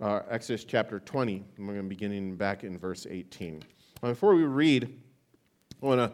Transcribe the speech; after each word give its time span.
uh, 0.00 0.20
Exodus 0.30 0.64
chapter 0.64 1.00
20. 1.00 1.44
I'm 1.58 1.66
going 1.66 1.76
to 1.76 1.82
be 1.82 1.88
beginning 1.88 2.36
back 2.36 2.64
in 2.64 2.78
verse 2.78 3.06
18. 3.08 3.62
before 4.02 4.34
we 4.34 4.42
read, 4.42 4.92
I 5.82 5.86
want 5.86 6.12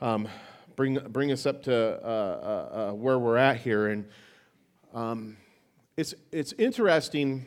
to 0.00 0.06
um, 0.06 0.28
bring, 0.74 0.98
bring 1.08 1.32
us 1.32 1.46
up 1.46 1.62
to 1.64 1.74
uh, 1.74 2.06
uh, 2.06 2.90
uh, 2.90 2.92
where 2.94 3.18
we're 3.18 3.36
at 3.36 3.58
here. 3.58 3.88
And 3.88 4.06
um, 4.92 5.36
it's, 5.96 6.14
it's 6.30 6.52
interesting 6.58 7.46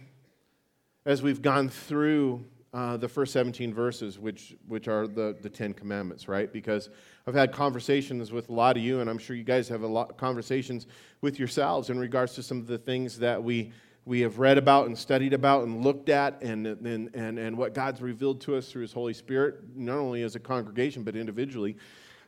as 1.06 1.22
we've 1.22 1.42
gone 1.42 1.70
through 1.70 2.46
uh, 2.74 2.98
the 2.98 3.08
first 3.08 3.34
17 3.34 3.74
verses, 3.74 4.20
which, 4.20 4.56
which 4.68 4.88
are 4.88 5.08
the, 5.08 5.36
the 5.42 5.50
Ten 5.50 5.74
Commandments, 5.74 6.28
right? 6.28 6.52
Because 6.52 6.90
I've 7.26 7.34
had 7.34 7.52
conversations 7.52 8.32
with 8.32 8.50
a 8.50 8.54
lot 8.54 8.78
of 8.78 8.84
you, 8.84 9.02
and 9.02 9.10
I'm 9.10 9.18
sure 9.18 9.36
you 9.36 9.44
guys 9.44 9.68
have 9.70 9.82
a 9.82 9.88
lot 9.88 10.12
of 10.12 10.18
conversations 10.18 10.86
with 11.22 11.40
yourselves 11.40 11.90
in 11.90 12.00
regards 12.00 12.36
to 12.36 12.44
some 12.44 12.60
of 12.60 12.68
the 12.68 12.78
things 12.78 13.18
that 13.20 13.44
we, 13.44 13.72
we 14.10 14.22
have 14.22 14.40
read 14.40 14.58
about 14.58 14.88
and 14.88 14.98
studied 14.98 15.34
about 15.34 15.66
and 15.66 15.84
looked 15.84 16.10
at, 16.10 16.42
and, 16.42 16.66
and, 16.66 17.12
and, 17.14 17.38
and 17.38 17.56
what 17.56 17.76
God's 17.76 18.02
revealed 18.02 18.42
to 18.42 18.56
us 18.56 18.72
through 18.72 18.82
His 18.82 18.92
Holy 18.92 19.14
Spirit, 19.14 19.60
not 19.76 20.00
only 20.00 20.24
as 20.24 20.36
a 20.36 20.40
congregation, 20.40 21.04
but 21.04 21.16
individually. 21.16 21.78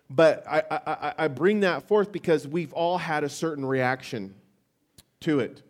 But 0.07 0.45
I, 0.47 0.61
I, 0.70 1.13
I 1.17 1.27
bring 1.27 1.61
that 1.61 1.87
forth 1.87 2.11
because 2.11 2.47
we've 2.47 2.71
all 2.73 2.99
had 2.99 3.23
a 3.23 3.29
certain 3.29 3.65
reaction 3.65 4.35
to 5.21 5.39
it. 5.39 5.63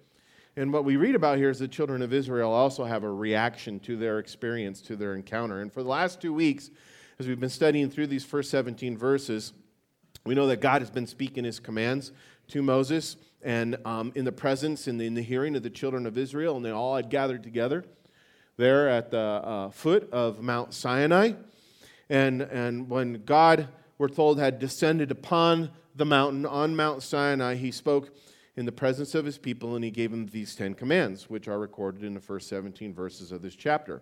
And 0.57 0.73
what 0.73 0.83
we 0.83 0.97
read 0.97 1.15
about 1.15 1.37
here 1.37 1.49
is 1.49 1.59
the 1.59 1.67
children 1.69 2.01
of 2.01 2.11
Israel 2.11 2.51
also 2.51 2.83
have 2.83 3.05
a 3.05 3.09
reaction 3.09 3.79
to 3.79 3.95
their 3.95 4.19
experience, 4.19 4.81
to 4.81 4.97
their 4.97 5.15
encounter. 5.15 5.61
And 5.61 5.71
for 5.71 5.81
the 5.81 5.87
last 5.87 6.19
two 6.19 6.33
weeks, 6.33 6.71
as 7.19 7.27
we've 7.29 7.39
been 7.39 7.49
studying 7.49 7.89
through 7.89 8.07
these 8.07 8.25
first 8.25 8.51
17 8.51 8.97
verses, 8.97 9.53
we 10.25 10.35
know 10.35 10.47
that 10.47 10.59
God 10.59 10.81
has 10.81 10.91
been 10.91 11.07
speaking 11.07 11.45
his 11.45 11.61
commands 11.61 12.11
to 12.49 12.61
Moses 12.61 13.15
and 13.43 13.77
um, 13.85 14.11
in 14.15 14.25
the 14.25 14.31
presence, 14.31 14.87
in 14.87 14.97
the, 14.97 15.05
in 15.05 15.13
the 15.13 15.21
hearing 15.21 15.55
of 15.55 15.63
the 15.63 15.69
children 15.69 16.05
of 16.05 16.17
Israel, 16.17 16.55
and 16.55 16.65
they 16.65 16.71
all 16.71 16.95
had 16.95 17.09
gathered 17.09 17.43
together 17.43 17.83
there 18.57 18.89
at 18.89 19.11
the 19.11 19.17
uh, 19.17 19.69
foot 19.69 20.11
of 20.11 20.41
Mount 20.41 20.73
Sinai. 20.73 21.33
And, 22.09 22.41
and 22.41 22.89
when 22.89 23.23
God, 23.25 23.67
we're 23.97 24.09
told, 24.09 24.39
had 24.39 24.59
descended 24.59 25.11
upon 25.11 25.71
the 25.95 26.05
mountain, 26.05 26.45
on 26.45 26.75
Mount 26.75 27.01
Sinai, 27.03 27.55
he 27.55 27.71
spoke 27.71 28.09
in 28.55 28.65
the 28.65 28.71
presence 28.71 29.15
of 29.15 29.25
his 29.25 29.37
people, 29.37 29.75
and 29.75 29.83
he 29.83 29.91
gave 29.91 30.11
them 30.11 30.27
these 30.27 30.55
Ten 30.55 30.73
Commands, 30.73 31.29
which 31.29 31.47
are 31.47 31.57
recorded 31.57 32.03
in 32.03 32.13
the 32.13 32.19
first 32.19 32.47
17 32.49 32.93
verses 32.93 33.31
of 33.31 33.41
this 33.41 33.55
chapter. 33.55 34.01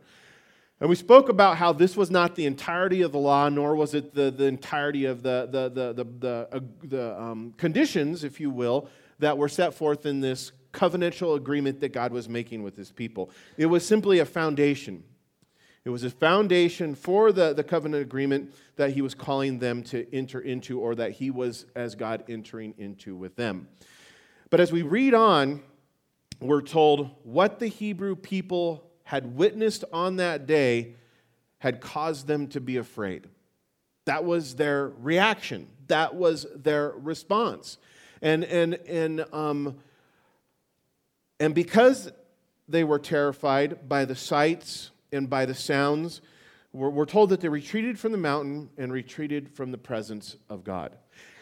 And 0.82 0.90
we 0.90 0.96
spoke 0.96 1.30
about 1.30 1.58
how 1.58 1.74
this 1.74 1.98
was 1.98 2.10
not 2.10 2.36
the 2.36 2.46
entirety 2.46 3.02
of 3.02 3.12
the 3.12 3.20
law, 3.20 3.50
nor 3.50 3.76
was 3.76 3.94
it 3.94 4.14
the, 4.14 4.32
the 4.32 4.46
entirety 4.46 5.06
of 5.06 5.24
the, 5.24 5.48
the, 5.52 5.70
the, 5.70 5.94
the, 5.94 6.10
the, 6.20 6.48
uh, 6.52 6.60
the 6.84 7.22
um, 7.22 7.54
conditions, 7.58 8.24
if 8.24 8.40
you 8.40 8.50
will, 8.50 8.90
that 9.20 9.38
were 9.38 9.50
set 9.50 9.74
forth 9.74 10.06
in 10.06 10.22
this 10.22 10.52
covenantal 10.74 11.36
agreement 11.36 11.80
that 11.82 11.94
God 11.94 12.12
was 12.12 12.30
making 12.30 12.64
with 12.64 12.76
his 12.76 12.92
people. 12.92 13.32
It 13.58 13.66
was 13.68 13.86
simply 13.86 14.20
a 14.20 14.26
foundation. 14.26 15.04
It 15.86 15.90
was 15.90 16.04
a 16.04 16.10
foundation 16.10 16.94
for 16.94 17.32
the, 17.32 17.54
the 17.54 17.64
covenant 17.64 18.02
agreement 18.04 18.54
that 18.76 18.92
he 18.92 19.02
was 19.02 19.16
calling 19.16 19.60
them 19.60 19.82
to 19.84 20.06
enter 20.14 20.40
into, 20.40 20.80
or 20.80 20.96
that 20.96 21.12
he 21.14 21.32
was, 21.32 21.66
as 21.76 21.96
God, 21.96 22.24
entering 22.30 22.74
into 22.78 23.16
with 23.16 23.36
them. 23.36 23.68
But 24.50 24.60
as 24.60 24.72
we 24.72 24.82
read 24.82 25.14
on, 25.14 25.62
we're 26.40 26.62
told 26.62 27.10
what 27.24 27.60
the 27.60 27.68
Hebrew 27.68 28.16
people 28.16 28.84
had 29.04 29.36
witnessed 29.36 29.84
on 29.92 30.18
that 30.18 30.46
day 30.46 30.96
had 31.58 31.82
caused 31.82 32.28
them 32.28 32.48
to 32.48 32.62
be 32.62 32.78
afraid. 32.78 33.28
That 34.06 34.24
was 34.24 34.56
their 34.56 34.90
reaction. 34.90 35.68
That 35.88 36.16
was 36.16 36.46
their 36.56 36.92
response. 36.92 37.78
And, 38.22 38.44
and, 38.44 38.74
and, 38.88 39.26
um, 39.34 39.78
and 41.40 41.56
because 41.56 42.12
they 42.68 42.84
were 42.84 43.00
terrified 43.00 43.88
by 43.88 44.06
the 44.06 44.16
sights 44.16 44.92
and 45.12 45.30
by 45.30 45.46
the 45.46 45.56
sounds, 45.56 46.22
we're, 46.74 46.90
we're 46.90 47.06
told 47.06 47.30
that 47.30 47.42
they 47.42 47.50
retreated 47.50 47.98
from 47.98 48.12
the 48.12 48.18
mountain 48.18 48.70
and 48.78 48.92
retreated 48.92 49.50
from 49.50 49.72
the 49.72 49.78
presence 49.78 50.36
of 50.50 50.64
God. 50.64 50.96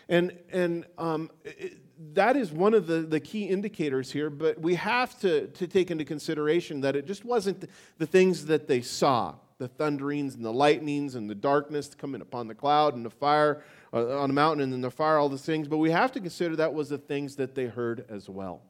And, 0.10 0.38
and 0.52 0.86
um, 0.98 1.30
it, 1.44 1.80
that 2.14 2.38
is 2.38 2.52
one 2.52 2.74
of 2.74 2.88
the, 2.88 3.02
the 3.02 3.20
key 3.20 3.46
indicators 3.46 4.12
here, 4.12 4.30
but 4.30 4.60
we 4.60 4.76
have 4.76 5.20
to, 5.22 5.48
to 5.48 5.68
take 5.68 5.92
into 5.92 6.06
consideration 6.06 6.82
that 6.82 6.96
it 6.96 7.06
just 7.06 7.26
wasn't 7.26 7.62
the, 7.62 7.68
the 7.98 8.06
things 8.06 8.46
that 8.46 8.68
they 8.68 8.82
saw 8.82 9.36
the 9.58 9.68
thunderings 9.68 10.36
and 10.36 10.46
the 10.46 10.54
lightnings 10.54 11.16
and 11.16 11.28
the 11.28 11.36
darkness 11.36 11.96
coming 11.96 12.22
upon 12.22 12.48
the 12.48 12.54
cloud 12.54 12.96
and 12.96 13.04
the 13.04 13.10
fire 13.10 13.64
uh, 13.94 14.20
on 14.20 14.30
a 14.30 14.34
mountain 14.34 14.64
and 14.64 14.74
then 14.74 14.82
the 14.82 14.92
fire, 14.92 15.18
all 15.18 15.30
those 15.30 15.46
things. 15.46 15.68
But 15.68 15.78
we 15.78 15.92
have 15.92 16.12
to 16.14 16.20
consider 16.20 16.56
that 16.58 16.74
was 16.74 16.90
the 16.90 16.98
things 16.98 17.36
that 17.38 17.56
they 17.56 17.66
heard 17.66 18.06
as 18.10 18.30
well. 18.30 18.62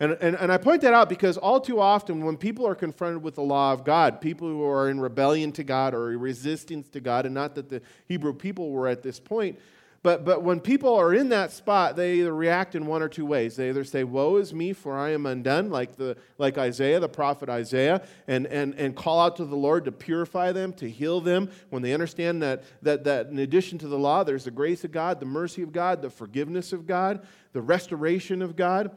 And, 0.00 0.12
and, 0.20 0.36
and 0.36 0.50
I 0.50 0.58
point 0.58 0.82
that 0.82 0.92
out 0.92 1.08
because 1.08 1.36
all 1.36 1.60
too 1.60 1.80
often, 1.80 2.24
when 2.24 2.36
people 2.36 2.66
are 2.66 2.74
confronted 2.74 3.22
with 3.22 3.36
the 3.36 3.42
law 3.42 3.72
of 3.72 3.84
God, 3.84 4.20
people 4.20 4.48
who 4.48 4.64
are 4.64 4.90
in 4.90 4.98
rebellion 4.98 5.52
to 5.52 5.64
God 5.64 5.94
or 5.94 6.18
resistance 6.18 6.88
to 6.90 7.00
God, 7.00 7.26
and 7.26 7.34
not 7.34 7.54
that 7.54 7.68
the 7.68 7.80
Hebrew 8.06 8.32
people 8.32 8.70
were 8.70 8.88
at 8.88 9.02
this 9.02 9.20
point, 9.20 9.58
but, 10.04 10.22
but 10.22 10.42
when 10.42 10.60
people 10.60 10.94
are 10.96 11.14
in 11.14 11.30
that 11.30 11.50
spot, 11.50 11.96
they 11.96 12.16
either 12.16 12.34
react 12.34 12.74
in 12.74 12.84
one 12.84 13.00
or 13.00 13.08
two 13.08 13.24
ways. 13.24 13.56
They 13.56 13.70
either 13.70 13.84
say, 13.84 14.04
Woe 14.04 14.36
is 14.36 14.52
me, 14.52 14.74
for 14.74 14.98
I 14.98 15.12
am 15.12 15.24
undone, 15.24 15.70
like, 15.70 15.96
the, 15.96 16.18
like 16.36 16.58
Isaiah, 16.58 17.00
the 17.00 17.08
prophet 17.08 17.48
Isaiah, 17.48 18.06
and, 18.28 18.46
and, 18.48 18.74
and 18.74 18.94
call 18.94 19.18
out 19.18 19.36
to 19.36 19.46
the 19.46 19.56
Lord 19.56 19.86
to 19.86 19.92
purify 19.92 20.52
them, 20.52 20.74
to 20.74 20.90
heal 20.90 21.22
them, 21.22 21.48
when 21.70 21.80
they 21.80 21.94
understand 21.94 22.42
that, 22.42 22.64
that, 22.82 23.04
that 23.04 23.28
in 23.28 23.38
addition 23.38 23.78
to 23.78 23.88
the 23.88 23.98
law, 23.98 24.24
there's 24.24 24.44
the 24.44 24.50
grace 24.50 24.84
of 24.84 24.92
God, 24.92 25.20
the 25.20 25.26
mercy 25.26 25.62
of 25.62 25.72
God, 25.72 26.02
the 26.02 26.10
forgiveness 26.10 26.74
of 26.74 26.86
God, 26.86 27.26
the 27.54 27.62
restoration 27.62 28.42
of 28.42 28.56
God, 28.56 28.90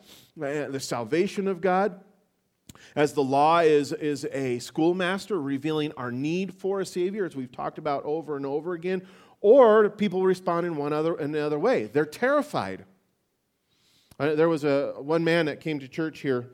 uh, 0.44 0.68
the 0.68 0.82
salvation 0.82 1.48
of 1.48 1.62
God. 1.62 2.02
As 2.96 3.14
the 3.14 3.24
law 3.24 3.60
is, 3.60 3.94
is 3.94 4.26
a 4.32 4.60
schoolmaster 4.60 5.40
revealing 5.40 5.94
our 5.98 6.12
need 6.12 6.54
for 6.54 6.82
a 6.82 6.86
Savior, 6.86 7.26
as 7.26 7.36
we've 7.36 7.52
talked 7.52 7.78
about 7.78 8.04
over 8.04 8.36
and 8.36 8.46
over 8.46 8.74
again, 8.74 9.08
or 9.42 9.90
people 9.90 10.24
respond 10.24 10.66
in 10.66 10.76
one 10.76 10.94
other 10.94 11.18
in 11.20 11.34
another 11.36 11.60
way. 11.60 11.86
They're 11.86 12.06
terrified. 12.06 12.86
Uh, 14.20 14.36
there 14.36 14.50
was 14.50 14.64
a 14.64 14.94
one 14.98 15.24
man 15.24 15.46
that 15.46 15.60
came 15.60 15.80
to 15.80 15.88
church 15.88 16.20
here. 16.20 16.48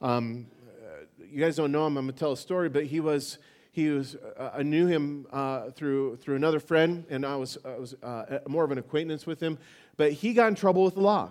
Um, 0.00 0.46
you 1.30 1.38
guys 1.38 1.56
don't 1.56 1.70
know 1.70 1.86
him. 1.86 1.96
I'm 1.96 2.06
gonna 2.06 2.16
tell 2.16 2.32
a 2.32 2.36
story, 2.36 2.68
but 2.68 2.84
he 2.86 3.00
was 3.00 3.38
he 3.70 3.88
was 3.90 4.16
uh, 4.16 4.50
I 4.54 4.62
knew 4.62 4.86
him 4.86 5.26
uh, 5.30 5.70
through 5.70 6.16
through 6.16 6.36
another 6.36 6.60
friend, 6.60 7.04
and 7.10 7.24
I 7.24 7.36
was 7.36 7.58
I 7.64 7.78
was 7.78 7.94
uh, 8.02 8.40
more 8.48 8.64
of 8.64 8.70
an 8.70 8.78
acquaintance 8.78 9.26
with 9.26 9.40
him. 9.40 9.58
But 9.96 10.12
he 10.12 10.32
got 10.32 10.48
in 10.48 10.54
trouble 10.54 10.82
with 10.82 10.94
the 10.94 11.02
law, 11.02 11.30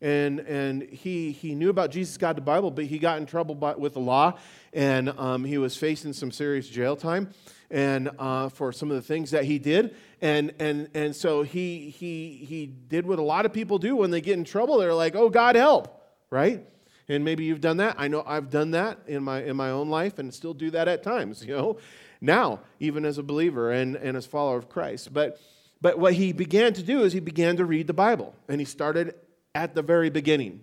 and 0.00 0.40
and 0.40 0.82
he 0.82 1.30
he 1.30 1.54
knew 1.54 1.70
about 1.70 1.90
Jesus, 1.90 2.16
God, 2.16 2.36
the 2.36 2.42
Bible, 2.42 2.70
but 2.70 2.86
he 2.86 2.98
got 2.98 3.18
in 3.18 3.26
trouble 3.26 3.54
by, 3.54 3.74
with 3.74 3.94
the 3.94 4.00
law, 4.00 4.38
and 4.72 5.10
um, 5.10 5.44
he 5.44 5.58
was 5.58 5.76
facing 5.76 6.12
some 6.12 6.32
serious 6.32 6.68
jail 6.68 6.96
time 6.96 7.32
and 7.72 8.10
uh, 8.18 8.50
for 8.50 8.70
some 8.70 8.90
of 8.90 8.96
the 8.96 9.02
things 9.02 9.30
that 9.30 9.44
he 9.44 9.58
did. 9.58 9.96
And, 10.20 10.52
and, 10.60 10.88
and 10.94 11.16
so 11.16 11.42
he, 11.42 11.88
he, 11.88 12.44
he 12.46 12.66
did 12.66 13.06
what 13.06 13.18
a 13.18 13.22
lot 13.22 13.46
of 13.46 13.52
people 13.52 13.78
do 13.78 13.96
when 13.96 14.10
they 14.10 14.20
get 14.20 14.34
in 14.34 14.44
trouble. 14.44 14.78
They're 14.78 14.94
like, 14.94 15.16
oh, 15.16 15.30
God, 15.30 15.56
help, 15.56 16.00
right? 16.30 16.64
And 17.08 17.24
maybe 17.24 17.44
you've 17.44 17.62
done 17.62 17.78
that. 17.78 17.96
I 17.98 18.08
know 18.08 18.22
I've 18.26 18.50
done 18.50 18.72
that 18.72 18.98
in 19.06 19.24
my, 19.24 19.42
in 19.42 19.56
my 19.56 19.70
own 19.70 19.88
life 19.88 20.18
and 20.18 20.32
still 20.32 20.54
do 20.54 20.70
that 20.70 20.86
at 20.86 21.02
times, 21.02 21.44
you 21.46 21.56
know, 21.56 21.78
now, 22.20 22.60
even 22.78 23.04
as 23.04 23.18
a 23.18 23.22
believer 23.22 23.72
and, 23.72 23.96
and 23.96 24.16
as 24.16 24.26
follower 24.26 24.58
of 24.58 24.68
Christ. 24.68 25.12
But, 25.12 25.40
but 25.80 25.98
what 25.98 26.12
he 26.12 26.32
began 26.32 26.74
to 26.74 26.82
do 26.82 27.02
is 27.02 27.14
he 27.14 27.20
began 27.20 27.56
to 27.56 27.64
read 27.64 27.86
the 27.86 27.94
Bible. 27.94 28.34
And 28.48 28.60
he 28.60 28.66
started 28.66 29.14
at 29.54 29.74
the 29.74 29.82
very 29.82 30.10
beginning. 30.10 30.60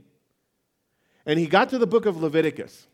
And 1.25 1.39
he 1.39 1.47
got 1.47 1.69
to 1.69 1.79
the 1.79 1.87
book 1.87 2.05
of 2.05 2.21
Leviticus. 2.21 2.87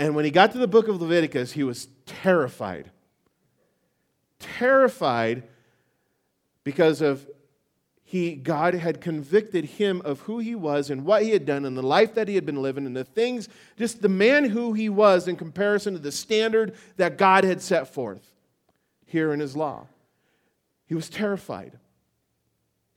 And 0.00 0.14
when 0.14 0.24
he 0.24 0.30
got 0.30 0.52
to 0.52 0.58
the 0.58 0.66
book 0.66 0.88
of 0.88 0.98
Leviticus, 0.98 1.52
he 1.52 1.62
was 1.62 1.88
terrified. 2.06 2.90
Terrified 4.38 5.42
because 6.64 7.02
of 7.02 7.28
he 8.02 8.34
God 8.34 8.72
had 8.72 9.02
convicted 9.02 9.66
him 9.66 10.00
of 10.02 10.20
who 10.20 10.38
he 10.38 10.54
was 10.54 10.88
and 10.88 11.04
what 11.04 11.22
he 11.22 11.32
had 11.32 11.44
done 11.44 11.66
and 11.66 11.76
the 11.76 11.82
life 11.82 12.14
that 12.14 12.28
he 12.28 12.34
had 12.34 12.46
been 12.46 12.62
living 12.62 12.86
and 12.86 12.96
the 12.96 13.04
things 13.04 13.50
just 13.76 14.00
the 14.00 14.08
man 14.08 14.46
who 14.46 14.72
he 14.72 14.88
was 14.88 15.28
in 15.28 15.36
comparison 15.36 15.92
to 15.92 16.00
the 16.00 16.10
standard 16.10 16.74
that 16.96 17.18
God 17.18 17.44
had 17.44 17.60
set 17.60 17.92
forth 17.92 18.32
here 19.04 19.34
in 19.34 19.38
his 19.38 19.54
law. 19.54 19.86
He 20.86 20.94
was 20.94 21.10
terrified 21.10 21.78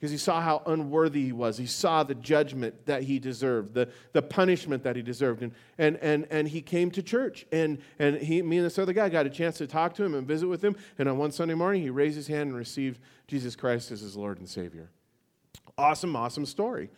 because 0.03 0.11
he 0.11 0.17
saw 0.17 0.41
how 0.41 0.61
unworthy 0.65 1.23
he 1.23 1.31
was. 1.31 1.55
He 1.55 1.65
saw 1.65 2.03
the 2.03 2.13
judgment 2.13 2.87
that 2.87 3.03
he 3.03 3.19
deserved, 3.19 3.73
the, 3.73 3.87
the 4.11 4.21
punishment 4.21 4.83
that 4.83 4.97
he 4.97 5.01
deserved. 5.01 5.41
And, 5.41 5.53
and, 5.77 5.95
and, 6.01 6.27
and 6.29 6.45
he 6.45 6.61
came 6.61 6.91
to 6.91 7.01
church. 7.01 7.45
And, 7.53 7.77
and 7.99 8.17
he, 8.17 8.41
me 8.41 8.57
and 8.57 8.65
this 8.65 8.77
other 8.77 8.91
guy 8.91 9.07
got 9.07 9.25
a 9.25 9.29
chance 9.29 9.59
to 9.59 9.65
talk 9.65 9.93
to 9.93 10.03
him 10.03 10.13
and 10.13 10.27
visit 10.27 10.47
with 10.47 10.61
him. 10.61 10.75
And 10.99 11.07
on 11.07 11.17
one 11.17 11.31
Sunday 11.31 11.53
morning, 11.53 11.83
he 11.83 11.89
raised 11.89 12.17
his 12.17 12.27
hand 12.27 12.49
and 12.49 12.57
received 12.57 12.99
Jesus 13.29 13.55
Christ 13.55 13.91
as 13.93 14.01
his 14.01 14.17
Lord 14.17 14.39
and 14.39 14.49
Savior. 14.49 14.89
Awesome, 15.77 16.17
awesome 16.17 16.45
story. 16.45 16.89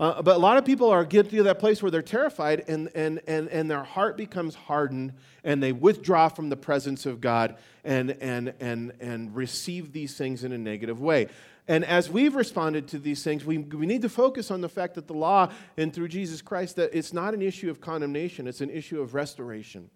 Uh, 0.00 0.20
but 0.20 0.34
a 0.34 0.38
lot 0.38 0.56
of 0.56 0.64
people 0.64 0.90
are 0.90 1.04
getting 1.04 1.30
to 1.30 1.42
that 1.44 1.60
place 1.60 1.80
where 1.80 1.92
they're 1.92 2.02
terrified 2.02 2.64
and, 2.66 2.88
and, 2.96 3.20
and, 3.28 3.48
and 3.50 3.70
their 3.70 3.84
heart 3.84 4.16
becomes 4.16 4.56
hardened 4.56 5.12
and 5.44 5.62
they 5.62 5.72
withdraw 5.72 6.28
from 6.28 6.48
the 6.48 6.56
presence 6.56 7.06
of 7.06 7.20
God 7.20 7.56
and, 7.84 8.10
and, 8.20 8.52
and, 8.58 8.92
and 9.00 9.34
receive 9.34 9.92
these 9.92 10.16
things 10.16 10.42
in 10.42 10.52
a 10.52 10.58
negative 10.58 11.00
way. 11.00 11.28
And 11.68 11.84
as 11.84 12.08
we've 12.08 12.34
responded 12.34 12.88
to 12.88 12.98
these 12.98 13.22
things, 13.22 13.44
we, 13.44 13.58
we 13.58 13.86
need 13.86 14.02
to 14.02 14.08
focus 14.08 14.50
on 14.50 14.62
the 14.62 14.68
fact 14.70 14.94
that 14.94 15.06
the 15.06 15.14
law 15.14 15.52
and 15.76 15.92
through 15.92 16.08
Jesus 16.08 16.40
Christ, 16.40 16.76
that 16.76 16.96
it's 16.96 17.12
not 17.12 17.34
an 17.34 17.42
issue 17.42 17.70
of 17.70 17.80
condemnation, 17.80 18.48
it's 18.48 18.62
an 18.62 18.70
issue 18.70 19.00
of 19.00 19.12
restoration. 19.14 19.90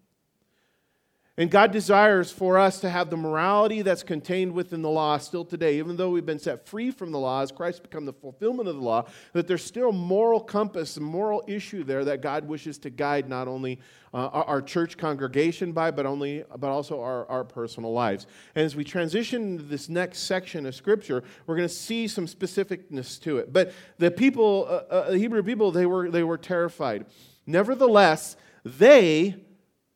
And 1.35 1.49
God 1.49 1.71
desires 1.71 2.31
for 2.31 2.59
us 2.59 2.79
to 2.81 2.89
have 2.91 3.09
the 3.09 3.17
morality 3.17 3.81
that's 3.81 4.03
contained 4.03 4.51
within 4.51 4.83
the 4.83 4.89
law 4.89 5.17
still 5.17 5.43
today, 5.43 5.79
even 5.79 5.97
though 5.97 6.11
we've 6.11 6.27
been 6.27 6.37
set 6.37 6.67
free 6.67 6.91
from 6.91 7.11
the 7.11 7.17
law, 7.17 7.41
as 7.41 7.51
Christ 7.51 7.81
become 7.81 8.05
the 8.05 8.13
fulfillment 8.13 8.69
of 8.69 8.75
the 8.75 8.81
law, 8.83 9.07
that 9.33 9.47
there's 9.47 9.63
still 9.63 9.91
moral 9.91 10.39
compass, 10.39 10.99
moral 10.99 11.43
issue 11.47 11.83
there 11.83 12.05
that 12.05 12.21
God 12.21 12.47
wishes 12.47 12.77
to 12.79 12.91
guide 12.91 13.27
not 13.27 13.47
only 13.47 13.79
uh, 14.13 14.27
our 14.27 14.61
church 14.61 14.95
congregation 14.95 15.71
by, 15.71 15.89
but, 15.89 16.05
only, 16.05 16.43
but 16.59 16.69
also 16.69 17.01
our, 17.01 17.25
our 17.25 17.43
personal 17.43 17.91
lives. 17.91 18.27
And 18.53 18.63
as 18.63 18.75
we 18.75 18.83
transition 18.83 19.53
into 19.53 19.63
this 19.63 19.89
next 19.89 20.19
section 20.19 20.67
of 20.67 20.75
Scripture, 20.75 21.23
we're 21.47 21.55
going 21.55 21.67
to 21.67 21.73
see 21.73 22.07
some 22.07 22.27
specificness 22.27 23.19
to 23.23 23.39
it. 23.39 23.51
But 23.51 23.73
the 23.97 24.11
people, 24.11 24.67
uh, 24.69 24.93
uh, 24.93 25.09
the 25.09 25.17
Hebrew 25.17 25.41
people, 25.41 25.71
they 25.71 25.87
were, 25.87 26.11
they 26.11 26.21
were 26.21 26.37
terrified. 26.37 27.07
Nevertheless, 27.47 28.37
they 28.63 29.37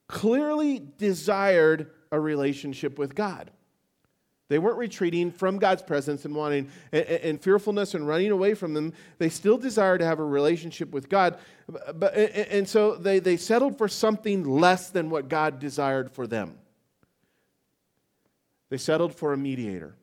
clearly 0.08 0.82
desired 0.98 1.92
a 2.12 2.20
relationship 2.20 2.98
with 2.98 3.16
God. 3.16 3.52
They 4.50 4.60
weren't 4.60 4.78
retreating 4.78 5.32
from 5.32 5.60
God's 5.60 5.82
presence 5.82 6.24
and 6.24 6.34
wanting 6.34 6.70
and, 6.94 7.42
fearfulness 7.42 7.94
and 7.94 8.08
running 8.08 8.32
away 8.32 8.54
from 8.54 8.74
them. 8.74 8.94
They 9.18 9.28
still 9.28 9.58
desired 9.58 9.98
to 9.98 10.06
have 10.06 10.20
a 10.20 10.26
relationship 10.26 10.92
with 10.92 11.10
God. 11.10 11.38
But, 11.94 12.16
and 12.16 12.68
so 12.68 12.96
they, 12.96 13.20
they 13.20 13.36
settled 13.36 13.78
for 13.78 13.90
something 13.90 14.46
less 14.46 14.90
than 14.90 15.10
what 15.10 15.28
God 15.28 15.60
desired 15.60 16.12
for 16.12 16.28
them. 16.28 16.58
They 18.70 18.78
settled 18.78 19.14
for 19.14 19.34
a 19.34 19.38
mediator. 19.38 19.96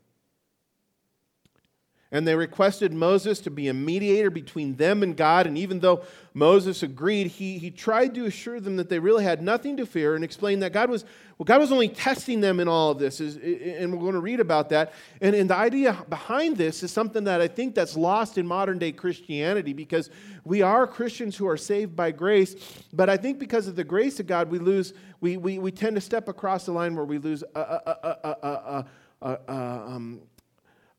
And 2.14 2.28
they 2.28 2.36
requested 2.36 2.92
Moses 2.92 3.40
to 3.40 3.50
be 3.50 3.66
a 3.66 3.74
mediator 3.74 4.30
between 4.30 4.76
them 4.76 5.02
and 5.02 5.16
God. 5.16 5.48
And 5.48 5.58
even 5.58 5.80
though 5.80 6.04
Moses 6.32 6.84
agreed, 6.84 7.26
he, 7.26 7.58
he 7.58 7.72
tried 7.72 8.14
to 8.14 8.26
assure 8.26 8.60
them 8.60 8.76
that 8.76 8.88
they 8.88 9.00
really 9.00 9.24
had 9.24 9.42
nothing 9.42 9.76
to 9.78 9.84
fear 9.84 10.14
and 10.14 10.22
explained 10.22 10.62
that 10.62 10.72
God 10.72 10.90
was, 10.90 11.04
well, 11.36 11.44
God 11.44 11.58
was 11.58 11.72
only 11.72 11.88
testing 11.88 12.40
them 12.40 12.60
in 12.60 12.68
all 12.68 12.92
of 12.92 13.00
this. 13.00 13.20
Is, 13.20 13.34
And 13.34 13.92
we're 13.92 13.98
going 13.98 14.12
to 14.12 14.20
read 14.20 14.38
about 14.38 14.68
that. 14.68 14.92
And, 15.20 15.34
and 15.34 15.50
the 15.50 15.56
idea 15.56 16.06
behind 16.08 16.56
this 16.56 16.84
is 16.84 16.92
something 16.92 17.24
that 17.24 17.40
I 17.40 17.48
think 17.48 17.74
that's 17.74 17.96
lost 17.96 18.38
in 18.38 18.46
modern 18.46 18.78
day 18.78 18.92
Christianity 18.92 19.72
because 19.72 20.08
we 20.44 20.62
are 20.62 20.86
Christians 20.86 21.36
who 21.36 21.48
are 21.48 21.56
saved 21.56 21.96
by 21.96 22.12
grace. 22.12 22.54
But 22.92 23.10
I 23.10 23.16
think 23.16 23.40
because 23.40 23.66
of 23.66 23.74
the 23.74 23.82
grace 23.82 24.20
of 24.20 24.28
God, 24.28 24.52
we 24.52 24.60
lose, 24.60 24.94
we, 25.20 25.36
we, 25.36 25.58
we 25.58 25.72
tend 25.72 25.96
to 25.96 26.00
step 26.00 26.28
across 26.28 26.64
the 26.64 26.72
line 26.72 26.94
where 26.94 27.04
we 27.04 27.18
lose 27.18 27.42
a, 27.56 27.60
a, 27.60 27.96
a, 28.04 28.18
a 28.22 28.86
a 29.22 29.52
um, 29.52 30.20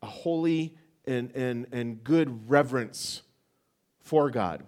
a 0.06 0.08
holy, 0.08 0.76
and, 1.08 1.32
and, 1.36 1.68
and 1.72 2.04
good 2.04 2.50
reverence 2.50 3.22
for 4.00 4.30
God. 4.30 4.64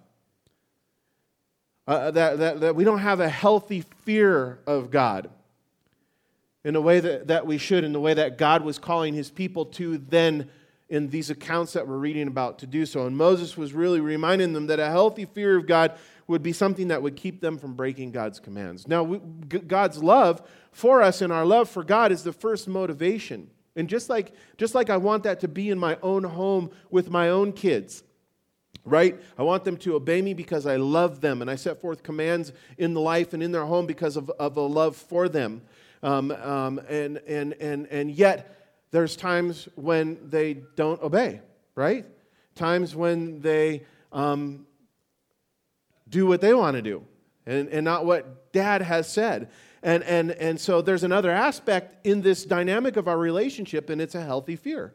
Uh, 1.88 2.12
that, 2.12 2.38
that, 2.40 2.60
that 2.60 2.76
we 2.76 2.84
don't 2.84 3.00
have 3.00 3.20
a 3.20 3.30
healthy 3.30 3.82
fear 4.04 4.60
of 4.68 4.92
God 4.92 5.30
in 6.66 6.76
a 6.76 6.82
way 6.82 7.00
that, 7.00 7.28
that 7.28 7.48
we 7.48 7.58
should, 7.58 7.86
in 7.86 7.94
the 7.94 8.00
way 8.00 8.14
that 8.14 8.38
God 8.38 8.62
was 8.62 8.78
calling 8.78 9.14
his 9.14 9.32
people 9.32 9.66
to 9.66 9.98
then 9.98 10.50
in 10.90 11.10
these 11.10 11.30
accounts 11.30 11.74
that 11.74 11.88
we're 11.88 11.98
reading 11.98 12.28
about 12.28 12.60
to 12.60 12.68
do 12.68 12.86
so. 12.86 13.06
And 13.06 13.16
Moses 13.16 13.56
was 13.56 13.74
really 13.74 14.00
reminding 14.00 14.54
them 14.54 14.68
that 14.68 14.80
a 14.80 14.90
healthy 14.90 15.26
fear 15.26 15.58
of 15.58 15.66
God 15.66 15.98
would 16.28 16.44
be 16.44 16.54
something 16.54 16.90
that 16.90 17.02
would 17.02 17.16
keep 17.16 17.40
them 17.40 17.58
from 17.58 17.74
breaking 17.74 18.12
God's 18.12 18.40
commands. 18.40 18.88
Now, 18.88 19.04
we, 19.04 19.18
God's 19.18 20.04
love 20.04 20.42
for 20.72 21.02
us 21.02 21.22
and 21.22 21.32
our 21.32 21.46
love 21.46 21.70
for 21.70 21.84
God 21.84 22.12
is 22.12 22.24
the 22.24 22.34
first 22.34 22.68
motivation. 22.68 23.50
And 23.78 23.88
just 23.88 24.10
like, 24.10 24.34
just 24.58 24.76
like 24.76 24.90
I 24.90 24.98
want 24.98 25.24
that 25.24 25.40
to 25.42 25.48
be 25.48 25.70
in 25.70 25.80
my 25.80 25.98
own 26.02 26.24
home 26.24 26.72
with 26.90 27.10
my 27.10 27.30
own 27.30 27.54
kids, 27.54 28.04
right? 28.84 29.18
I 29.38 29.44
want 29.44 29.64
them 29.64 29.78
to 29.78 29.96
obey 29.96 30.22
me 30.22 30.34
because 30.34 30.66
I 30.66 30.76
love 30.76 31.22
them, 31.22 31.42
and 31.42 31.50
I 31.50 31.56
set 31.56 31.80
forth 31.80 32.04
commands 32.04 32.52
in 32.78 32.94
the 32.94 33.00
life 33.00 33.34
and 33.34 33.42
in 33.42 33.52
their 33.52 33.66
home 33.66 33.86
because 33.86 34.18
of, 34.18 34.30
of 34.32 34.58
a 34.58 34.62
love 34.62 34.96
for 34.96 35.30
them. 35.30 35.62
Um, 36.04 36.32
um, 36.32 36.80
and, 36.90 37.18
and, 37.28 37.54
and, 37.54 37.88
and 37.88 38.12
yet, 38.12 38.56
there's 38.92 39.16
times 39.16 39.70
when 39.76 40.30
they 40.30 40.56
don't 40.76 41.02
obey, 41.02 41.42
right? 41.76 42.06
Times 42.56 42.96
when 42.96 43.42
they 43.42 43.84
um, 44.12 44.66
do 46.10 46.26
what 46.26 46.42
they 46.42 46.54
want 46.54 46.76
to 46.76 46.82
do 46.82 47.04
and, 47.46 47.70
and 47.70 47.86
not 47.86 48.06
what 48.06 48.52
dad 48.54 48.82
has 48.82 49.12
said. 49.12 49.50
And, 49.88 50.04
and, 50.04 50.32
and 50.32 50.60
so 50.60 50.82
there's 50.82 51.06
another 51.06 51.32
aspect 51.32 52.06
in 52.06 52.22
this 52.22 52.44
dynamic 52.44 52.98
of 52.98 53.08
our 53.08 53.18
relationship, 53.18 53.90
and 53.90 54.02
it's 54.02 54.16
a 54.16 54.22
healthy 54.22 54.58
fear. 54.58 54.94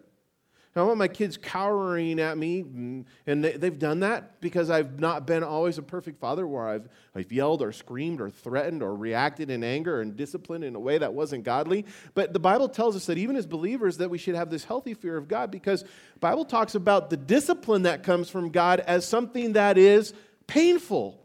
I 0.76 0.82
want 0.82 0.98
my 0.98 1.08
kids 1.08 1.38
cowering 1.38 2.20
at 2.20 2.36
me, 2.36 2.62
mm, 2.62 3.06
and 3.26 3.42
they, 3.42 3.52
have 3.52 3.78
done 3.78 4.00
that 4.00 4.38
because 4.42 4.68
I've 4.68 5.00
not 5.00 5.26
been 5.26 5.42
always 5.42 5.78
a 5.78 5.82
perfect 5.82 6.20
father 6.20 6.46
where 6.46 6.68
I've, 6.68 6.90
I've 7.14 7.32
yelled 7.32 7.62
or 7.62 7.72
screamed 7.72 8.20
or 8.20 8.28
threatened 8.28 8.82
or 8.82 8.94
reacted 8.94 9.48
in 9.48 9.64
anger 9.64 10.02
and 10.02 10.14
discipline 10.14 10.62
in 10.62 10.74
a 10.74 10.80
way 10.80 10.98
that 10.98 11.14
wasn't 11.14 11.44
godly. 11.44 11.86
But 12.12 12.34
the 12.34 12.38
Bible 12.38 12.68
tells 12.68 12.94
us 12.94 13.06
that 13.06 13.16
even 13.16 13.36
as 13.36 13.46
believers 13.46 13.96
that 13.96 14.10
we 14.10 14.18
should 14.18 14.34
have 14.34 14.50
this 14.50 14.64
healthy 14.64 14.92
fear 14.92 15.16
of 15.16 15.26
God 15.26 15.50
because 15.50 15.86
Bible 16.20 16.44
talks 16.44 16.74
about 16.74 17.08
the 17.08 17.16
discipline 17.16 17.84
that 17.84 18.02
comes 18.02 18.28
from 18.28 18.50
God 18.50 18.80
as 18.80 19.08
something 19.08 19.54
that 19.54 19.78
is 19.78 20.12
painful. 20.46 21.18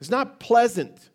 It's 0.00 0.10
not 0.10 0.40
pleasant 0.40 1.10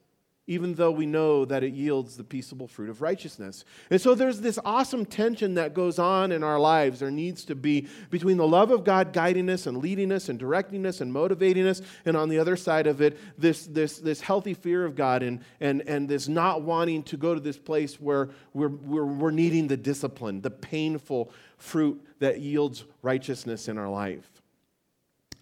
even 0.48 0.74
though 0.76 0.92
we 0.92 1.06
know 1.06 1.44
that 1.44 1.62
it 1.62 1.74
yields 1.74 2.16
the 2.16 2.24
peaceable 2.24 2.68
fruit 2.68 2.90
of 2.90 3.02
righteousness. 3.02 3.66
And 3.90 4.00
so 4.00 4.16
there's 4.16 4.40
this 4.40 4.58
awesome 4.64 5.06
tension 5.06 5.56
that 5.56 5.74
goes 5.74 6.00
on 6.00 6.32
in 6.32 6.42
our 6.42 6.58
lives, 6.58 7.02
there 7.02 7.12
needs 7.12 7.44
to 7.46 7.56
be 7.56 7.88
between 8.10 8.38
the 8.38 8.48
love 8.48 8.72
of 8.72 8.86
God 8.86 9.12
guiding 9.12 9.50
us 9.50 9.68
and 9.68 9.78
leading 9.78 10.12
us 10.12 10.30
and 10.30 10.40
directing 10.40 10.86
us 10.86 11.02
and 11.02 11.12
motivating 11.12 11.68
us, 11.68 11.82
and 12.06 12.16
on 12.16 12.30
the 12.30 12.40
other 12.40 12.56
side 12.56 12.88
of 12.88 13.02
it, 13.02 13.18
this, 13.38 13.68
this, 13.68 14.00
this 14.00 14.22
healthy 14.22 14.54
fear 14.54 14.86
of 14.86 14.96
God 14.96 15.22
and, 15.22 15.42
and, 15.60 15.82
and 15.82 16.08
this 16.08 16.30
not 16.30 16.62
wanting 16.62 17.04
to 17.04 17.18
go 17.18 17.34
to 17.34 17.42
this 17.42 17.58
place 17.58 18.00
where 18.00 18.30
we're, 18.54 18.70
we're, 18.70 19.06
we're 19.06 19.32
needing 19.32 19.68
the 19.68 19.78
discipline, 19.78 20.42
the 20.42 20.50
painful 20.50 21.32
fruit 21.58 22.02
that 22.20 22.40
yields 22.40 22.86
righteousness 23.02 23.68
in 23.68 23.78
our 23.78 23.90
life. 23.90 24.30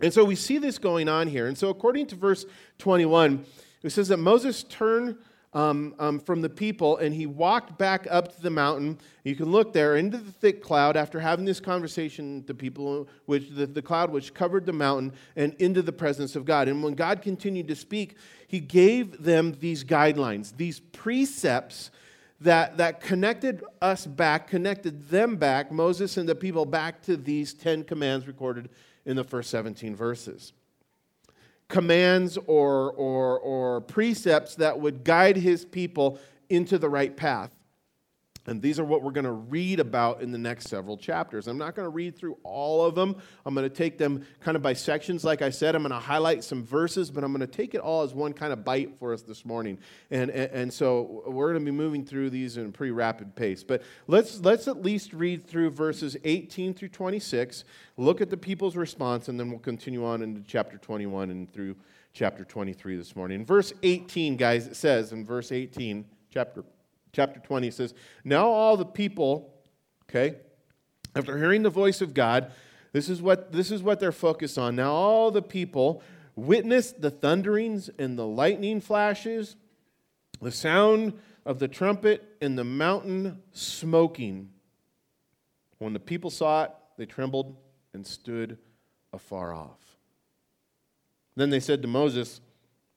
And 0.01 0.13
so 0.13 0.25
we 0.25 0.35
see 0.35 0.57
this 0.57 0.77
going 0.77 1.07
on 1.07 1.27
here. 1.27 1.47
And 1.47 1.57
so, 1.57 1.69
according 1.69 2.07
to 2.07 2.15
verse 2.15 2.45
21, 2.79 3.45
it 3.85 3.91
says 3.91 4.07
that 4.07 4.17
Moses 4.17 4.63
turned 4.63 5.17
um, 5.55 5.95
um, 5.99 6.19
from 6.19 6.41
the 6.41 6.49
people 6.49 6.97
and 6.97 7.15
he 7.15 7.25
walked 7.25 7.77
back 7.77 8.05
up 8.11 8.35
to 8.35 8.41
the 8.41 8.49
mountain. 8.49 8.99
You 9.23 9.35
can 9.35 9.51
look 9.51 9.71
there 9.71 9.95
into 9.95 10.17
the 10.17 10.31
thick 10.31 10.61
cloud 10.61 10.97
after 10.97 11.19
having 11.19 11.45
this 11.45 11.61
conversation 11.61 12.41
to 12.41 12.47
the 12.47 12.53
people, 12.53 13.07
which 13.25 13.49
the, 13.49 13.65
the 13.65 13.81
cloud 13.81 14.11
which 14.11 14.33
covered 14.33 14.65
the 14.65 14.73
mountain, 14.73 15.13
and 15.37 15.53
into 15.59 15.81
the 15.81 15.93
presence 15.93 16.35
of 16.35 16.45
God. 16.45 16.67
And 16.67 16.83
when 16.83 16.93
God 16.93 17.21
continued 17.21 17.69
to 17.69 17.75
speak, 17.75 18.17
he 18.47 18.59
gave 18.59 19.23
them 19.23 19.55
these 19.59 19.83
guidelines, 19.83 20.55
these 20.57 20.81
precepts 20.81 21.89
that, 22.41 22.75
that 22.77 22.99
connected 22.99 23.63
us 23.81 24.05
back, 24.05 24.49
connected 24.49 25.07
them 25.07 25.37
back, 25.37 25.71
Moses 25.71 26.17
and 26.17 26.27
the 26.27 26.35
people 26.35 26.65
back 26.65 27.01
to 27.03 27.15
these 27.15 27.53
10 27.53 27.85
commands 27.85 28.27
recorded 28.27 28.69
in 29.05 29.15
the 29.15 29.23
first 29.23 29.49
17 29.51 29.95
verses 29.95 30.51
commands 31.67 32.37
or, 32.47 32.91
or, 32.91 33.39
or 33.39 33.81
precepts 33.81 34.55
that 34.55 34.79
would 34.79 35.03
guide 35.03 35.37
his 35.37 35.65
people 35.65 36.19
into 36.49 36.77
the 36.77 36.89
right 36.89 37.15
path. 37.15 37.51
And 38.47 38.61
these 38.61 38.79
are 38.79 38.85
what 38.85 39.01
we're 39.01 39.11
going 39.11 39.25
to 39.25 39.31
read 39.31 39.79
about 39.79 40.21
in 40.21 40.31
the 40.31 40.37
next 40.37 40.67
several 40.67 40.97
chapters. 40.97 41.47
I'm 41.47 41.57
not 41.57 41.75
going 41.75 41.85
to 41.85 41.89
read 41.89 42.15
through 42.15 42.37
all 42.43 42.85
of 42.85 42.93
them. 42.93 43.15
I'm 43.45 43.55
going 43.55 43.67
to 43.67 43.75
take 43.75 43.97
them 43.97 44.25
kind 44.39 44.55
of 44.55 44.61
by 44.61 44.73
sections. 44.73 45.23
Like 45.23 45.41
I 45.41 45.49
said, 45.49 45.75
I'm 45.75 45.81
going 45.81 45.91
to 45.91 45.99
highlight 45.99 46.43
some 46.43 46.63
verses, 46.63 47.09
but 47.09 47.23
I'm 47.23 47.31
going 47.31 47.41
to 47.41 47.47
take 47.47 47.73
it 47.73 47.79
all 47.79 48.03
as 48.03 48.13
one 48.13 48.33
kind 48.33 48.53
of 48.53 48.63
bite 48.63 48.99
for 48.99 49.13
us 49.13 49.23
this 49.23 49.45
morning. 49.45 49.79
And, 50.11 50.29
and, 50.29 50.51
and 50.51 50.73
so 50.73 51.23
we're 51.25 51.51
going 51.53 51.65
to 51.65 51.71
be 51.71 51.75
moving 51.75 52.05
through 52.05 52.29
these 52.29 52.57
in 52.57 52.67
a 52.67 52.71
pretty 52.71 52.91
rapid 52.91 53.35
pace. 53.35 53.63
But 53.63 53.81
let's, 54.07 54.39
let's 54.41 54.67
at 54.67 54.83
least 54.83 55.13
read 55.13 55.47
through 55.47 55.71
verses 55.71 56.15
18 56.23 56.75
through 56.75 56.89
26, 56.89 57.63
look 57.97 58.21
at 58.21 58.29
the 58.29 58.37
people's 58.37 58.75
response, 58.75 59.27
and 59.27 59.39
then 59.39 59.49
we'll 59.49 59.59
continue 59.59 60.05
on 60.05 60.21
into 60.21 60.41
chapter 60.45 60.77
21 60.77 61.31
and 61.31 61.51
through 61.51 61.75
chapter 62.13 62.45
23 62.45 62.95
this 62.95 63.15
morning. 63.15 63.39
In 63.41 63.45
verse 63.45 63.73
18, 63.81 64.37
guys, 64.37 64.67
it 64.67 64.75
says 64.75 65.11
in 65.11 65.25
verse 65.25 65.51
18, 65.51 66.05
chapter 66.31 66.63
chapter 67.15 67.39
20 67.39 67.71
says, 67.71 67.93
Now 68.23 68.47
all 68.47 68.75
the 68.77 68.85
people, 68.85 69.53
okay, 70.09 70.35
after 71.15 71.37
hearing 71.37 71.63
the 71.63 71.69
voice 71.69 72.01
of 72.01 72.13
God, 72.13 72.51
this 72.91 73.09
is 73.09 73.21
what, 73.21 73.51
this 73.51 73.71
is 73.71 73.81
what 73.81 73.99
they're 73.99 74.11
focused 74.11 74.57
on. 74.57 74.75
Now 74.75 74.91
all 74.91 75.31
the 75.31 75.41
people 75.41 76.03
witnessed 76.35 77.01
the 77.01 77.09
thunderings 77.09 77.89
and 77.97 78.19
the 78.19 78.25
lightning 78.25 78.81
flashes, 78.81 79.55
the 80.41 80.51
sound 80.51 81.13
of 81.45 81.59
the 81.59 81.67
trumpet, 81.67 82.35
and 82.41 82.57
the 82.57 82.63
mountain 82.63 83.41
smoking. 83.53 84.49
When 85.77 85.93
the 85.93 85.99
people 85.99 86.29
saw 86.29 86.65
it, 86.65 86.71
they 86.97 87.05
trembled 87.05 87.55
and 87.93 88.05
stood 88.05 88.57
afar 89.13 89.53
off. 89.53 89.79
Then 91.35 91.49
they 91.49 91.59
said 91.59 91.81
to 91.81 91.87
Moses, 91.87 92.41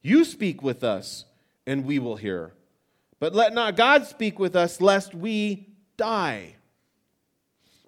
You 0.03 0.25
speak 0.25 0.63
with 0.63 0.83
us, 0.83 1.25
and 1.67 1.85
we 1.85 1.99
will 1.99 2.17
hear. 2.17 2.55
But 3.21 3.35
let 3.35 3.53
not 3.53 3.77
God 3.77 4.07
speak 4.07 4.39
with 4.39 4.55
us, 4.55 4.81
lest 4.81 5.15
we 5.15 5.69
die. 5.97 6.57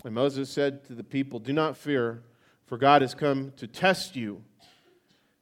And 0.05 0.15
Moses 0.15 0.51
said 0.51 0.85
to 0.87 0.95
the 0.95 1.05
people, 1.05 1.39
Do 1.39 1.53
not 1.53 1.77
fear, 1.77 2.23
for 2.67 2.79
God 2.79 3.03
has 3.03 3.15
come 3.15 3.53
to 3.57 3.67
test 3.67 4.17
you, 4.17 4.43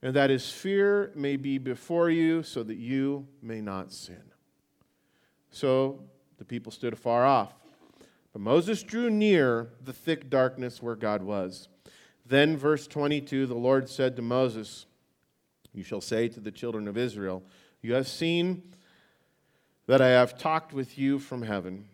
and 0.03 0.15
that 0.15 0.31
his 0.31 0.51
fear 0.51 1.13
may 1.15 1.37
be 1.37 1.59
before 1.59 2.11
you, 2.11 2.43
so 2.43 2.63
that 2.63 2.77
you 2.77 3.27
may 3.41 3.61
not 3.61 3.93
sin. 3.93 4.23
So 5.51 6.01
the 6.39 6.45
people 6.45 6.71
stood 6.71 6.93
afar 6.93 7.25
off. 7.25 7.55
But 8.33 8.43
Moses 8.43 8.83
drew 8.83 9.11
near 9.11 9.71
the 9.83 9.93
thick 9.93 10.29
darkness 10.29 10.83
where 10.83 10.97
God 10.97 11.23
was. 11.23 11.69
Then, 12.27 12.57
verse 12.59 12.87
22, 12.87 13.47
the 13.47 13.55
Lord 13.55 13.89
said 13.89 14.15
to 14.17 14.23
Moses, 14.23 14.87
You 15.73 15.83
shall 15.83 16.03
say 16.03 16.29
to 16.29 16.41
the 16.41 16.53
children 16.53 16.87
of 16.87 16.99
Israel, 16.99 17.43
You 17.81 17.95
have 17.95 18.07
seen 18.07 18.75
that 19.89 20.03
I 20.03 20.09
have 20.09 20.39
talked 20.39 20.75
with 20.75 20.99
you 20.99 21.19
from 21.19 21.43
heaven. 21.43 21.87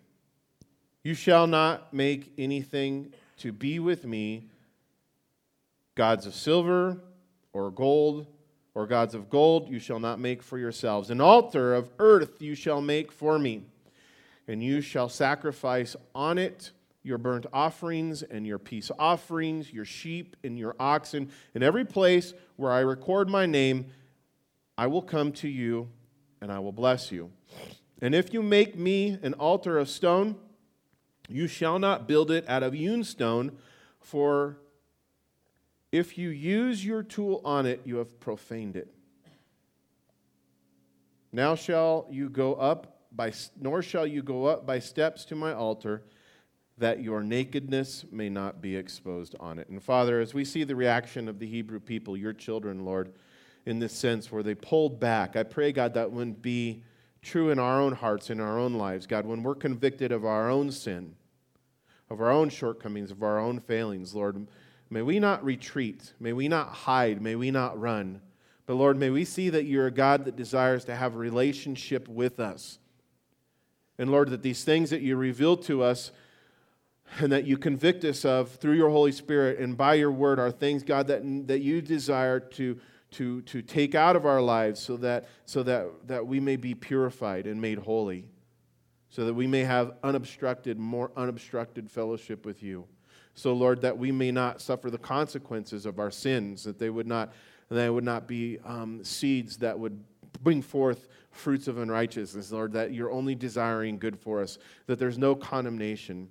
You 1.04 1.14
shall 1.14 1.46
not 1.46 1.94
make 1.94 2.32
anything 2.36 3.14
to 3.38 3.52
be 3.52 3.78
with 3.78 4.04
me 4.04 4.48
gods 5.94 6.26
of 6.26 6.34
silver 6.34 6.98
or 7.52 7.70
gold 7.70 8.26
or 8.74 8.88
gods 8.88 9.14
of 9.14 9.30
gold 9.30 9.68
you 9.68 9.78
shall 9.78 10.00
not 10.00 10.18
make 10.18 10.42
for 10.42 10.58
yourselves. 10.58 11.08
An 11.08 11.20
altar 11.20 11.72
of 11.72 11.88
earth 12.00 12.42
you 12.42 12.56
shall 12.56 12.80
make 12.80 13.12
for 13.12 13.38
me, 13.38 13.62
and 14.48 14.62
you 14.62 14.80
shall 14.80 15.08
sacrifice 15.08 15.94
on 16.16 16.36
it 16.36 16.72
your 17.04 17.18
burnt 17.18 17.46
offerings 17.52 18.24
and 18.24 18.44
your 18.44 18.58
peace 18.58 18.90
offerings, 18.98 19.72
your 19.72 19.84
sheep 19.84 20.34
and 20.42 20.58
your 20.58 20.74
oxen. 20.80 21.30
In 21.54 21.62
every 21.62 21.84
place 21.84 22.34
where 22.56 22.72
I 22.72 22.80
record 22.80 23.28
my 23.28 23.46
name, 23.46 23.86
I 24.76 24.88
will 24.88 25.02
come 25.02 25.30
to 25.32 25.48
you 25.48 25.88
and 26.40 26.50
I 26.50 26.58
will 26.58 26.72
bless 26.72 27.12
you. 27.12 27.30
And 28.04 28.14
if 28.14 28.34
you 28.34 28.42
make 28.42 28.76
me 28.76 29.18
an 29.22 29.32
altar 29.32 29.78
of 29.78 29.88
stone, 29.88 30.36
you 31.26 31.46
shall 31.46 31.78
not 31.78 32.06
build 32.06 32.30
it 32.30 32.46
out 32.46 32.62
of 32.62 32.74
hewn 32.74 33.02
stone, 33.02 33.52
for 33.98 34.58
if 35.90 36.18
you 36.18 36.28
use 36.28 36.84
your 36.84 37.02
tool 37.02 37.40
on 37.46 37.64
it, 37.64 37.80
you 37.86 37.96
have 37.96 38.20
profaned 38.20 38.76
it. 38.76 38.92
Now 41.32 41.54
shall 41.54 42.06
you 42.10 42.28
go 42.28 42.56
up 42.56 43.06
by, 43.10 43.32
nor 43.58 43.80
shall 43.80 44.06
you 44.06 44.22
go 44.22 44.44
up 44.44 44.66
by 44.66 44.80
steps 44.80 45.24
to 45.24 45.34
my 45.34 45.54
altar, 45.54 46.02
that 46.76 47.00
your 47.02 47.22
nakedness 47.22 48.04
may 48.12 48.28
not 48.28 48.60
be 48.60 48.76
exposed 48.76 49.34
on 49.40 49.58
it. 49.58 49.70
And 49.70 49.82
Father, 49.82 50.20
as 50.20 50.34
we 50.34 50.44
see 50.44 50.64
the 50.64 50.76
reaction 50.76 51.26
of 51.26 51.38
the 51.38 51.46
Hebrew 51.46 51.80
people, 51.80 52.18
your 52.18 52.34
children, 52.34 52.84
Lord, 52.84 53.14
in 53.64 53.78
this 53.78 53.94
sense 53.94 54.30
where 54.30 54.42
they 54.42 54.54
pulled 54.54 55.00
back, 55.00 55.36
I 55.36 55.42
pray, 55.42 55.72
God, 55.72 55.94
that 55.94 56.12
wouldn't 56.12 56.42
be 56.42 56.82
true 57.24 57.50
in 57.50 57.58
our 57.58 57.80
own 57.80 57.94
hearts, 57.94 58.30
in 58.30 58.40
our 58.40 58.58
own 58.58 58.74
lives. 58.74 59.06
God, 59.06 59.26
when 59.26 59.42
we're 59.42 59.54
convicted 59.56 60.12
of 60.12 60.24
our 60.24 60.48
own 60.48 60.70
sin, 60.70 61.16
of 62.08 62.20
our 62.20 62.30
own 62.30 62.50
shortcomings, 62.50 63.10
of 63.10 63.22
our 63.22 63.40
own 63.40 63.58
failings, 63.58 64.14
Lord, 64.14 64.46
May 64.94 65.02
we 65.02 65.18
not 65.18 65.44
retreat. 65.44 66.12
May 66.20 66.32
we 66.32 66.46
not 66.46 66.68
hide. 66.68 67.20
May 67.20 67.34
we 67.34 67.50
not 67.50 67.80
run. 67.80 68.20
But 68.64 68.74
Lord, 68.74 68.96
may 68.96 69.10
we 69.10 69.24
see 69.24 69.50
that 69.50 69.64
you're 69.64 69.88
a 69.88 69.90
God 69.90 70.24
that 70.24 70.36
desires 70.36 70.84
to 70.84 70.94
have 70.94 71.14
a 71.14 71.18
relationship 71.18 72.06
with 72.06 72.38
us. 72.38 72.78
And 73.98 74.10
Lord, 74.10 74.30
that 74.30 74.42
these 74.42 74.62
things 74.64 74.90
that 74.90 75.02
you 75.02 75.16
reveal 75.16 75.56
to 75.58 75.82
us 75.82 76.12
and 77.18 77.32
that 77.32 77.44
you 77.44 77.58
convict 77.58 78.04
us 78.04 78.24
of 78.24 78.52
through 78.52 78.74
your 78.74 78.90
Holy 78.90 79.10
Spirit 79.10 79.58
and 79.58 79.76
by 79.76 79.94
your 79.94 80.12
word 80.12 80.38
are 80.38 80.52
things, 80.52 80.82
God, 80.82 81.08
that, 81.08 81.22
that 81.48 81.60
you 81.60 81.82
desire 81.82 82.40
to, 82.40 82.78
to, 83.14 83.42
to 83.42 83.62
take 83.62 83.94
out 83.94 84.16
of 84.16 84.26
our 84.26 84.40
lives 84.40 84.80
so, 84.80 84.96
that, 84.98 85.26
so 85.46 85.62
that, 85.62 85.86
that 86.06 86.26
we 86.26 86.40
may 86.40 86.56
be 86.56 86.74
purified 86.74 87.46
and 87.46 87.60
made 87.60 87.78
holy, 87.78 88.28
so 89.08 89.24
that 89.24 89.34
we 89.34 89.46
may 89.46 89.60
have 89.64 89.92
unobstructed, 90.02 90.78
more 90.78 91.10
unobstructed 91.16 91.90
fellowship 91.90 92.44
with 92.44 92.62
you. 92.62 92.86
So, 93.34 93.52
Lord, 93.52 93.80
that 93.82 93.96
we 93.98 94.12
may 94.12 94.30
not 94.30 94.60
suffer 94.60 94.90
the 94.90 94.98
consequences 94.98 95.86
of 95.86 95.98
our 95.98 96.10
sins, 96.10 96.64
that 96.64 96.78
they 96.78 96.90
would 96.90 97.06
not, 97.06 97.32
they 97.68 97.90
would 97.90 98.04
not 98.04 98.28
be 98.28 98.58
um, 98.64 99.02
seeds 99.02 99.56
that 99.58 99.78
would 99.78 99.98
bring 100.42 100.62
forth 100.62 101.08
fruits 101.30 101.68
of 101.68 101.78
unrighteousness, 101.78 102.52
Lord, 102.52 102.72
that 102.72 102.92
you're 102.92 103.10
only 103.10 103.34
desiring 103.34 103.98
good 103.98 104.18
for 104.18 104.40
us, 104.40 104.58
that 104.86 104.98
there's 104.98 105.18
no 105.18 105.34
condemnation. 105.34 106.28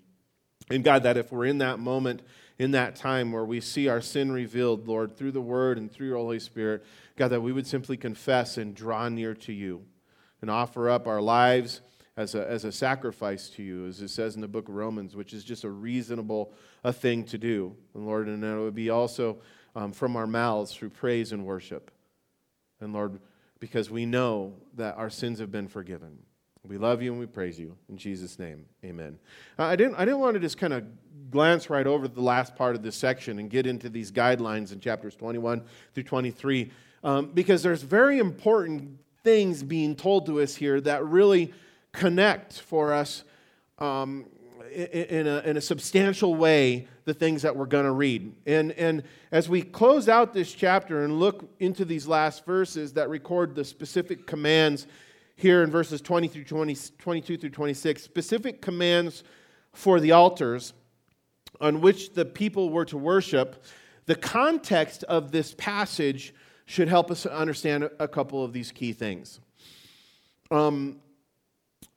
And 0.69 0.83
God, 0.83 1.03
that 1.03 1.17
if 1.17 1.31
we're 1.31 1.45
in 1.45 1.57
that 1.57 1.79
moment, 1.79 2.21
in 2.63 2.71
that 2.71 2.95
time 2.95 3.33
where 3.33 3.43
we 3.43 3.59
see 3.59 3.89
our 3.89 3.99
sin 3.99 4.31
revealed, 4.31 4.87
Lord, 4.87 5.17
through 5.17 5.33
the 5.33 5.41
Word 5.41 5.77
and 5.77 5.91
through 5.91 6.07
your 6.07 6.17
Holy 6.17 6.39
Spirit, 6.39 6.85
God, 7.17 7.27
that 7.27 7.41
we 7.41 7.51
would 7.51 7.67
simply 7.67 7.97
confess 7.97 8.57
and 8.57 8.73
draw 8.73 9.09
near 9.09 9.33
to 9.35 9.51
you 9.51 9.83
and 10.41 10.49
offer 10.49 10.89
up 10.89 11.05
our 11.05 11.21
lives 11.21 11.81
as 12.15 12.35
a, 12.35 12.49
as 12.49 12.63
a 12.63 12.71
sacrifice 12.71 13.49
to 13.49 13.63
you, 13.63 13.85
as 13.85 14.01
it 14.01 14.07
says 14.07 14.35
in 14.35 14.41
the 14.41 14.47
book 14.47 14.69
of 14.69 14.75
Romans, 14.75 15.13
which 15.13 15.33
is 15.33 15.43
just 15.43 15.65
a 15.65 15.69
reasonable 15.69 16.53
a 16.85 16.93
thing 16.93 17.25
to 17.25 17.37
do. 17.37 17.75
And 17.93 18.05
Lord, 18.05 18.27
and 18.27 18.41
it 18.43 18.57
would 18.57 18.75
be 18.75 18.89
also 18.89 19.39
um, 19.75 19.91
from 19.91 20.15
our 20.15 20.27
mouths 20.27 20.73
through 20.73 20.91
praise 20.91 21.33
and 21.33 21.45
worship. 21.45 21.91
And 22.79 22.93
Lord, 22.93 23.19
because 23.59 23.89
we 23.89 24.05
know 24.05 24.53
that 24.75 24.95
our 24.95 25.09
sins 25.09 25.39
have 25.39 25.51
been 25.51 25.67
forgiven. 25.67 26.19
We 26.65 26.77
love 26.77 27.01
you 27.01 27.11
and 27.11 27.19
we 27.19 27.25
praise 27.25 27.59
you. 27.59 27.75
In 27.89 27.97
Jesus' 27.97 28.39
name, 28.39 28.65
amen. 28.85 29.19
I, 29.57 29.75
didn't, 29.75 29.95
I 29.95 30.05
didn't 30.05 30.19
want 30.19 30.35
to 30.35 30.39
just 30.39 30.57
kind 30.57 30.71
of 30.71 30.85
glance 31.33 31.69
right 31.69 31.85
over 31.85 32.07
the 32.07 32.21
last 32.21 32.55
part 32.55 32.75
of 32.75 32.83
this 32.83 32.95
section 32.95 33.39
and 33.39 33.49
get 33.49 33.67
into 33.67 33.89
these 33.89 34.11
guidelines 34.11 34.71
in 34.71 34.79
chapters 34.79 35.15
21 35.15 35.61
through 35.93 36.03
23 36.03 36.71
um, 37.03 37.31
because 37.33 37.61
there's 37.61 37.81
very 37.81 38.19
important 38.19 38.97
things 39.23 39.63
being 39.63 39.95
told 39.95 40.25
to 40.27 40.39
us 40.39 40.55
here 40.55 40.79
that 40.79 41.03
really 41.05 41.51
connect 41.91 42.59
for 42.61 42.93
us 42.93 43.23
um, 43.79 44.25
in, 44.71 45.27
a, 45.27 45.39
in 45.39 45.57
a 45.57 45.61
substantial 45.61 46.35
way 46.35 46.87
the 47.05 47.13
things 47.13 47.41
that 47.41 47.55
we're 47.55 47.65
going 47.65 47.85
to 47.85 47.91
read. 47.91 48.33
And, 48.45 48.71
and 48.73 49.03
as 49.31 49.49
we 49.49 49.61
close 49.61 50.07
out 50.07 50.33
this 50.33 50.53
chapter 50.53 51.03
and 51.03 51.19
look 51.19 51.49
into 51.59 51.83
these 51.83 52.07
last 52.07 52.45
verses 52.45 52.93
that 52.93 53.09
record 53.09 53.55
the 53.55 53.65
specific 53.65 54.25
commands 54.25 54.87
here 55.35 55.63
in 55.63 55.71
verses 55.71 55.99
20 55.99 56.27
through 56.27 56.45
20, 56.45 56.77
22 56.97 57.37
through 57.37 57.49
26, 57.49 58.01
specific 58.01 58.61
commands 58.61 59.23
for 59.73 59.99
the 59.99 60.11
altars 60.11 60.73
on 61.63 61.79
which 61.79 62.13
the 62.13 62.25
people 62.25 62.69
were 62.69 62.83
to 62.83 62.97
worship, 62.97 63.63
the 64.05 64.15
context 64.15 65.05
of 65.05 65.31
this 65.31 65.55
passage 65.57 66.33
should 66.65 66.89
help 66.89 67.09
us 67.09 67.25
understand 67.25 67.89
a 67.99 68.07
couple 68.07 68.43
of 68.43 68.51
these 68.51 68.69
key 68.69 68.91
things. 68.91 69.39
Um, 70.51 70.99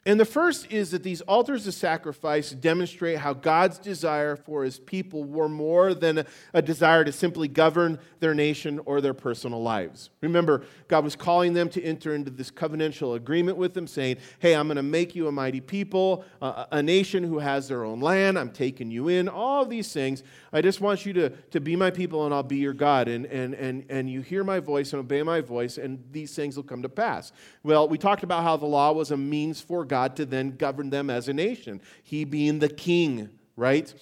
and 0.07 0.21
the 0.21 0.25
first 0.25 0.71
is 0.71 0.93
that 0.93 1.03
these 1.03 1.21
altars 1.23 1.67
of 1.67 1.75
sacrifice 1.75 2.53
demonstrate 2.53 3.19
how 3.19 3.33
God's 3.33 3.77
desire 3.77 4.37
for 4.37 4.63
his 4.63 4.79
people 4.79 5.25
were 5.25 5.49
more 5.49 5.95
than 5.95 6.25
a, 6.55 6.63
desire 6.63 7.05
to 7.05 7.11
simply 7.11 7.49
govern 7.49 7.99
their 8.21 8.33
nation 8.33 8.79
or 8.85 9.01
their 9.01 9.15
personal 9.15 9.61
lives. 9.61 10.11
Remember, 10.21 10.65
God 10.87 11.03
was 11.03 11.17
calling 11.17 11.55
them 11.55 11.69
to 11.71 11.83
enter 11.83 12.15
into 12.15 12.31
this 12.31 12.53
covenantal 12.53 13.17
agreement 13.17 13.59
with 13.59 13.75
them, 13.75 13.89
saying, 13.89 14.19
Hey, 14.39 14.55
I'm 14.55 14.69
going 14.69 14.77
to 14.77 14.83
make 14.85 15.17
you 15.17 15.27
a 15.27 15.33
mighty 15.33 15.61
people, 15.61 16.25
a 16.41 16.81
nation 16.81 17.25
who 17.25 17.41
has 17.41 17.67
their 17.67 17.85
own 17.85 17.99
land. 17.99 18.39
I'm 18.39 18.51
taking 18.51 18.93
you 18.93 19.09
in, 19.09 19.29
all 19.29 19.63
of 19.63 19.71
these 19.71 19.93
things. 19.93 20.23
I 20.53 20.61
just 20.61 20.81
want 20.81 21.05
you 21.05 21.15
to, 21.15 21.31
to 21.31 21.61
be 21.61 21.75
my 21.75 21.91
people 21.91 22.27
and 22.27 22.33
I'll 22.33 22.45
be 22.45 22.59
your 22.59 22.75
God. 22.75 23.09
And, 23.09 23.27
and, 23.27 23.55
and, 23.55 23.85
and 23.89 24.09
you 24.09 24.21
hear 24.21 24.45
my 24.45 24.61
voice 24.61 24.93
and 24.93 25.01
obey 25.01 25.25
my 25.25 25.41
voice, 25.41 25.79
and 25.79 26.05
these 26.13 26.33
things 26.33 26.55
will 26.55 26.63
come 26.63 26.83
to 26.83 26.89
pass. 26.89 27.33
Well, 27.65 27.89
we 27.89 27.99
talked 27.99 28.23
about 28.23 28.45
how 28.45 28.57
the 28.57 28.67
law 28.67 28.93
was 28.93 29.11
a 29.11 29.17
means 29.17 29.61
for 29.61 29.85
God 29.85 29.96
to 30.17 30.27
then 30.27 30.57
govern 30.57 30.91
them 30.91 31.11
as 31.11 31.29
a 31.29 31.33
nation, 31.33 31.81
He 32.03 32.25
being 32.25 32.59
the 32.59 32.69
king, 32.69 33.31
right? 33.57 33.93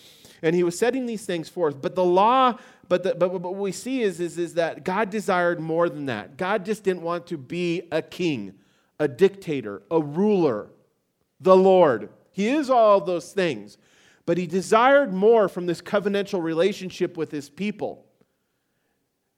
And 0.42 0.54
He 0.54 0.62
was 0.62 0.78
setting 0.78 1.06
these 1.06 1.24
things 1.26 1.48
forth. 1.48 1.80
But 1.80 1.94
the 1.94 2.04
law, 2.04 2.58
but, 2.88 3.02
the, 3.02 3.14
but, 3.14 3.30
but 3.32 3.42
what 3.42 3.56
we 3.56 3.72
see 3.72 4.02
is, 4.02 4.20
is, 4.20 4.38
is 4.38 4.54
that 4.54 4.84
God 4.84 5.10
desired 5.10 5.60
more 5.60 5.88
than 5.88 6.06
that. 6.06 6.36
God 6.36 6.64
just 6.64 6.84
didn't 6.84 7.02
want 7.02 7.26
to 7.28 7.36
be 7.38 7.82
a 7.90 8.02
king, 8.02 8.54
a 8.98 9.08
dictator, 9.08 9.82
a 9.90 10.00
ruler, 10.00 10.70
the 11.40 11.56
Lord. 11.56 12.10
He 12.32 12.48
is 12.48 12.68
all 12.68 13.00
those 13.00 13.32
things. 13.32 13.78
But 14.26 14.38
he 14.38 14.46
desired 14.46 15.12
more 15.12 15.48
from 15.48 15.66
this 15.66 15.82
covenantal 15.82 16.42
relationship 16.42 17.16
with 17.16 17.30
his 17.30 17.50
people. 17.50 18.06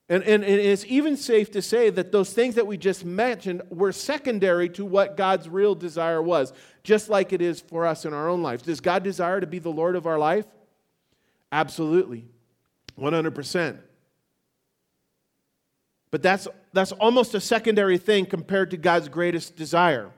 And, 0.08 0.22
and, 0.22 0.44
and, 0.44 0.60
it's 0.60 0.84
even 0.84 1.16
safe 1.16 1.50
to 1.52 1.62
say 1.62 1.90
that 1.90 2.12
those 2.12 2.32
things 2.32 2.54
that 2.54 2.66
we 2.66 2.76
just 2.76 3.04
mentioned 3.04 3.62
were 3.70 3.90
secondary 3.90 4.68
to 4.70 4.84
what 4.84 5.16
God's 5.16 5.48
real 5.48 5.74
desire 5.74 6.22
was, 6.22 6.52
just 6.84 7.08
like 7.08 7.32
it 7.32 7.42
is 7.42 7.60
for 7.60 7.84
us 7.84 8.04
in 8.04 8.14
our 8.14 8.28
own 8.28 8.40
lives. 8.40 8.62
Does 8.62 8.80
God 8.80 9.02
desire 9.02 9.40
to 9.40 9.48
be 9.48 9.58
the 9.58 9.72
Lord 9.72 9.96
of 9.96 10.06
our 10.06 10.18
life? 10.18 10.46
Absolutely, 11.50 12.24
100%. 12.96 13.78
But 16.12 16.22
that's, 16.22 16.46
that's 16.72 16.92
almost 16.92 17.34
a 17.34 17.40
secondary 17.40 17.98
thing 17.98 18.26
compared 18.26 18.70
to 18.70 18.76
God's 18.76 19.08
greatest 19.08 19.56
desire. 19.56 20.12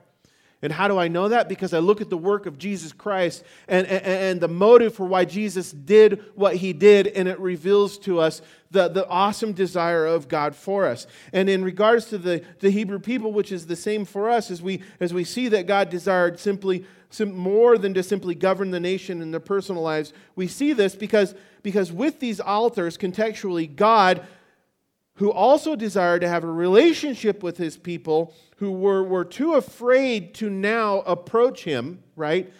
And 0.61 0.73
how 0.73 0.89
do 0.89 0.97
I 0.97 1.07
know 1.07 1.29
that? 1.29 1.47
Because 1.47 1.73
I 1.73 1.79
look 1.79 2.01
at 2.01 2.09
the 2.09 2.17
work 2.17 2.45
of 2.45 2.57
Jesus 2.57 2.91
Christ 2.91 3.43
and, 3.67 3.87
and, 3.87 4.05
and, 4.05 4.41
the 4.41 4.49
motive 4.49 4.93
for 4.93 5.05
why 5.05 5.23
Jesus 5.23 5.71
did 5.71 6.21
what 6.35 6.57
he 6.57 6.73
did, 6.73 7.07
and 7.07 7.29
it 7.29 7.39
reveals 7.39 7.97
to 7.99 8.19
us 8.19 8.41
the, 8.69 8.89
the 8.89 9.07
awesome 9.07 9.53
desire 9.53 10.05
of 10.05 10.27
God 10.27 10.53
for 10.53 10.85
us. 10.85 11.07
And 11.31 11.49
in 11.49 11.63
regards 11.63 12.07
to 12.07 12.17
the, 12.17 12.43
the 12.59 12.71
Hebrew 12.71 12.99
people, 12.99 13.31
which 13.31 13.53
is 13.53 13.67
the 13.67 13.77
same 13.77 14.03
for 14.03 14.29
us, 14.29 14.51
as 14.51 14.61
we, 14.61 14.81
as 14.99 15.13
we 15.13 15.23
see 15.23 15.47
that 15.47 15.65
God 15.65 15.89
desired 15.89 16.39
simply 16.39 16.85
sim, 17.09 17.33
more 17.35 17.77
than 17.77 17.93
to 17.93 18.03
simply 18.03 18.35
govern 18.35 18.71
the 18.71 18.81
nation 18.81 19.21
in 19.21 19.31
their 19.31 19.39
personal 19.39 19.81
lives, 19.81 20.11
we 20.35 20.47
see 20.47 20.73
this 20.73 20.93
because, 20.93 21.35
because 21.63 21.89
with 21.89 22.19
these 22.19 22.41
altars, 22.41 22.97
contextually, 22.97 23.73
God 23.73 24.27
who 25.19 25.31
also 25.31 25.75
desired 25.75 26.21
to 26.21 26.29
have 26.29 26.45
a 26.45 26.51
relationship 26.51 27.43
with 27.43 27.57
his 27.57 27.75
people 27.75 28.33
who 28.59 28.71
were, 28.71 29.03
were 29.03 29.23
too 29.23 29.53
afraid 29.53 30.33
to 30.35 30.49
now 30.49 30.99
approach 31.01 31.63
him, 31.63 32.03
right? 32.17 32.51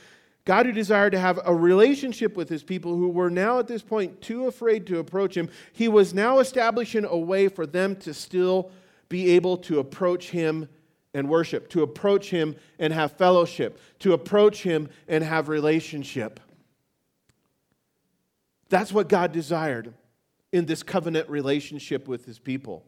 God, 0.46 0.66
who 0.66 0.72
desired 0.72 1.12
to 1.12 1.20
have 1.20 1.40
a 1.44 1.54
relationship 1.54 2.38
with 2.38 2.48
his 2.48 2.64
people 2.64 2.96
who 2.96 3.10
were 3.10 3.30
now 3.30 3.60
at 3.60 3.68
this 3.68 3.82
point 3.82 4.22
too 4.22 4.48
afraid 4.48 4.88
to 4.88 5.00
approach 5.00 5.36
him, 5.36 5.50
he 5.74 5.90
was 5.90 6.14
now 6.14 6.40
establishing 6.40 7.04
a 7.04 7.18
way 7.18 7.50
for 7.50 7.66
them 7.66 7.98
to 7.98 8.14
still 8.14 8.72
be 9.10 9.32
able 9.32 9.58
to 9.58 9.80
approach 9.80 10.30
him 10.30 10.70
and 11.14 11.28
worship, 11.28 11.70
to 11.70 11.84
approach 11.84 12.30
him 12.30 12.56
and 12.80 12.94
have 12.94 13.12
fellowship, 13.18 13.80
to 14.00 14.14
approach 14.14 14.64
him 14.64 14.88
and 15.10 15.22
have 15.22 15.50
relationship. 15.50 16.40
That's 18.70 18.94
what 18.94 19.10
God 19.10 19.34
desired 19.34 19.94
in 20.54 20.66
this 20.66 20.82
covenant 20.82 21.30
relationship 21.30 22.08
with 22.08 22.26
his 22.26 22.40
people. 22.40 22.86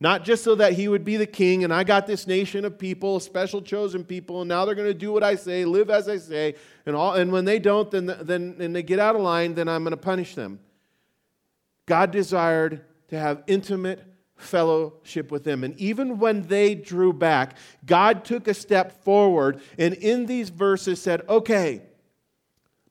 Not 0.00 0.24
just 0.24 0.44
so 0.44 0.54
that 0.54 0.74
he 0.74 0.86
would 0.86 1.04
be 1.04 1.16
the 1.16 1.26
king, 1.26 1.64
and 1.64 1.74
I 1.74 1.82
got 1.82 2.06
this 2.06 2.26
nation 2.26 2.64
of 2.64 2.78
people, 2.78 3.16
a 3.16 3.20
special 3.20 3.60
chosen 3.60 4.04
people, 4.04 4.42
and 4.42 4.48
now 4.48 4.64
they're 4.64 4.76
going 4.76 4.86
to 4.86 4.94
do 4.94 5.12
what 5.12 5.24
I 5.24 5.34
say, 5.34 5.64
live 5.64 5.90
as 5.90 6.08
I 6.08 6.18
say, 6.18 6.54
and, 6.86 6.94
all, 6.94 7.14
and 7.14 7.32
when 7.32 7.44
they 7.44 7.58
don't, 7.58 7.90
then, 7.90 8.06
then 8.20 8.56
and 8.60 8.76
they 8.76 8.84
get 8.84 9.00
out 9.00 9.16
of 9.16 9.22
line, 9.22 9.54
then 9.54 9.68
I'm 9.68 9.82
going 9.82 9.90
to 9.90 9.96
punish 9.96 10.36
them. 10.36 10.60
God 11.86 12.12
desired 12.12 12.84
to 13.08 13.18
have 13.18 13.42
intimate 13.48 14.04
fellowship 14.36 15.32
with 15.32 15.42
them. 15.42 15.64
And 15.64 15.76
even 15.80 16.18
when 16.18 16.42
they 16.42 16.76
drew 16.76 17.12
back, 17.12 17.56
God 17.84 18.24
took 18.24 18.46
a 18.46 18.54
step 18.54 19.02
forward 19.02 19.60
and 19.78 19.94
in 19.94 20.26
these 20.26 20.50
verses 20.50 21.02
said, 21.02 21.22
okay, 21.28 21.82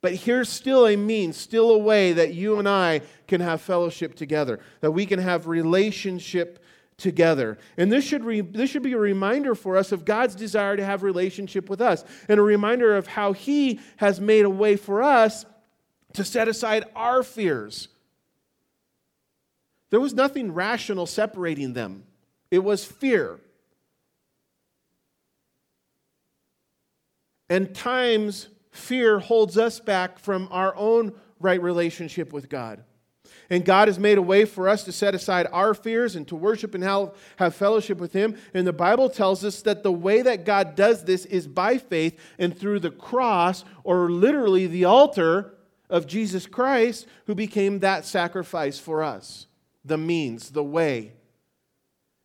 but 0.02 0.14
here's 0.14 0.50
still 0.50 0.86
a 0.88 0.96
means, 0.96 1.38
still 1.38 1.72
a 1.72 1.78
way 1.78 2.14
that 2.14 2.34
you 2.34 2.60
and 2.60 2.68
I 2.68 3.02
can 3.28 3.42
have 3.42 3.62
fellowship 3.62 4.16
together, 4.16 4.60
that 4.82 4.92
we 4.92 5.06
can 5.06 5.20
have 5.20 5.48
relationship 5.48 6.64
together. 6.98 7.58
And 7.77 7.92
this 7.92 8.04
should, 8.04 8.24
re- 8.24 8.42
this 8.42 8.70
should 8.70 8.84
be 8.84 8.94
a 8.94 8.98
reminder 8.98 9.56
for 9.56 9.77
us 9.77 9.92
of 9.92 10.04
God's 10.04 10.36
desire 10.36 10.75
to 10.75 10.84
have 10.84 11.04
relationship 11.04 11.70
with 11.70 11.80
us, 11.80 12.04
and 12.27 12.39
a 12.39 12.44
reminder 12.44 12.96
of 12.96 13.08
how 13.08 13.34
He 13.34 13.80
has 13.98 14.20
made 14.20 14.46
a 14.46 14.50
way 14.50 14.75
for 14.75 15.04
us 15.04 15.46
to 16.13 16.24
set 16.24 16.48
aside 16.48 16.86
our 16.96 17.22
fears. 17.22 17.88
There 19.89 20.00
was 20.00 20.13
nothing 20.13 20.54
rational 20.54 21.06
separating 21.06 21.74
them, 21.74 22.04
it 22.51 22.60
was 22.60 22.84
fear. 22.84 23.39
And 27.50 27.74
times 27.74 28.50
fear 28.72 29.20
holds 29.20 29.58
us 29.58 29.80
back 29.80 30.20
from 30.20 30.50
our 30.51 30.75
own 30.75 31.13
right 31.39 31.62
relationship 31.62 32.34
with 32.34 32.50
God. 32.50 32.84
And 33.50 33.63
God 33.63 33.88
has 33.88 33.98
made 33.98 34.18
a 34.18 34.22
way 34.22 34.46
for 34.46 34.68
us 34.68 34.84
to 34.84 34.92
set 34.92 35.16
aside 35.16 35.48
our 35.51 35.74
fears 35.74 36.16
and 36.16 36.27
to 36.27 36.36
worship 36.36 36.75
and 36.75 36.84
have 36.84 37.56
fellowship 37.56 37.98
with 37.98 38.13
Him. 38.13 38.38
And 38.54 38.68
the 38.68 38.74
Bible 38.74 39.10
tells 39.10 39.44
us 39.44 39.62
that 39.62 39.84
the 39.84 39.92
way 39.92 40.22
that 40.22 40.46
God 40.46 40.75
does 40.75 41.04
this 41.04 41.25
is 41.25 41.48
by 41.48 41.77
faith 41.77 42.20
and 42.38 42.58
through 42.58 42.80
the 42.82 42.92
cross, 42.92 43.63
or 43.84 44.10
literally 44.12 44.68
the 44.68 44.86
altar 44.86 45.54
of 45.89 46.08
Jesus 46.08 46.46
Christ, 46.46 47.08
who 47.25 47.36
became 47.36 47.80
that 47.80 48.06
sacrifice 48.06 48.80
for 48.80 49.04
us. 49.04 49.48
The 49.86 49.98
means, 49.98 50.50
the 50.50 50.63
way. 50.63 51.13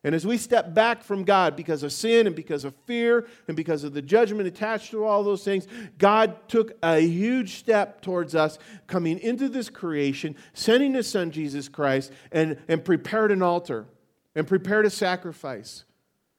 And 0.04 0.16
as 0.16 0.26
we 0.26 0.36
step 0.36 0.74
back 0.74 1.04
from 1.04 1.22
God 1.22 1.54
because 1.54 1.84
of 1.84 1.92
sin 1.92 2.26
and 2.26 2.34
because 2.34 2.64
of 2.64 2.74
fear 2.86 3.26
and 3.46 3.56
because 3.56 3.84
of 3.84 3.92
the 3.92 4.02
judgment 4.02 4.48
attached 4.48 4.90
to 4.90 5.04
all 5.04 5.22
those 5.22 5.44
things, 5.44 5.68
God 5.96 6.48
took 6.48 6.72
a 6.82 6.98
huge 6.98 7.54
step 7.54 8.00
towards 8.00 8.34
us 8.34 8.58
coming 8.88 9.20
into 9.20 9.48
this 9.48 9.70
creation, 9.70 10.34
sending 10.54 10.94
His 10.94 11.08
Son 11.08 11.30
Jesus 11.30 11.68
Christ, 11.68 12.10
and, 12.32 12.58
and 12.66 12.84
prepared 12.84 13.30
an 13.30 13.42
altar 13.42 13.86
and 14.34 14.46
prepared 14.46 14.86
a 14.86 14.90
sacrifice 14.90 15.84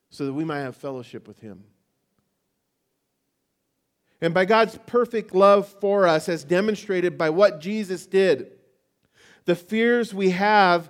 so 0.10 0.26
that 0.26 0.34
we 0.34 0.44
might 0.44 0.60
have 0.60 0.76
fellowship 0.76 1.26
with 1.26 1.40
Him. 1.40 1.64
And 4.20 4.34
by 4.34 4.44
God's 4.44 4.78
perfect 4.88 5.34
love 5.34 5.68
for 5.80 6.06
us, 6.06 6.28
as 6.28 6.44
demonstrated 6.44 7.18
by 7.18 7.30
what 7.30 7.62
Jesus 7.62 8.06
did, 8.06 8.52
the 9.46 9.56
fears 9.56 10.14
we 10.14 10.32
have 10.32 10.90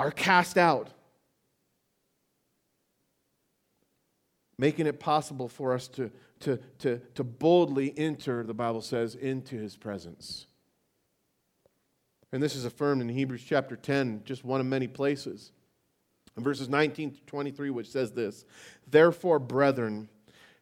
are 0.00 0.10
cast 0.10 0.58
out. 0.58 0.90
Making 4.62 4.86
it 4.86 5.00
possible 5.00 5.48
for 5.48 5.72
us 5.72 5.88
to, 5.88 6.08
to, 6.38 6.56
to, 6.78 7.00
to 7.16 7.24
boldly 7.24 7.92
enter, 7.96 8.44
the 8.44 8.54
Bible 8.54 8.80
says, 8.80 9.16
into 9.16 9.56
his 9.56 9.74
presence. 9.74 10.46
And 12.30 12.40
this 12.40 12.54
is 12.54 12.64
affirmed 12.64 13.02
in 13.02 13.08
Hebrews 13.08 13.42
chapter 13.44 13.74
10, 13.74 14.22
just 14.24 14.44
one 14.44 14.60
of 14.60 14.66
many 14.66 14.86
places. 14.86 15.50
In 16.36 16.44
verses 16.44 16.68
19 16.68 17.10
to 17.10 17.20
23, 17.22 17.70
which 17.70 17.90
says 17.90 18.12
this 18.12 18.44
Therefore, 18.88 19.40
brethren, 19.40 20.08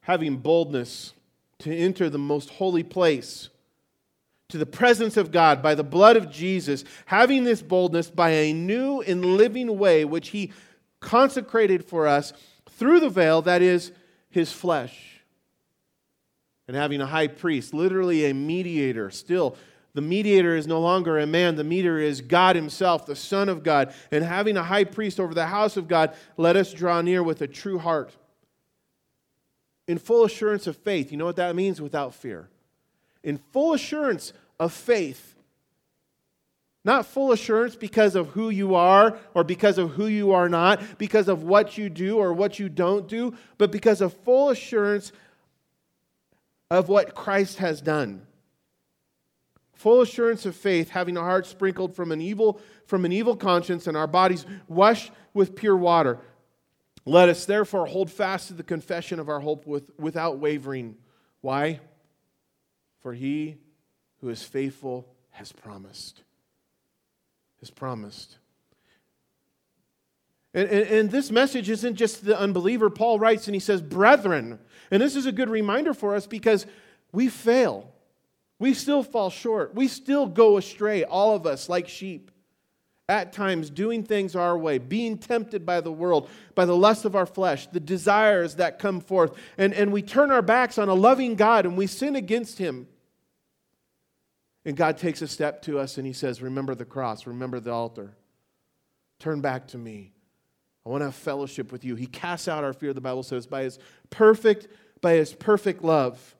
having 0.01 0.39
boldness 0.39 1.13
to 1.59 1.77
enter 1.77 2.09
the 2.09 2.19
most 2.19 2.49
holy 2.49 2.83
place, 2.83 3.51
to 4.49 4.57
the 4.57 4.65
presence 4.65 5.19
of 5.19 5.31
God 5.31 5.61
by 5.63 5.75
the 5.75 5.85
blood 5.85 6.17
of 6.17 6.31
Jesus, 6.31 6.85
having 7.05 7.45
this 7.45 7.61
boldness 7.61 8.09
by 8.09 8.31
a 8.31 8.55
new 8.55 9.03
and 9.03 9.37
living 9.37 9.77
way 9.77 10.07
which 10.07 10.29
he 10.29 10.53
consecrated 11.01 11.85
for 11.85 12.07
us 12.07 12.33
through 12.81 12.99
the 12.99 13.11
veil, 13.11 13.43
that 13.43 13.61
is, 13.61 13.93
his 14.31 14.51
flesh. 14.51 15.21
And 16.67 16.75
having 16.75 17.03
a 17.03 17.07
high 17.07 17.27
priest, 17.29 17.75
literally 17.75 18.25
a 18.25 18.35
mediator, 18.35 19.11
still. 19.11 19.57
The 19.93 20.01
mediator 20.01 20.57
is 20.57 20.67
no 20.67 20.81
longer 20.81 21.19
a 21.19 21.27
man, 21.27 21.57
the 21.57 21.65
mediator 21.65 21.99
is 21.99 22.23
God 22.23 22.57
Himself, 22.57 23.05
the 23.05 23.17
Son 23.17 23.49
of 23.49 23.63
God. 23.63 23.93
And 24.11 24.25
having 24.25 24.57
a 24.57 24.63
high 24.63 24.85
priest 24.85 25.21
over 25.21 25.35
the 25.35 25.47
house 25.47 25.77
of 25.77 25.89
God, 25.89 26.15
let 26.39 26.57
us 26.57 26.73
draw 26.73 27.03
near 27.03 27.23
with 27.23 27.43
a 27.43 27.47
true 27.47 27.79
heart. 27.79 28.17
In 29.87 29.99
full 29.99 30.25
assurance 30.25 30.67
of 30.67 30.77
faith. 30.77 31.13
You 31.13 31.19
know 31.19 31.27
what 31.27 31.37
that 31.37 31.55
means? 31.55 31.83
Without 31.83 32.15
fear. 32.15 32.49
In 33.23 33.37
full 33.53 33.75
assurance 33.75 34.33
of 34.59 34.73
faith 34.73 35.35
not 36.85 37.07
full 37.07 37.33
assurance 37.33 37.77
because 37.77 38.15
of 38.15 38.29
who 38.29 38.49
you 38.49 38.75
are 38.75 39.19
or 39.35 39.45
because 39.45 39.77
of 39.77 39.91
who 39.91 40.07
you 40.07 40.33
are 40.33 40.49
not, 40.49 40.83
because 40.99 41.29
of 41.29 41.43
what 41.43 41.77
you 41.77 41.91
do 41.91 42.17
or 42.17 42.33
what 42.33 42.59
you 42.59 42.69
don't 42.69 43.07
do, 43.07 43.35
but 43.59 43.71
because 43.71 44.01
of 44.01 44.15
full 44.25 44.49
assurance 44.49 45.13
of 46.71 46.89
what 46.89 47.15
Christ 47.15 47.59
has 47.59 47.83
done. 47.83 48.27
Full 49.75 50.01
assurance 50.01 50.47
of 50.47 50.57
faith, 50.57 50.91
having 50.91 51.17
our 51.17 51.25
hearts 51.25 51.49
sprinkled 51.49 51.95
from 51.95 52.13
an 52.13 52.21
evil 52.21 52.61
from 52.87 53.05
an 53.05 53.13
evil 53.13 53.37
conscience 53.37 53.87
and 53.87 53.97
our 53.97 54.07
bodies 54.07 54.45
washed 54.67 55.13
with 55.33 55.55
pure 55.55 55.77
water. 55.77 56.19
Let 57.07 57.29
us 57.29 57.45
therefore 57.45 57.87
hold 57.87 58.11
fast 58.11 58.49
to 58.49 58.55
the 58.55 58.63
confession 58.63 59.21
of 59.21 59.29
our 59.29 59.41
hope 59.41 59.67
with, 59.67 59.91
without 59.99 60.39
wavering. 60.39 60.97
Why? 61.41 61.81
For 63.01 63.15
he 63.15 63.57
who 64.21 64.29
is 64.29 64.43
faithful 64.43 65.07
has 65.31 65.53
promised 65.53 66.23
has 67.61 67.71
promised. 67.71 68.37
And, 70.53 70.69
and, 70.69 70.89
and, 70.89 71.11
this 71.11 71.31
message 71.31 71.71
isn't 71.71 71.95
just 71.95 72.25
the 72.25 72.39
unbeliever. 72.39 72.91
Paul 72.91 73.21
writes 73.21 73.47
and 73.47 73.55
he 73.55 73.61
says, 73.61 73.81
Brethren. 73.81 74.59
And 74.91 75.01
this 75.01 75.15
is 75.15 75.27
a 75.27 75.33
good 75.33 75.49
reminder 75.49 75.95
for 75.95 76.17
us 76.17 76.27
because 76.27 76.67
we 77.13 77.29
fail. 77.29 77.93
We 78.59 78.75
still 78.75 79.03
fall 79.03 79.31
short. 79.31 79.75
We 79.75 79.87
still 79.87 80.27
go 80.27 80.57
astray, 80.57 81.05
all 81.05 81.37
of 81.37 81.47
us, 81.47 81.69
like 81.69 81.89
sheep. 81.89 82.31
At 83.09 83.33
times, 83.33 83.71
doing 83.71 84.05
things 84.05 84.37
our 84.37 84.57
way, 84.57 84.79
being 84.79 85.19
tempted 85.19 85.67
by 85.67 85.81
the 85.81 85.91
world, 85.91 86.29
by 86.55 86.65
the 86.65 86.77
lust 86.77 87.05
of 87.05 87.17
our 87.17 87.27
flesh, 87.27 87.67
the 87.67 87.81
desires 87.81 88.57
that 88.57 88.79
come 88.79 89.01
forth. 89.01 89.37
And, 89.59 89.75
and 89.75 89.93
we 89.93 90.01
turn 90.01 90.31
our 90.31 90.43
backs 90.43 90.79
on 90.79 90.89
a 90.89 90.95
loving 90.95 91.35
God 91.35 91.67
and 91.67 91.77
we 91.77 91.89
sin 91.89 92.15
against 92.15 92.59
Him. 92.59 92.87
And 94.65 94.77
God 94.77 94.99
takes 94.99 95.23
a 95.23 95.29
step 95.29 95.63
to 95.63 95.79
us 95.79 95.99
and 95.99 96.07
He 96.07 96.13
says, 96.13 96.43
Remember 96.43 96.75
the 96.75 96.85
cross, 96.85 97.27
remember 97.27 97.61
the 97.61 97.73
altar. 97.73 98.17
Turn 99.19 99.41
back 99.41 99.69
to 99.69 99.79
me. 99.79 100.13
I 100.85 100.89
want 100.89 101.03
to 101.03 101.07
have 101.07 101.15
fellowship 101.15 101.73
with 101.73 101.85
you. 101.85 101.95
He 101.95 102.07
casts 102.07 102.49
out 102.49 102.65
our 102.65 102.73
fear, 102.73 102.93
the 102.93 103.01
Bible 103.01 103.23
says, 103.23 103.47
by 103.47 103.63
His 103.63 103.79
perfect, 104.09 104.69
by 105.01 105.15
His 105.15 105.35
perfect 105.35 105.83
love. 105.85 106.37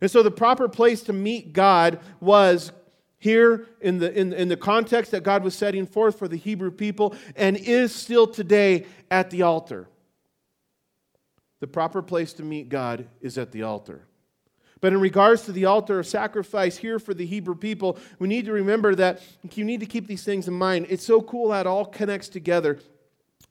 And 0.00 0.10
so 0.10 0.22
the 0.22 0.30
proper 0.30 0.68
place 0.68 1.02
to 1.04 1.12
meet 1.12 1.52
God 1.52 2.00
was 2.20 2.70
here 3.18 3.66
in 3.80 3.98
the, 3.98 4.16
in, 4.16 4.32
in 4.32 4.48
the 4.48 4.56
context 4.56 5.10
that 5.10 5.24
God 5.24 5.42
was 5.42 5.54
setting 5.54 5.86
forth 5.86 6.18
for 6.18 6.28
the 6.28 6.36
Hebrew 6.36 6.70
people 6.70 7.16
and 7.34 7.56
is 7.56 7.92
still 7.94 8.26
today 8.26 8.86
at 9.10 9.30
the 9.30 9.42
altar. 9.42 9.88
the 11.60 11.66
proper 11.66 12.02
place 12.02 12.32
to 12.34 12.44
meet 12.44 12.68
God 12.68 13.08
is 13.20 13.36
at 13.36 13.50
the 13.50 13.64
altar. 13.64 14.06
But 14.80 14.92
in 14.92 15.00
regards 15.00 15.42
to 15.42 15.52
the 15.52 15.64
altar 15.64 15.98
of 15.98 16.06
sacrifice 16.06 16.76
here 16.76 16.98
for 16.98 17.14
the 17.14 17.26
Hebrew 17.26 17.54
people, 17.54 17.98
we 18.18 18.28
need 18.28 18.44
to 18.46 18.52
remember 18.52 18.94
that 18.94 19.20
you 19.54 19.64
need 19.64 19.80
to 19.80 19.86
keep 19.86 20.06
these 20.06 20.24
things 20.24 20.48
in 20.48 20.54
mind. 20.54 20.86
It's 20.88 21.04
so 21.04 21.20
cool 21.20 21.52
how 21.52 21.60
it 21.60 21.66
all 21.66 21.84
connects 21.84 22.28
together 22.28 22.78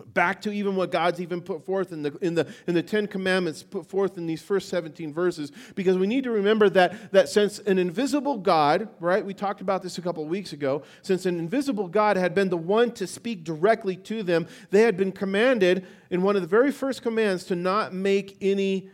back 0.05 0.41
to 0.41 0.51
even 0.51 0.75
what 0.75 0.91
God's 0.91 1.19
even 1.19 1.41
put 1.41 1.65
forth 1.65 1.91
in 1.91 2.03
the, 2.03 2.15
in 2.21 2.35
the, 2.35 2.47
in 2.67 2.75
the 2.75 2.83
Ten 2.83 3.07
Commandments, 3.07 3.63
put 3.63 3.87
forth 3.87 4.17
in 4.17 4.27
these 4.27 4.41
first 4.41 4.69
17 4.69 5.11
verses, 5.11 5.51
because 5.75 5.97
we 5.97 6.05
need 6.05 6.23
to 6.25 6.31
remember 6.31 6.69
that, 6.69 7.11
that 7.11 7.29
since 7.29 7.59
an 7.59 7.79
invisible 7.79 8.37
God, 8.37 8.89
right, 8.99 9.25
we 9.25 9.33
talked 9.33 9.61
about 9.61 9.81
this 9.81 9.97
a 9.97 10.01
couple 10.01 10.23
of 10.23 10.29
weeks 10.29 10.53
ago, 10.53 10.83
since 11.01 11.25
an 11.25 11.39
invisible 11.39 11.87
God 11.87 12.15
had 12.15 12.35
been 12.35 12.49
the 12.49 12.57
one 12.57 12.91
to 12.91 13.07
speak 13.07 13.43
directly 13.43 13.95
to 13.95 14.21
them, 14.21 14.47
they 14.69 14.81
had 14.81 14.97
been 14.97 15.11
commanded 15.11 15.85
in 16.11 16.21
one 16.21 16.35
of 16.35 16.43
the 16.43 16.47
very 16.47 16.71
first 16.71 17.01
commands 17.01 17.43
to 17.45 17.55
not 17.55 17.93
make 17.93 18.37
any 18.39 18.89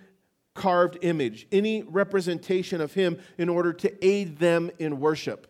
carved 0.54 0.98
image, 1.02 1.48
any 1.52 1.84
representation 1.84 2.82
of 2.82 2.94
Him 2.94 3.20
in 3.38 3.50
order 3.50 3.74
to 3.74 4.06
aid 4.06 4.38
them 4.38 4.72
in 4.80 5.00
worship. 5.00 5.48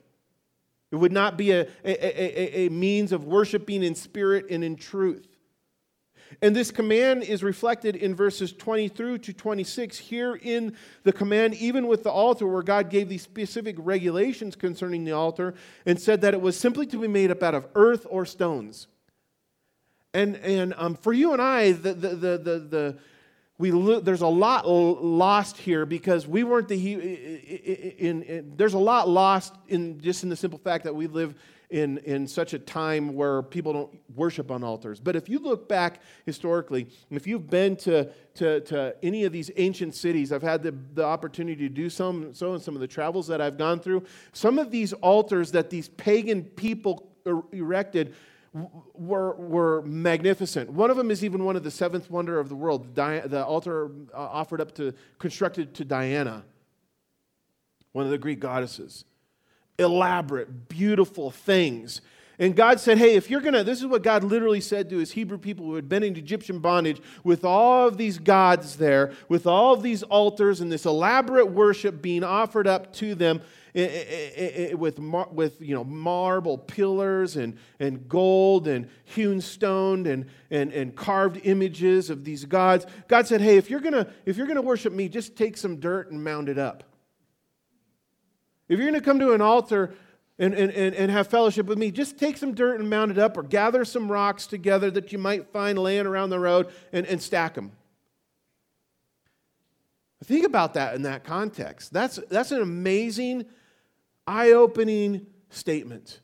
It 0.91 0.97
would 0.97 1.11
not 1.11 1.37
be 1.37 1.51
a, 1.51 1.61
a, 1.83 1.85
a, 1.85 2.65
a 2.67 2.69
means 2.69 3.11
of 3.11 3.25
worshiping 3.25 3.83
in 3.83 3.95
spirit 3.95 4.45
and 4.49 4.63
in 4.63 4.75
truth. 4.75 5.27
And 6.41 6.55
this 6.55 6.71
command 6.71 7.23
is 7.23 7.43
reflected 7.43 7.95
in 7.95 8.15
verses 8.15 8.53
20 8.53 8.87
through 8.89 9.19
to 9.19 9.33
26 9.33 9.97
here 9.97 10.35
in 10.41 10.75
the 11.03 11.13
command, 11.13 11.53
even 11.55 11.87
with 11.87 12.03
the 12.03 12.11
altar, 12.11 12.47
where 12.47 12.63
God 12.63 12.89
gave 12.89 13.09
these 13.09 13.21
specific 13.21 13.75
regulations 13.79 14.55
concerning 14.55 15.03
the 15.03 15.11
altar 15.11 15.53
and 15.85 15.99
said 15.99 16.21
that 16.21 16.33
it 16.33 16.41
was 16.41 16.57
simply 16.57 16.85
to 16.87 16.97
be 16.97 17.07
made 17.07 17.31
up 17.31 17.43
out 17.43 17.55
of 17.55 17.67
earth 17.75 18.05
or 18.09 18.25
stones. 18.25 18.87
And, 20.13 20.35
and 20.37 20.73
um, 20.77 20.95
for 20.95 21.11
you 21.11 21.33
and 21.33 21.41
I, 21.41 21.71
the, 21.71 21.93
the, 21.93 22.09
the, 22.09 22.37
the, 22.37 22.59
the 22.59 22.97
we 23.57 23.71
lo- 23.71 23.99
there's 23.99 24.21
a 24.21 24.27
lot 24.27 24.67
lost 24.67 25.57
here 25.57 25.85
because 25.85 26.27
we 26.27 26.43
weren't 26.43 26.67
the 26.67 26.93
in, 26.93 27.97
in, 27.97 28.23
in, 28.23 28.53
there's 28.55 28.73
a 28.73 28.79
lot 28.79 29.07
lost 29.07 29.53
in 29.67 29.99
just 30.01 30.23
in 30.23 30.29
the 30.29 30.35
simple 30.35 30.59
fact 30.59 30.83
that 30.85 30.95
we 30.95 31.07
live 31.07 31.35
in, 31.73 31.97
in 31.99 32.27
such 32.27 32.53
a 32.53 32.59
time 32.59 33.15
where 33.15 33.41
people 33.41 33.73
don't 33.73 33.99
worship 34.15 34.51
on 34.51 34.63
altars. 34.63 34.99
But 34.99 35.15
if 35.15 35.27
you 35.27 35.39
look 35.39 35.67
back 35.67 36.01
historically, 36.23 36.87
if 37.09 37.25
you've 37.25 37.49
been 37.49 37.75
to, 37.77 38.09
to, 38.35 38.61
to 38.61 38.95
any 39.01 39.23
of 39.23 39.31
these 39.31 39.49
ancient 39.55 39.95
cities, 39.95 40.31
I've 40.31 40.43
had 40.43 40.61
the, 40.61 40.75
the 40.93 41.03
opportunity 41.03 41.67
to 41.67 41.73
do 41.73 41.89
some, 41.89 42.31
so 42.31 42.53
in 42.53 42.59
some 42.59 42.75
of 42.75 42.81
the 42.81 42.87
travels 42.87 43.25
that 43.27 43.41
I've 43.41 43.57
gone 43.57 43.79
through, 43.79 44.03
some 44.33 44.59
of 44.59 44.69
these 44.69 44.93
altars 44.93 45.51
that 45.53 45.71
these 45.71 45.89
pagan 45.89 46.43
people 46.43 47.11
er, 47.25 47.41
erected 47.51 48.13
were, 48.53 49.33
were 49.35 49.81
magnificent. 49.81 50.69
One 50.69 50.91
of 50.91 50.97
them 50.97 51.09
is 51.09 51.23
even 51.23 51.43
one 51.43 51.55
of 51.55 51.63
the 51.63 51.71
seventh 51.71 52.09
wonder 52.09 52.39
of 52.39 52.49
the 52.49 52.55
world, 52.55 52.95
the 52.95 53.43
altar 53.45 53.91
uh, 54.13 54.17
offered 54.17 54.61
up 54.61 54.75
to, 54.75 54.93
constructed 55.17 55.73
to 55.75 55.85
Diana, 55.85 56.43
one 57.91 58.05
of 58.05 58.11
the 58.11 58.17
Greek 58.17 58.39
goddesses 58.39 59.05
elaborate, 59.79 60.69
beautiful 60.69 61.31
things. 61.31 62.01
And 62.43 62.57
God 62.57 62.81
said, 62.81 62.97
Hey, 62.97 63.15
if 63.15 63.29
you're 63.29 63.39
going 63.39 63.53
to, 63.53 63.63
this 63.63 63.79
is 63.79 63.87
what 63.87 64.03
God 64.03 64.21
literally 64.21 64.59
said 64.59 64.89
to 64.89 64.97
his 64.97 65.13
Hebrew 65.13 65.37
people 65.37 65.65
who 65.65 65.75
had 65.75 65.87
been 65.87 66.03
in 66.03 66.17
Egyptian 66.17 66.59
bondage 66.59 67.01
with 67.23 67.45
all 67.45 67.87
of 67.87 67.95
these 67.95 68.19
gods 68.19 68.75
there, 68.75 69.13
with 69.29 69.47
all 69.47 69.73
of 69.73 69.81
these 69.81 70.03
altars 70.03 70.59
and 70.59 70.69
this 70.69 70.85
elaborate 70.85 71.45
worship 71.45 72.01
being 72.01 72.21
offered 72.21 72.67
up 72.67 72.91
to 72.95 73.15
them 73.15 73.39
with, 73.73 74.99
with 75.31 75.61
you 75.61 75.73
know, 75.73 75.85
marble 75.85 76.57
pillars 76.57 77.37
and, 77.37 77.57
and 77.79 78.09
gold 78.09 78.67
and 78.67 78.89
hewn 79.05 79.39
stone 79.39 80.05
and, 80.05 80.25
and, 80.51 80.73
and 80.73 80.97
carved 80.97 81.39
images 81.45 82.09
of 82.09 82.25
these 82.25 82.43
gods. 82.43 82.85
God 83.07 83.25
said, 83.25 83.39
Hey, 83.39 83.55
if 83.55 83.69
you're 83.69 83.79
going 83.79 84.05
to 84.25 84.61
worship 84.61 84.91
me, 84.91 85.07
just 85.07 85.37
take 85.37 85.55
some 85.55 85.79
dirt 85.79 86.11
and 86.11 86.21
mound 86.21 86.49
it 86.49 86.57
up. 86.57 86.83
If 88.67 88.79
you're 88.79 88.89
going 88.89 88.99
to 88.99 89.05
come 89.05 89.19
to 89.19 89.31
an 89.31 89.39
altar 89.39 89.93
and, 90.51 90.71
and, 90.71 90.95
and, 90.95 91.11
have 91.11 91.27
fellowship 91.27 91.67
with 91.67 91.77
me, 91.77 91.91
just 91.91 92.17
take 92.17 92.37
some 92.37 92.53
dirt 92.53 92.79
and 92.79 92.89
mound 92.89 93.11
it 93.11 93.17
up, 93.17 93.37
or 93.37 93.43
gather 93.43 93.85
some 93.85 94.11
rocks 94.11 94.47
together 94.47 94.89
that 94.91 95.11
you 95.11 95.17
might 95.17 95.47
find 95.53 95.77
laying 95.77 96.05
around 96.05 96.31
the 96.31 96.39
road 96.39 96.71
and, 96.91 97.05
and 97.05 97.21
stack 97.21 97.53
them. 97.53 97.71
Think 100.23 100.45
about 100.45 100.73
that 100.73 100.95
in 100.95 101.03
that 101.03 101.23
context. 101.23 101.93
That's, 101.93 102.19
that's 102.29 102.51
an 102.51 102.61
amazing, 102.61 103.45
eye 104.25 104.51
opening 104.51 105.27
statement. 105.49 106.19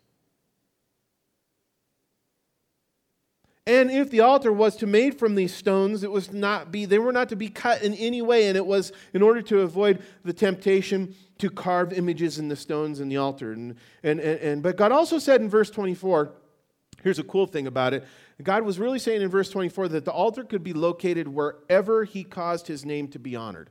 And 3.68 3.92
if 3.92 4.10
the 4.10 4.22
altar 4.22 4.52
was 4.52 4.76
to 4.78 4.88
made 4.88 5.20
from 5.20 5.36
these 5.36 5.54
stones, 5.54 6.04
it 6.04 6.10
was 6.10 6.34
not 6.34 6.72
be 6.72 6.86
they 6.86 6.98
were 6.98 7.12
not 7.12 7.30
to 7.30 7.36
be 7.36 7.50
cut 7.50 7.84
in 7.84 7.94
any 7.94 8.20
way, 8.20 8.48
and 8.48 8.58
it 8.58 8.66
was 8.66 8.92
in 9.14 9.22
order 9.22 9.44
to 9.44 9.60
avoid 9.60 10.02
the 10.26 10.34
temptation 10.34 11.14
to 11.40 11.50
carve 11.50 11.92
images 11.94 12.38
in 12.38 12.48
the 12.48 12.56
stones 12.56 13.00
in 13.00 13.10
the 13.10 13.18
altar. 13.18 13.52
And, 13.52 13.76
and, 14.04 14.20
and, 14.20 14.40
and 14.40 14.64
but 14.64 14.78
God 14.78 14.92
also 14.92 15.18
said 15.20 15.42
in 15.42 15.50
verse 15.50 15.70
24, 15.70 16.32
here's 17.02 17.20
a 17.20 17.24
cool 17.24 17.48
thing 17.48 17.66
about 17.66 17.94
it. 17.94 18.06
God 18.44 18.64
was 18.64 18.80
really 18.80 19.00
saying 19.00 19.22
in 19.22 19.30
verse 19.30 19.50
24 19.50 19.90
that 19.90 20.06
the 20.06 20.12
altar 20.12 20.44
could 20.44 20.64
be 20.64 20.74
located 20.74 21.28
wherever 21.28 22.04
he 22.04 22.24
caused 22.24 22.68
his 22.68 22.86
name 22.86 23.08
to 23.10 23.20
be 23.20 23.36
honored. 23.36 23.70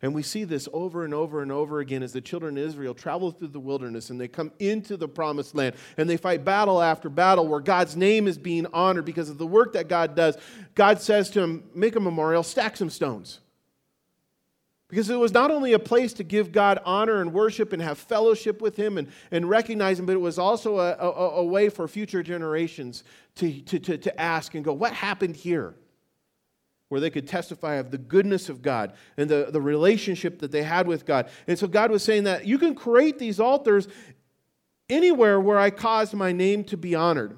And 0.00 0.14
we 0.14 0.22
see 0.22 0.44
this 0.44 0.68
over 0.72 1.04
and 1.04 1.12
over 1.12 1.42
and 1.42 1.50
over 1.50 1.80
again 1.80 2.02
as 2.02 2.12
the 2.12 2.20
children 2.20 2.56
of 2.56 2.64
Israel 2.64 2.94
travel 2.94 3.32
through 3.32 3.48
the 3.48 3.60
wilderness 3.60 4.10
and 4.10 4.20
they 4.20 4.28
come 4.28 4.52
into 4.60 4.96
the 4.96 5.08
promised 5.08 5.56
land 5.56 5.74
and 5.96 6.08
they 6.08 6.16
fight 6.16 6.44
battle 6.44 6.80
after 6.80 7.08
battle 7.08 7.48
where 7.48 7.60
God's 7.60 7.96
name 7.96 8.28
is 8.28 8.38
being 8.38 8.66
honored 8.72 9.04
because 9.04 9.28
of 9.28 9.38
the 9.38 9.46
work 9.46 9.72
that 9.72 9.88
God 9.88 10.14
does. 10.14 10.36
God 10.76 11.00
says 11.00 11.30
to 11.30 11.40
them, 11.40 11.64
Make 11.74 11.96
a 11.96 12.00
memorial, 12.00 12.44
stack 12.44 12.76
some 12.76 12.90
stones. 12.90 13.40
Because 14.88 15.10
it 15.10 15.16
was 15.16 15.32
not 15.32 15.50
only 15.50 15.74
a 15.74 15.78
place 15.78 16.14
to 16.14 16.24
give 16.24 16.50
God 16.50 16.80
honor 16.84 17.20
and 17.20 17.32
worship 17.32 17.74
and 17.74 17.82
have 17.82 17.98
fellowship 17.98 18.62
with 18.62 18.76
Him 18.76 18.96
and, 18.96 19.08
and 19.30 19.48
recognize 19.48 19.98
Him, 19.98 20.06
but 20.06 20.14
it 20.14 20.20
was 20.20 20.38
also 20.38 20.78
a, 20.78 20.92
a, 20.94 21.10
a 21.10 21.44
way 21.44 21.68
for 21.68 21.86
future 21.86 22.22
generations 22.22 23.04
to, 23.36 23.60
to, 23.62 23.78
to, 23.78 23.98
to 23.98 24.20
ask 24.20 24.54
and 24.54 24.64
go, 24.64 24.72
What 24.72 24.92
happened 24.92 25.36
here? 25.36 25.74
where 26.88 27.00
they 27.00 27.10
could 27.10 27.28
testify 27.28 27.74
of 27.74 27.90
the 27.90 27.98
goodness 27.98 28.48
of 28.48 28.62
God 28.62 28.94
and 29.16 29.28
the, 29.28 29.48
the 29.50 29.60
relationship 29.60 30.38
that 30.38 30.50
they 30.50 30.62
had 30.62 30.86
with 30.86 31.04
God. 31.04 31.28
And 31.46 31.58
so 31.58 31.66
God 31.66 31.90
was 31.90 32.02
saying 32.02 32.24
that 32.24 32.46
you 32.46 32.58
can 32.58 32.74
create 32.74 33.18
these 33.18 33.38
altars 33.38 33.88
anywhere 34.88 35.38
where 35.38 35.58
I 35.58 35.70
caused 35.70 36.14
my 36.14 36.32
name 36.32 36.64
to 36.64 36.76
be 36.76 36.94
honored. 36.94 37.36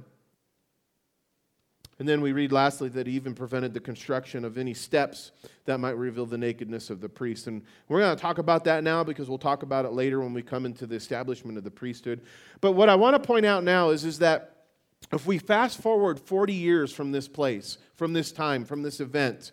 And 2.01 2.09
then 2.09 2.23
we 2.23 2.33
read 2.33 2.51
lastly 2.51 2.89
that 2.89 3.07
he 3.07 3.13
even 3.13 3.35
prevented 3.35 3.75
the 3.75 3.81
construction 3.81 4.43
of 4.47 4.57
any 4.57 4.73
steps 4.73 5.33
that 5.67 5.79
might 5.81 5.99
reveal 5.99 6.25
the 6.25 6.39
nakedness 6.39 6.89
of 6.89 7.03
the 7.03 7.11
priest. 7.11 7.47
And 7.47 7.63
we're 7.89 8.01
going 8.01 8.17
to 8.17 8.21
talk 8.21 8.39
about 8.39 8.65
that 8.65 8.83
now 8.83 9.05
because 9.05 9.29
we'll 9.29 9.37
talk 9.37 9.63
about 9.63 9.85
it 9.85 9.93
later 9.93 10.19
when 10.19 10.33
we 10.33 10.41
come 10.41 10.65
into 10.65 10.87
the 10.87 10.97
establishment 10.97 11.59
of 11.59 11.65
the 11.65 11.71
priesthood. 11.71 12.23
But 12.63 12.73
what 12.73 12.89
I 12.89 12.95
want 12.95 13.23
to 13.23 13.27
point 13.27 13.45
out 13.45 13.65
now 13.65 13.91
is, 13.91 14.07
is 14.07 14.21
that 14.21 14.65
if 15.13 15.27
we 15.27 15.37
fast 15.37 15.83
forward 15.83 16.19
40 16.19 16.55
years 16.55 16.91
from 16.91 17.13
this 17.13 17.29
place, 17.29 17.77
from 17.97 18.15
this 18.15 18.33
time, 18.33 18.65
from 18.65 18.83
this 18.83 19.01
event, 19.01 19.53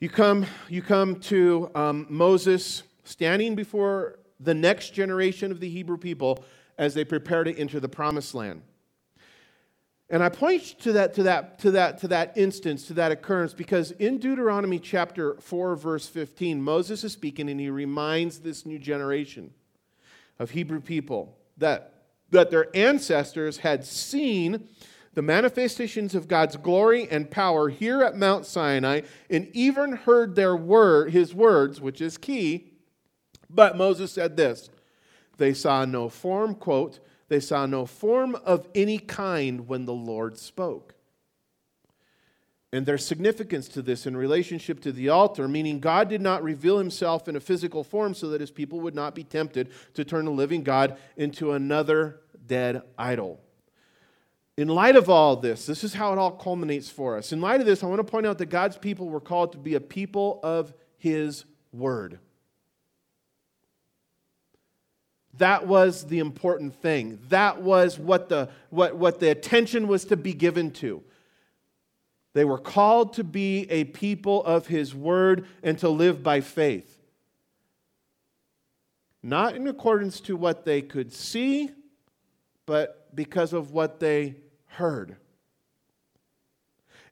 you 0.00 0.08
come, 0.08 0.46
you 0.70 0.80
come 0.80 1.20
to 1.20 1.70
um, 1.74 2.06
Moses 2.08 2.82
standing 3.04 3.54
before 3.54 4.20
the 4.40 4.54
next 4.54 4.94
generation 4.94 5.52
of 5.52 5.60
the 5.60 5.68
Hebrew 5.68 5.98
people 5.98 6.42
as 6.78 6.94
they 6.94 7.04
prepare 7.04 7.44
to 7.44 7.54
enter 7.58 7.78
the 7.78 7.90
promised 7.90 8.34
land. 8.34 8.62
And 10.10 10.22
I 10.22 10.30
point 10.30 10.62
to 10.80 10.92
that, 10.92 11.14
to 11.14 11.24
that, 11.24 11.58
to 11.60 11.70
that, 11.72 11.98
to 11.98 12.08
that 12.08 12.32
instance, 12.36 12.86
to 12.86 12.94
that 12.94 13.12
occurrence, 13.12 13.52
because 13.52 13.90
in 13.92 14.18
Deuteronomy 14.18 14.78
chapter 14.78 15.34
4, 15.40 15.76
verse 15.76 16.08
15, 16.08 16.62
Moses 16.62 17.04
is 17.04 17.12
speaking 17.12 17.50
and 17.50 17.60
he 17.60 17.68
reminds 17.68 18.38
this 18.38 18.64
new 18.64 18.78
generation 18.78 19.52
of 20.38 20.50
Hebrew 20.50 20.80
people 20.80 21.36
that 21.58 21.98
that 22.30 22.50
their 22.50 22.74
ancestors 22.76 23.58
had 23.58 23.84
seen 23.84 24.68
the 25.14 25.22
manifestations 25.22 26.14
of 26.14 26.28
God's 26.28 26.56
glory 26.56 27.08
and 27.10 27.30
power 27.30 27.68
here 27.68 28.02
at 28.02 28.16
Mount 28.16 28.46
Sinai 28.46 29.00
and 29.30 29.48
even 29.52 29.92
heard 29.92 30.36
their 30.36 30.54
word, 30.54 31.10
his 31.10 31.34
words, 31.34 31.80
which 31.80 32.00
is 32.00 32.18
key. 32.18 32.72
But 33.50 33.76
Moses 33.76 34.12
said 34.12 34.36
this 34.36 34.68
they 35.38 35.54
saw 35.54 35.84
no 35.84 36.08
form, 36.08 36.54
quote, 36.54 37.00
they 37.28 37.40
saw 37.40 37.66
no 37.66 37.86
form 37.86 38.34
of 38.44 38.68
any 38.74 38.98
kind 38.98 39.68
when 39.68 39.84
the 39.84 39.92
Lord 39.92 40.38
spoke. 40.38 40.94
And 42.72 42.84
there's 42.84 43.04
significance 43.04 43.66
to 43.68 43.82
this 43.82 44.06
in 44.06 44.16
relationship 44.16 44.80
to 44.80 44.92
the 44.92 45.08
altar, 45.08 45.48
meaning 45.48 45.80
God 45.80 46.08
did 46.08 46.20
not 46.20 46.42
reveal 46.42 46.78
himself 46.78 47.26
in 47.26 47.34
a 47.34 47.40
physical 47.40 47.82
form 47.82 48.12
so 48.12 48.28
that 48.28 48.42
his 48.42 48.50
people 48.50 48.80
would 48.80 48.94
not 48.94 49.14
be 49.14 49.24
tempted 49.24 49.70
to 49.94 50.04
turn 50.04 50.26
the 50.26 50.30
living 50.30 50.62
God 50.62 50.98
into 51.16 51.52
another 51.52 52.20
dead 52.46 52.82
idol. 52.98 53.40
In 54.58 54.68
light 54.68 54.96
of 54.96 55.08
all 55.08 55.36
this, 55.36 55.64
this 55.64 55.82
is 55.84 55.94
how 55.94 56.12
it 56.12 56.18
all 56.18 56.32
culminates 56.32 56.90
for 56.90 57.16
us. 57.16 57.32
In 57.32 57.40
light 57.40 57.60
of 57.60 57.66
this, 57.66 57.82
I 57.82 57.86
want 57.86 58.00
to 58.00 58.10
point 58.10 58.26
out 58.26 58.38
that 58.38 58.46
God's 58.46 58.76
people 58.76 59.08
were 59.08 59.20
called 59.20 59.52
to 59.52 59.58
be 59.58 59.74
a 59.74 59.80
people 59.80 60.40
of 60.42 60.74
his 60.98 61.44
word. 61.72 62.18
That 65.38 65.66
was 65.66 66.04
the 66.06 66.18
important 66.18 66.74
thing. 66.74 67.18
That 67.28 67.62
was 67.62 67.98
what 67.98 68.28
the, 68.28 68.50
what, 68.70 68.96
what 68.96 69.20
the 69.20 69.30
attention 69.30 69.88
was 69.88 70.04
to 70.06 70.16
be 70.16 70.34
given 70.34 70.70
to. 70.72 71.02
They 72.34 72.44
were 72.44 72.58
called 72.58 73.14
to 73.14 73.24
be 73.24 73.68
a 73.70 73.84
people 73.84 74.44
of 74.44 74.66
his 74.66 74.94
word 74.94 75.46
and 75.62 75.78
to 75.78 75.88
live 75.88 76.22
by 76.22 76.40
faith. 76.40 76.98
Not 79.22 79.56
in 79.56 79.66
accordance 79.66 80.20
to 80.22 80.36
what 80.36 80.64
they 80.64 80.82
could 80.82 81.12
see, 81.12 81.70
but 82.66 83.14
because 83.14 83.52
of 83.52 83.72
what 83.72 83.98
they 84.00 84.36
heard. 84.66 85.16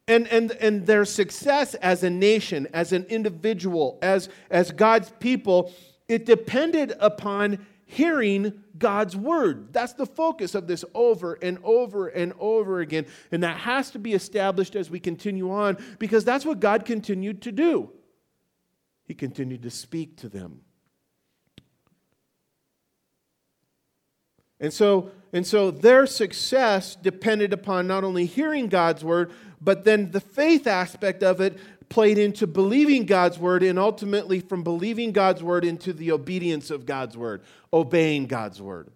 And, 0.08 0.28
and, 0.28 0.52
and 0.52 0.86
their 0.86 1.04
success 1.04 1.74
as 1.74 2.04
a 2.04 2.10
nation, 2.10 2.68
as 2.72 2.92
an 2.92 3.04
individual, 3.04 3.98
as, 4.02 4.28
as 4.50 4.70
God's 4.70 5.10
people, 5.18 5.72
it 6.08 6.26
depended 6.26 6.92
upon 7.00 7.66
hearing 7.86 8.64
God's 8.76 9.16
word. 9.16 9.72
That's 9.72 9.94
the 9.94 10.06
focus 10.06 10.54
of 10.54 10.66
this 10.66 10.84
over 10.92 11.34
and 11.34 11.58
over 11.62 12.08
and 12.08 12.32
over 12.38 12.80
again. 12.80 13.06
And 13.30 13.42
that 13.42 13.58
has 13.58 13.92
to 13.92 13.98
be 13.98 14.12
established 14.12 14.76
as 14.76 14.90
we 14.90 15.00
continue 15.00 15.50
on 15.50 15.78
because 15.98 16.24
that's 16.24 16.44
what 16.44 16.60
God 16.60 16.84
continued 16.84 17.42
to 17.42 17.52
do. 17.52 17.92
He 19.04 19.14
continued 19.14 19.62
to 19.62 19.70
speak 19.70 20.16
to 20.18 20.28
them. 20.28 20.60
And 24.58 24.72
so, 24.72 25.10
and 25.32 25.46
so 25.46 25.70
their 25.70 26.06
success 26.06 26.96
depended 26.96 27.52
upon 27.52 27.86
not 27.86 28.04
only 28.04 28.26
hearing 28.26 28.68
God's 28.68 29.04
word, 29.04 29.30
but 29.60 29.84
then 29.84 30.10
the 30.10 30.20
faith 30.20 30.66
aspect 30.66 31.22
of 31.22 31.40
it 31.40 31.58
played 31.88 32.18
into 32.18 32.46
believing 32.46 33.06
God's 33.06 33.38
word 33.38 33.62
and 33.62 33.78
ultimately 33.78 34.40
from 34.40 34.62
believing 34.62 35.12
God's 35.12 35.42
word 35.42 35.64
into 35.64 35.92
the 35.92 36.12
obedience 36.12 36.70
of 36.70 36.86
God's 36.86 37.16
word, 37.16 37.42
obeying 37.72 38.26
God's 38.26 38.60
word. 38.60 38.90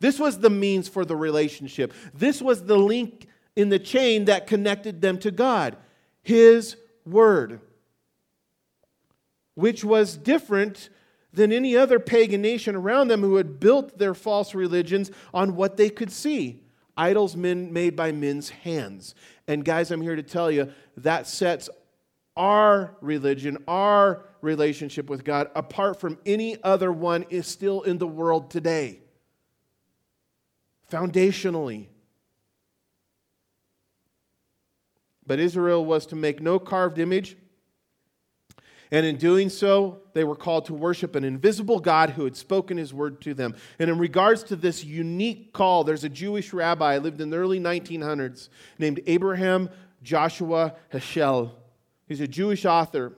This 0.00 0.18
was 0.18 0.38
the 0.38 0.50
means 0.50 0.88
for 0.88 1.04
the 1.04 1.16
relationship. 1.16 1.92
This 2.12 2.42
was 2.42 2.64
the 2.64 2.76
link 2.76 3.28
in 3.54 3.68
the 3.68 3.78
chain 3.78 4.24
that 4.26 4.46
connected 4.46 5.00
them 5.00 5.18
to 5.20 5.30
God, 5.30 5.76
His 6.22 6.76
word, 7.06 7.60
which 9.54 9.84
was 9.84 10.16
different 10.16 10.88
than 11.32 11.52
any 11.52 11.76
other 11.76 11.98
pagan 11.98 12.42
nation 12.42 12.74
around 12.74 13.08
them 13.08 13.20
who 13.20 13.36
had 13.36 13.58
built 13.60 13.98
their 13.98 14.14
false 14.14 14.54
religions 14.54 15.10
on 15.32 15.56
what 15.56 15.76
they 15.76 15.88
could 15.88 16.10
see 16.10 16.62
idols 16.96 17.36
men, 17.36 17.72
made 17.72 17.96
by 17.96 18.12
men's 18.12 18.50
hands. 18.50 19.14
And 19.48 19.64
guys, 19.64 19.90
I'm 19.90 20.02
here 20.02 20.16
to 20.16 20.22
tell 20.22 20.50
you 20.50 20.72
that 20.98 21.26
sets 21.26 21.70
our 22.36 22.96
religion, 23.00 23.58
our 23.68 24.24
relationship 24.40 25.08
with 25.08 25.24
God, 25.24 25.50
apart 25.54 26.00
from 26.00 26.18
any 26.24 26.62
other 26.62 26.92
one, 26.92 27.24
is 27.30 27.46
still 27.46 27.82
in 27.82 27.98
the 27.98 28.06
world 28.06 28.50
today. 28.50 29.00
Foundationally. 30.90 31.86
But 35.26 35.38
Israel 35.38 35.84
was 35.84 36.06
to 36.06 36.16
make 36.16 36.40
no 36.42 36.58
carved 36.58 36.98
image. 36.98 37.36
And 38.90 39.06
in 39.06 39.16
doing 39.16 39.48
so, 39.48 40.02
they 40.12 40.22
were 40.22 40.36
called 40.36 40.66
to 40.66 40.74
worship 40.74 41.16
an 41.16 41.24
invisible 41.24 41.80
God 41.80 42.10
who 42.10 42.24
had 42.24 42.36
spoken 42.36 42.76
his 42.76 42.92
word 42.92 43.22
to 43.22 43.32
them. 43.32 43.54
And 43.78 43.88
in 43.88 43.98
regards 43.98 44.42
to 44.44 44.56
this 44.56 44.84
unique 44.84 45.54
call, 45.54 45.82
there's 45.82 46.04
a 46.04 46.10
Jewish 46.10 46.52
rabbi 46.52 46.98
lived 46.98 47.22
in 47.22 47.30
the 47.30 47.38
early 47.38 47.58
1900s 47.58 48.50
named 48.78 49.00
Abraham 49.06 49.70
Joshua 50.02 50.74
Heschel. 50.92 51.52
He's 52.06 52.20
a 52.20 52.28
Jewish 52.28 52.64
author. 52.64 53.12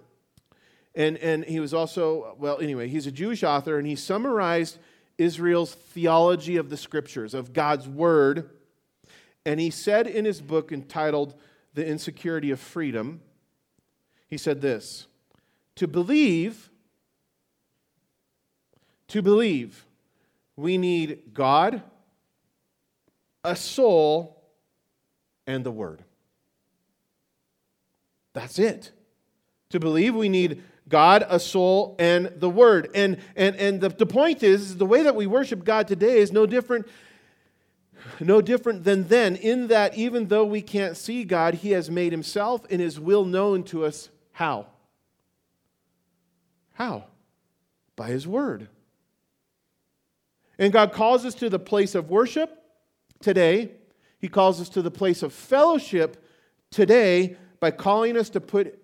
And, 0.95 1.17
and 1.19 1.45
he 1.45 1.59
was 1.59 1.75
also, 1.75 2.37
well, 2.39 2.61
anyway, 2.61 2.89
he's 2.89 3.07
a 3.07 3.13
Jewish 3.13 3.43
author, 3.43 3.79
and 3.79 3.87
he 3.87 3.97
summarized 3.97 4.79
Israel's 5.19 5.75
theology 5.75 6.57
of 6.57 6.71
the 6.71 6.77
scriptures, 6.77 7.35
of 7.35 7.53
God's 7.53 7.89
word. 7.89 8.51
And 9.45 9.59
he 9.59 9.71
said 9.71 10.07
in 10.07 10.25
his 10.25 10.41
book 10.41 10.71
entitled 10.71 11.35
The 11.75 11.87
Insecurity 11.87 12.51
of 12.51 12.61
Freedom, 12.61 13.21
he 14.29 14.39
said 14.39 14.61
this 14.61 15.07
To 15.77 15.89
believe, 15.89 16.71
to 19.09 19.21
believe, 19.21 19.85
we 20.57 20.79
need 20.79 21.35
God, 21.35 21.83
a 23.43 23.57
soul, 23.57 24.41
and 25.47 25.65
the 25.65 25.73
word. 25.73 26.04
That's 28.35 28.59
it. 28.59 28.93
To 29.71 29.81
believe, 29.81 30.15
we 30.15 30.29
need 30.29 30.63
God, 30.89 31.25
a 31.29 31.41
soul, 31.41 31.97
and 31.99 32.31
the 32.37 32.51
Word. 32.51 32.91
And, 32.95 33.17
and, 33.35 33.57
and 33.57 33.81
the, 33.81 33.89
the 33.89 34.07
point 34.07 34.43
is, 34.43 34.77
the 34.77 34.85
way 34.85 35.03
that 35.03 35.17
we 35.17 35.27
worship 35.27 35.65
God 35.65 35.89
today 35.89 36.19
is 36.19 36.31
no 36.31 36.45
different, 36.45 36.87
no 38.21 38.43
different 38.43 38.85
than 38.85 39.09
then, 39.09 39.37
in 39.37 39.69
that 39.69 39.97
even 39.97 40.29
though 40.29 40.45
we 40.45 40.61
can't 40.61 40.97
see 40.97 41.25
God, 41.25 41.55
He 41.55 41.71
has 41.71 41.91
made 41.91 42.13
Himself 42.13 42.67
and 42.71 42.81
His 42.81 43.01
will 43.01 43.25
known 43.25 43.63
to 43.65 43.87
us. 43.87 44.11
How? 44.33 44.67
How? 46.75 47.05
By 47.97 48.09
His 48.09 48.27
Word. 48.27 48.69
And 50.59 50.73
God 50.73 50.93
calls 50.93 51.25
us 51.25 51.35
to 51.37 51.49
the 51.49 51.59
place 51.59 51.95
of 51.95 52.11
worship 52.11 52.63
today. 53.21 53.73
He 54.19 54.29
calls 54.29 54.61
us 54.61 54.69
to 54.71 54.83
the 54.83 54.91
place 54.91 55.23
of 55.23 55.33
fellowship 55.33 56.23
today 56.71 57.37
by 57.65 57.71
calling 57.71 58.15
us 58.19 58.29
to 58.29 58.43
put 58.43 58.79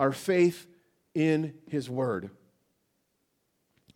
our 0.00 0.10
faith 0.10 0.66
in 1.14 1.54
His 1.68 1.88
Word. 1.88 2.28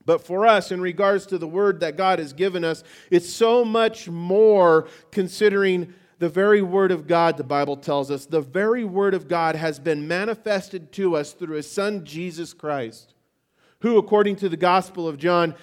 But 0.07 0.25
for 0.25 0.47
us, 0.47 0.71
in 0.71 0.81
regards 0.81 1.27
to 1.27 1.39
the 1.39 1.49
Word 1.49 1.81
that 1.81 1.97
God 1.97 2.21
has 2.21 2.33
given 2.33 2.65
us, 2.65 2.85
it's 3.11 3.29
so 3.29 3.65
much 3.65 4.09
more 4.09 4.87
considering 5.11 5.93
the 6.21 6.29
very 6.29 6.63
Word 6.63 6.93
of 6.93 7.09
God, 7.09 7.39
the 7.39 7.43
Bible 7.43 7.77
tells 7.77 8.09
us. 8.09 8.25
The 8.25 8.41
very 8.41 8.85
Word 8.85 9.15
of 9.15 9.27
God 9.27 9.57
has 9.57 9.81
been 9.81 10.07
manifested 10.07 10.93
to 10.93 11.17
us 11.17 11.33
through 11.33 11.57
His 11.57 11.69
Son, 11.69 12.05
Jesus 12.05 12.53
Christ, 12.53 13.15
who, 13.81 13.99
according 13.99 14.37
to 14.37 14.49
the 14.49 14.57
Gospel 14.57 15.09
of 15.09 15.19
John, 15.19 15.57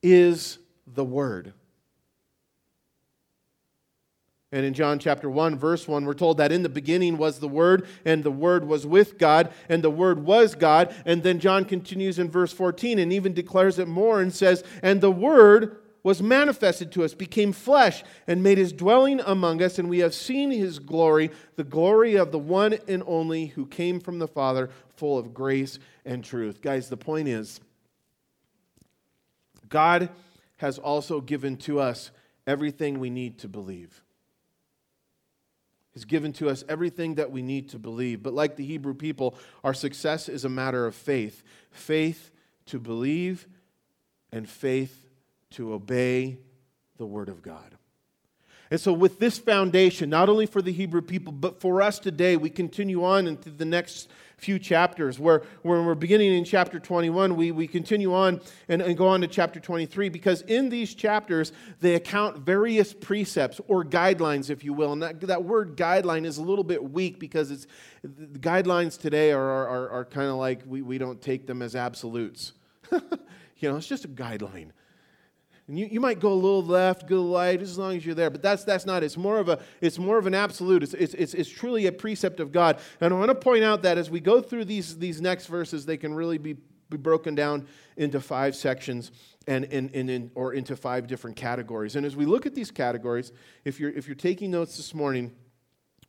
is 0.00 0.60
the 0.86 1.04
Word. 1.04 1.54
And 4.52 4.66
in 4.66 4.74
John 4.74 4.98
chapter 4.98 5.30
1, 5.30 5.56
verse 5.56 5.86
1, 5.86 6.04
we're 6.04 6.12
told 6.12 6.38
that 6.38 6.50
in 6.50 6.64
the 6.64 6.68
beginning 6.68 7.18
was 7.18 7.38
the 7.38 7.48
Word, 7.48 7.86
and 8.04 8.24
the 8.24 8.32
Word 8.32 8.66
was 8.66 8.84
with 8.84 9.16
God, 9.16 9.52
and 9.68 9.84
the 9.84 9.90
Word 9.90 10.24
was 10.24 10.56
God. 10.56 10.92
And 11.04 11.22
then 11.22 11.38
John 11.38 11.64
continues 11.64 12.18
in 12.18 12.28
verse 12.28 12.52
14 12.52 12.98
and 12.98 13.12
even 13.12 13.32
declares 13.32 13.78
it 13.78 13.86
more 13.86 14.20
and 14.20 14.34
says, 14.34 14.64
And 14.82 15.00
the 15.00 15.12
Word 15.12 15.76
was 16.02 16.20
manifested 16.20 16.90
to 16.92 17.04
us, 17.04 17.14
became 17.14 17.52
flesh, 17.52 18.02
and 18.26 18.42
made 18.42 18.58
his 18.58 18.72
dwelling 18.72 19.20
among 19.20 19.62
us, 19.62 19.78
and 19.78 19.88
we 19.88 20.00
have 20.00 20.14
seen 20.14 20.50
his 20.50 20.80
glory, 20.80 21.30
the 21.54 21.62
glory 21.62 22.16
of 22.16 22.32
the 22.32 22.38
one 22.38 22.76
and 22.88 23.04
only 23.06 23.46
who 23.46 23.66
came 23.66 24.00
from 24.00 24.18
the 24.18 24.26
Father, 24.26 24.70
full 24.96 25.16
of 25.16 25.32
grace 25.32 25.78
and 26.04 26.24
truth. 26.24 26.60
Guys, 26.60 26.88
the 26.88 26.96
point 26.96 27.28
is, 27.28 27.60
God 29.68 30.08
has 30.56 30.78
also 30.78 31.20
given 31.20 31.56
to 31.58 31.78
us 31.78 32.10
everything 32.46 32.98
we 32.98 33.10
need 33.10 33.38
to 33.38 33.48
believe 33.48 34.02
has 35.94 36.04
given 36.04 36.32
to 36.34 36.48
us 36.48 36.64
everything 36.68 37.16
that 37.16 37.30
we 37.30 37.42
need 37.42 37.68
to 37.70 37.78
believe. 37.78 38.22
But 38.22 38.32
like 38.32 38.56
the 38.56 38.64
Hebrew 38.64 38.94
people, 38.94 39.34
our 39.64 39.74
success 39.74 40.28
is 40.28 40.44
a 40.44 40.48
matter 40.48 40.86
of 40.86 40.94
faith 40.94 41.42
faith 41.70 42.30
to 42.66 42.78
believe 42.78 43.46
and 44.32 44.48
faith 44.48 45.08
to 45.50 45.72
obey 45.72 46.38
the 46.96 47.06
Word 47.06 47.28
of 47.28 47.42
God. 47.42 47.76
And 48.70 48.80
so, 48.80 48.92
with 48.92 49.18
this 49.18 49.36
foundation, 49.36 50.10
not 50.10 50.28
only 50.28 50.46
for 50.46 50.62
the 50.62 50.72
Hebrew 50.72 51.02
people, 51.02 51.32
but 51.32 51.60
for 51.60 51.82
us 51.82 51.98
today, 51.98 52.36
we 52.36 52.50
continue 52.50 53.04
on 53.04 53.26
into 53.26 53.50
the 53.50 53.64
next 53.64 54.08
few 54.40 54.58
chapters. 54.58 55.18
Where, 55.18 55.42
where 55.62 55.82
we're 55.82 55.94
beginning 55.94 56.32
in 56.32 56.44
chapter 56.44 56.80
21 56.80 57.36
we, 57.36 57.52
we 57.52 57.66
continue 57.66 58.14
on 58.14 58.40
and, 58.68 58.82
and 58.82 58.96
go 58.96 59.06
on 59.06 59.20
to 59.20 59.28
chapter 59.28 59.60
23 59.60 60.08
because 60.08 60.42
in 60.42 60.68
these 60.68 60.94
chapters 60.94 61.52
they 61.80 61.94
account 61.94 62.38
various 62.38 62.92
precepts 62.92 63.60
or 63.68 63.84
guidelines 63.84 64.50
if 64.50 64.64
you 64.64 64.72
will. 64.72 64.92
And 64.92 65.02
that, 65.02 65.20
that 65.22 65.44
word 65.44 65.76
guideline 65.76 66.24
is 66.24 66.38
a 66.38 66.42
little 66.42 66.64
bit 66.64 66.82
weak 66.82 67.18
because 67.18 67.50
it's 67.50 67.66
guidelines 68.38 68.98
today 68.98 69.32
are, 69.32 69.40
are, 69.40 69.90
are 69.90 70.04
kind 70.04 70.28
of 70.28 70.36
like 70.36 70.62
we, 70.66 70.82
we 70.82 70.98
don't 70.98 71.20
take 71.20 71.46
them 71.46 71.62
as 71.62 71.76
absolutes. 71.76 72.52
You 73.60 73.68
know 73.68 73.76
it's 73.76 73.86
just 73.86 74.06
a 74.06 74.08
guideline 74.08 74.70
and 75.70 75.78
you, 75.78 75.86
you 75.86 76.00
might 76.00 76.18
go 76.18 76.32
a 76.32 76.34
little 76.34 76.64
left, 76.64 77.06
go 77.06 77.32
right, 77.32 77.62
as 77.62 77.78
long 77.78 77.96
as 77.96 78.04
you're 78.04 78.16
there. 78.16 78.28
But 78.28 78.42
that's, 78.42 78.64
that's 78.64 78.84
not. 78.84 79.04
It's 79.04 79.16
more 79.16 79.38
of, 79.38 79.48
a, 79.48 79.60
it's 79.80 80.00
more 80.00 80.18
of 80.18 80.26
an 80.26 80.34
absolute. 80.34 80.82
It's, 80.82 80.94
it's, 80.94 81.14
it's, 81.14 81.32
it's 81.32 81.48
truly 81.48 81.86
a 81.86 81.92
precept 81.92 82.40
of 82.40 82.50
God. 82.50 82.80
And 83.00 83.14
I 83.14 83.16
want 83.16 83.28
to 83.28 83.36
point 83.36 83.62
out 83.62 83.82
that 83.82 83.96
as 83.96 84.10
we 84.10 84.18
go 84.18 84.40
through 84.40 84.64
these, 84.64 84.98
these 84.98 85.20
next 85.20 85.46
verses, 85.46 85.86
they 85.86 85.96
can 85.96 86.12
really 86.12 86.38
be, 86.38 86.56
be 86.90 86.96
broken 86.96 87.36
down 87.36 87.68
into 87.96 88.20
five 88.20 88.56
sections 88.56 89.12
and, 89.46 89.64
and, 89.66 89.94
and 89.94 90.10
in, 90.10 90.32
or 90.34 90.54
into 90.54 90.74
five 90.74 91.06
different 91.06 91.36
categories. 91.36 91.94
And 91.94 92.04
as 92.04 92.16
we 92.16 92.26
look 92.26 92.46
at 92.46 92.56
these 92.56 92.72
categories, 92.72 93.30
if 93.64 93.78
you're, 93.78 93.92
if 93.92 94.08
you're 94.08 94.16
taking 94.16 94.50
notes 94.50 94.76
this 94.76 94.92
morning, 94.92 95.30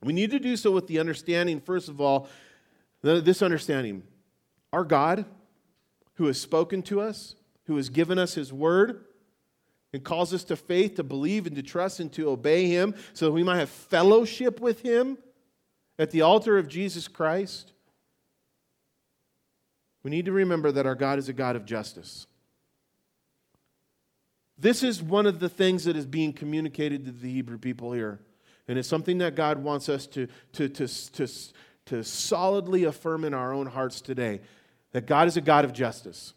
we 0.02 0.12
need 0.12 0.32
to 0.32 0.40
do 0.40 0.58
so 0.58 0.72
with 0.72 0.88
the 0.88 0.98
understanding, 0.98 1.62
first 1.62 1.88
of 1.88 2.02
all, 2.02 2.28
this 3.04 3.44
understanding. 3.44 4.02
Our 4.74 4.86
God, 4.86 5.26
who 6.16 6.26
has 6.26 6.42
spoken 6.42 6.82
to 6.82 7.00
us, 7.00 7.36
who 7.66 7.76
has 7.76 7.90
given 7.90 8.18
us 8.18 8.34
his 8.34 8.52
word, 8.52 9.06
and 9.94 10.04
calls 10.04 10.34
us 10.34 10.44
to 10.46 10.56
faith, 10.56 10.96
to 10.96 11.04
believe, 11.04 11.48
and 11.48 11.56
to 11.56 11.64
trust, 11.64 12.00
and 12.00 12.12
to 12.14 12.30
obey 12.30 12.68
Him 12.68 12.96
so 13.14 13.26
that 13.26 13.32
we 13.32 13.44
might 13.44 13.60
have 13.60 13.70
fellowship 13.70 14.60
with 14.60 14.82
Him 14.82 15.18
at 16.00 16.12
the 16.12 16.22
altar 16.22 16.58
of 16.58 16.68
Jesus 16.68 17.08
Christ, 17.08 17.74
we 20.04 20.10
need 20.10 20.26
to 20.26 20.32
remember 20.32 20.72
that 20.72 20.88
our 20.88 20.96
God 20.96 21.20
is 21.20 21.30
a 21.30 21.34
God 21.34 21.56
of 21.56 21.66
justice. 21.66 22.26
This 24.58 24.84
is 24.84 25.02
one 25.02 25.26
of 25.26 25.40
the 25.40 25.50
things 25.50 25.86
that 25.86 25.96
is 25.96 26.06
being 26.06 26.34
communicated 26.34 27.06
to 27.06 27.12
the 27.12 27.32
Hebrew 27.32 27.58
people 27.58 27.92
here. 27.92 28.20
And 28.68 28.80
it's 28.80 28.88
something 28.88 29.20
that 29.20 29.36
God 29.36 29.60
wants 29.60 29.90
us 29.90 30.08
to, 30.08 30.28
to, 30.54 30.70
to, 30.70 30.88
to, 30.88 31.28
to 31.88 32.04
solidly 32.04 32.86
affirm 32.86 33.24
in 33.24 33.34
our 33.34 33.54
own 33.54 33.68
hearts 33.68 34.02
today 34.02 34.42
that 34.92 35.06
God 35.06 35.28
is 35.28 35.38
a 35.38 35.42
God 35.42 35.66
of 35.66 35.74
justice. 35.74 36.34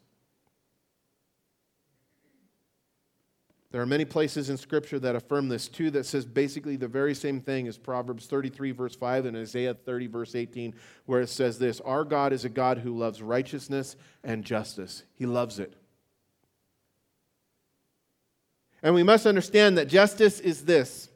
There 3.75 3.83
are 3.83 3.87
many 3.87 4.05
places 4.05 4.51
in 4.51 4.57
Scripture 4.57 5.01
that 5.01 5.17
affirm 5.17 5.49
this 5.49 5.67
too, 5.67 5.91
that 5.91 6.07
says 6.07 6.25
basically 6.25 6.77
the 6.77 6.87
very 6.87 7.13
same 7.13 7.41
thing 7.41 7.67
as 7.67 7.77
Proverbs 7.77 8.27
33, 8.27 8.71
verse 8.71 8.95
5, 8.95 9.27
and 9.27 9.37
Isaiah 9.37 9.75
30, 9.75 10.07
verse 10.07 10.37
18, 10.37 10.73
where 11.07 11.23
it 11.23 11.29
says 11.29 11.59
this 11.59 11.81
Our 11.81 12.05
God 12.05 12.33
is 12.33 12.45
a 12.45 12.49
God 12.49 12.79
who 12.79 12.97
loves 12.97 13.21
righteousness 13.21 13.97
and 14.23 14.45
justice. 14.45 15.03
He 15.17 15.27
loves 15.27 15.59
it. 15.59 15.75
And 18.81 18.95
we 18.95 19.03
must 19.03 19.27
understand 19.27 19.77
that 19.77 19.89
justice 19.89 20.39
is 20.39 20.67
this. 20.67 21.09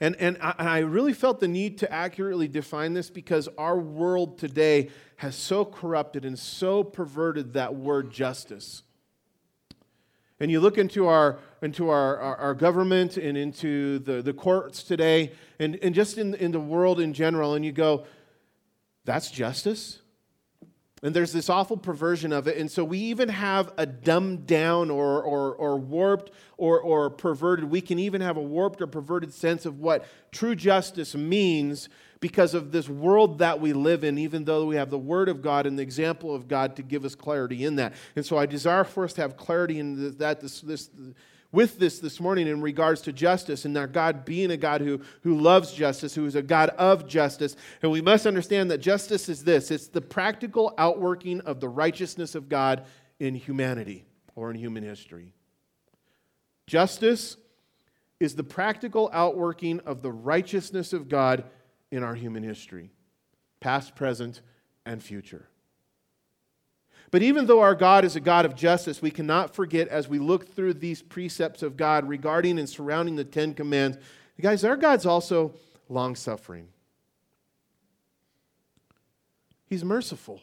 And, 0.00 0.14
and 0.20 0.38
I, 0.40 0.54
and 0.60 0.68
I 0.68 0.78
really 0.78 1.12
felt 1.12 1.40
the 1.40 1.48
need 1.48 1.78
to 1.78 1.92
accurately 1.92 2.46
define 2.46 2.94
this 2.94 3.10
because 3.10 3.48
our 3.58 3.76
world 3.76 4.38
today 4.38 4.90
has 5.16 5.34
so 5.34 5.64
corrupted 5.64 6.24
and 6.24 6.38
so 6.38 6.84
perverted 6.84 7.54
that 7.54 7.74
word 7.74 8.12
justice 8.12 8.84
and 10.42 10.50
you 10.50 10.58
look 10.58 10.76
into 10.76 11.06
our 11.06 11.38
into 11.62 11.88
our, 11.88 12.18
our, 12.18 12.36
our, 12.36 12.54
government 12.54 13.16
and 13.16 13.38
into 13.38 14.00
the, 14.00 14.20
the 14.20 14.32
courts 14.32 14.82
today 14.82 15.30
and, 15.60 15.78
and 15.80 15.94
just 15.94 16.18
in, 16.18 16.34
in 16.34 16.50
the 16.50 16.58
world 16.58 16.98
in 16.98 17.12
general 17.14 17.54
and 17.54 17.64
you 17.64 17.70
go 17.70 18.04
that's 19.04 19.30
justice 19.30 20.00
and 21.02 21.14
there's 21.14 21.32
this 21.32 21.50
awful 21.50 21.76
perversion 21.76 22.32
of 22.32 22.46
it 22.46 22.56
and 22.56 22.70
so 22.70 22.84
we 22.84 22.98
even 22.98 23.28
have 23.28 23.72
a 23.76 23.86
dumbed 23.86 24.46
down 24.46 24.90
or, 24.90 25.22
or, 25.22 25.54
or 25.54 25.76
warped 25.76 26.30
or, 26.56 26.80
or 26.80 27.10
perverted 27.10 27.64
we 27.64 27.80
can 27.80 27.98
even 27.98 28.20
have 28.20 28.36
a 28.36 28.42
warped 28.42 28.80
or 28.80 28.86
perverted 28.86 29.32
sense 29.32 29.66
of 29.66 29.78
what 29.80 30.06
true 30.30 30.54
justice 30.54 31.14
means 31.14 31.88
because 32.22 32.54
of 32.54 32.70
this 32.70 32.88
world 32.88 33.40
that 33.40 33.60
we 33.60 33.72
live 33.72 34.04
in, 34.04 34.16
even 34.16 34.44
though 34.44 34.64
we 34.64 34.76
have 34.76 34.90
the 34.90 34.98
Word 34.98 35.28
of 35.28 35.42
God 35.42 35.66
and 35.66 35.76
the 35.76 35.82
example 35.82 36.32
of 36.32 36.46
God 36.46 36.76
to 36.76 36.82
give 36.82 37.04
us 37.04 37.16
clarity 37.16 37.64
in 37.64 37.76
that. 37.76 37.92
And 38.14 38.24
so 38.24 38.38
I 38.38 38.46
desire 38.46 38.84
for 38.84 39.04
us 39.04 39.12
to 39.14 39.20
have 39.22 39.36
clarity 39.36 39.80
in 39.80 40.16
that 40.18 40.40
this, 40.40 40.60
this, 40.60 40.88
with 41.52 41.78
this 41.78 42.00
this 42.00 42.18
morning 42.18 42.48
in 42.48 42.62
regards 42.62 43.02
to 43.02 43.12
justice 43.12 43.64
and 43.64 43.76
that 43.76 43.92
God 43.92 44.24
being 44.24 44.50
a 44.50 44.56
God 44.56 44.80
who, 44.80 45.02
who 45.22 45.38
loves 45.38 45.72
justice, 45.72 46.14
who 46.14 46.24
is 46.24 46.34
a 46.34 46.42
God 46.42 46.70
of 46.70 47.06
justice. 47.06 47.54
And 47.82 47.92
we 47.92 48.00
must 48.00 48.26
understand 48.26 48.70
that 48.70 48.78
justice 48.78 49.28
is 49.28 49.44
this 49.44 49.70
it's 49.70 49.88
the 49.88 50.00
practical 50.00 50.74
outworking 50.78 51.42
of 51.42 51.60
the 51.60 51.68
righteousness 51.68 52.34
of 52.34 52.48
God 52.48 52.84
in 53.20 53.34
humanity 53.34 54.06
or 54.34 54.50
in 54.50 54.56
human 54.56 54.82
history. 54.82 55.34
Justice 56.66 57.36
is 58.18 58.34
the 58.34 58.44
practical 58.44 59.10
outworking 59.12 59.80
of 59.80 60.00
the 60.00 60.12
righteousness 60.12 60.92
of 60.92 61.08
God 61.08 61.44
in 61.90 62.02
our 62.02 62.14
human 62.14 62.42
history, 62.42 62.90
past, 63.60 63.94
present, 63.94 64.40
and 64.86 65.02
future. 65.02 65.48
But 67.12 67.22
even 67.22 67.44
though 67.44 67.60
our 67.60 67.74
God 67.74 68.06
is 68.06 68.16
a 68.16 68.20
God 68.20 68.46
of 68.46 68.56
justice, 68.56 69.02
we 69.02 69.10
cannot 69.10 69.54
forget 69.54 69.86
as 69.88 70.08
we 70.08 70.18
look 70.18 70.54
through 70.54 70.74
these 70.74 71.02
precepts 71.02 71.62
of 71.62 71.76
God 71.76 72.08
regarding 72.08 72.58
and 72.58 72.68
surrounding 72.68 73.16
the 73.16 73.24
Ten 73.24 73.52
Commands, 73.52 73.98
guys, 74.40 74.64
our 74.64 74.78
God's 74.78 75.04
also 75.04 75.52
long 75.90 76.16
suffering. 76.16 76.68
He's 79.66 79.84
merciful. 79.84 80.40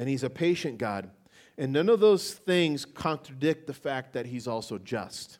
And 0.00 0.08
He's 0.08 0.24
a 0.24 0.30
patient 0.30 0.78
God. 0.78 1.10
And 1.56 1.72
none 1.72 1.88
of 1.88 2.00
those 2.00 2.32
things 2.32 2.84
contradict 2.84 3.68
the 3.68 3.74
fact 3.74 4.14
that 4.14 4.26
He's 4.26 4.48
also 4.48 4.78
just. 4.78 5.38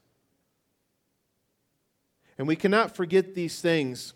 And 2.38 2.46
we 2.46 2.54
cannot 2.54 2.94
forget 2.94 3.34
these 3.34 3.60
things 3.60 4.14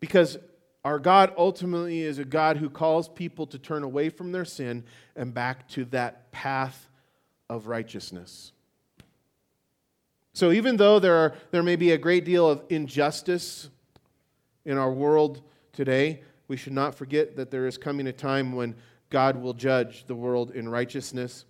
because 0.00 0.36
our 0.84 0.98
God 0.98 1.32
ultimately 1.36 2.00
is 2.00 2.18
a 2.18 2.24
God 2.24 2.56
who 2.56 2.70
calls 2.70 3.08
people 3.08 3.46
to 3.48 3.58
turn 3.58 3.82
away 3.82 4.08
from 4.08 4.32
their 4.32 4.44
sin 4.44 4.84
and 5.14 5.34
back 5.34 5.68
to 5.70 5.84
that 5.86 6.32
path 6.32 6.88
of 7.48 7.66
righteousness. 7.66 8.52
So, 10.32 10.52
even 10.52 10.76
though 10.76 10.98
there, 10.98 11.16
are, 11.16 11.34
there 11.50 11.62
may 11.62 11.76
be 11.76 11.90
a 11.90 11.98
great 11.98 12.24
deal 12.24 12.48
of 12.48 12.62
injustice 12.68 13.68
in 14.64 14.78
our 14.78 14.92
world 14.92 15.42
today, 15.72 16.22
we 16.48 16.56
should 16.56 16.72
not 16.72 16.94
forget 16.94 17.36
that 17.36 17.50
there 17.50 17.66
is 17.66 17.76
coming 17.76 18.06
a 18.06 18.12
time 18.12 18.52
when 18.52 18.74
God 19.10 19.36
will 19.36 19.54
judge 19.54 20.06
the 20.06 20.14
world 20.14 20.52
in 20.52 20.68
righteousness 20.68 21.44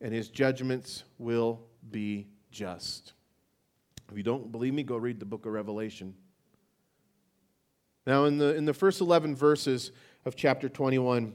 and 0.00 0.14
his 0.14 0.28
judgments 0.28 1.04
will 1.18 1.60
be 1.90 2.26
just. 2.50 3.14
If 4.10 4.16
you 4.16 4.22
don't 4.22 4.50
believe 4.50 4.74
me, 4.74 4.82
go 4.82 4.96
read 4.96 5.20
the 5.20 5.26
book 5.26 5.46
of 5.46 5.52
Revelation. 5.52 6.14
Now, 8.06 8.24
in 8.24 8.38
the, 8.38 8.54
in 8.56 8.64
the 8.64 8.72
first 8.72 9.00
11 9.00 9.36
verses 9.36 9.92
of 10.24 10.34
chapter 10.34 10.68
21, 10.68 11.34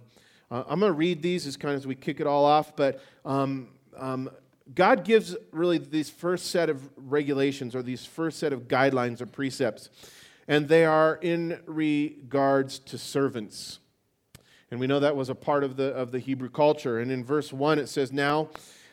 uh, 0.49 0.63
I'm 0.67 0.79
going 0.79 0.91
to 0.91 0.97
read 0.97 1.21
these 1.21 1.45
as 1.45 1.57
kind 1.57 1.73
of 1.73 1.81
as 1.81 1.87
we 1.87 1.95
kick 1.95 2.19
it 2.19 2.27
all 2.27 2.43
off, 2.43 2.75
but 2.75 3.01
um, 3.23 3.69
um, 3.95 4.29
God 4.73 5.03
gives 5.03 5.35
really 5.51 5.77
these 5.77 6.09
first 6.09 6.47
set 6.47 6.69
of 6.69 6.89
regulations 6.97 7.75
or 7.75 7.83
these 7.83 8.05
first 8.05 8.39
set 8.39 8.51
of 8.51 8.67
guidelines 8.67 9.21
or 9.21 9.27
precepts, 9.27 9.89
and 10.47 10.67
they 10.67 10.85
are 10.85 11.19
in 11.21 11.59
regards 11.67 12.79
to 12.79 12.97
servants. 12.97 13.79
And 14.71 14.79
we 14.79 14.87
know 14.87 14.99
that 14.99 15.15
was 15.15 15.29
a 15.29 15.35
part 15.35 15.63
of 15.63 15.77
the, 15.77 15.93
of 15.93 16.11
the 16.11 16.19
Hebrew 16.19 16.49
culture. 16.49 16.99
And 16.99 17.11
in 17.11 17.23
verse 17.23 17.53
1, 17.53 17.77
it 17.77 17.87
says, 17.87 18.11
Now 18.11 18.49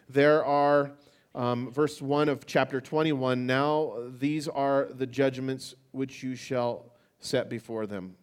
there 0.08 0.44
are 0.44 0.92
um, 1.34 1.72
verse 1.72 2.02
1 2.02 2.28
of 2.28 2.44
chapter 2.44 2.80
21 2.80 3.46
Now 3.46 3.94
these 4.18 4.48
are 4.48 4.88
the 4.92 5.06
judgments 5.06 5.74
which 5.92 6.22
you 6.22 6.34
shall 6.34 6.91
set 7.24 7.48
before 7.48 7.86
them. 7.86 8.16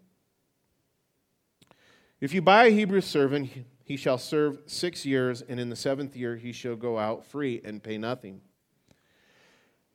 If 2.21 2.33
you 2.33 2.41
buy 2.41 2.65
a 2.65 2.71
Hebrew 2.71 3.01
servant, 3.01 3.49
he 3.83 3.95
shall 3.95 4.17
serve 4.17 4.59
six 4.65 5.05
years, 5.05 5.41
and 5.41 5.59
in 5.59 5.69
the 5.69 5.75
seventh 5.75 6.15
year 6.15 6.35
he 6.35 6.51
shall 6.51 6.75
go 6.75 6.97
out 6.97 7.25
free 7.25 7.61
and 7.63 7.81
pay 7.81 7.97
nothing. 7.97 8.41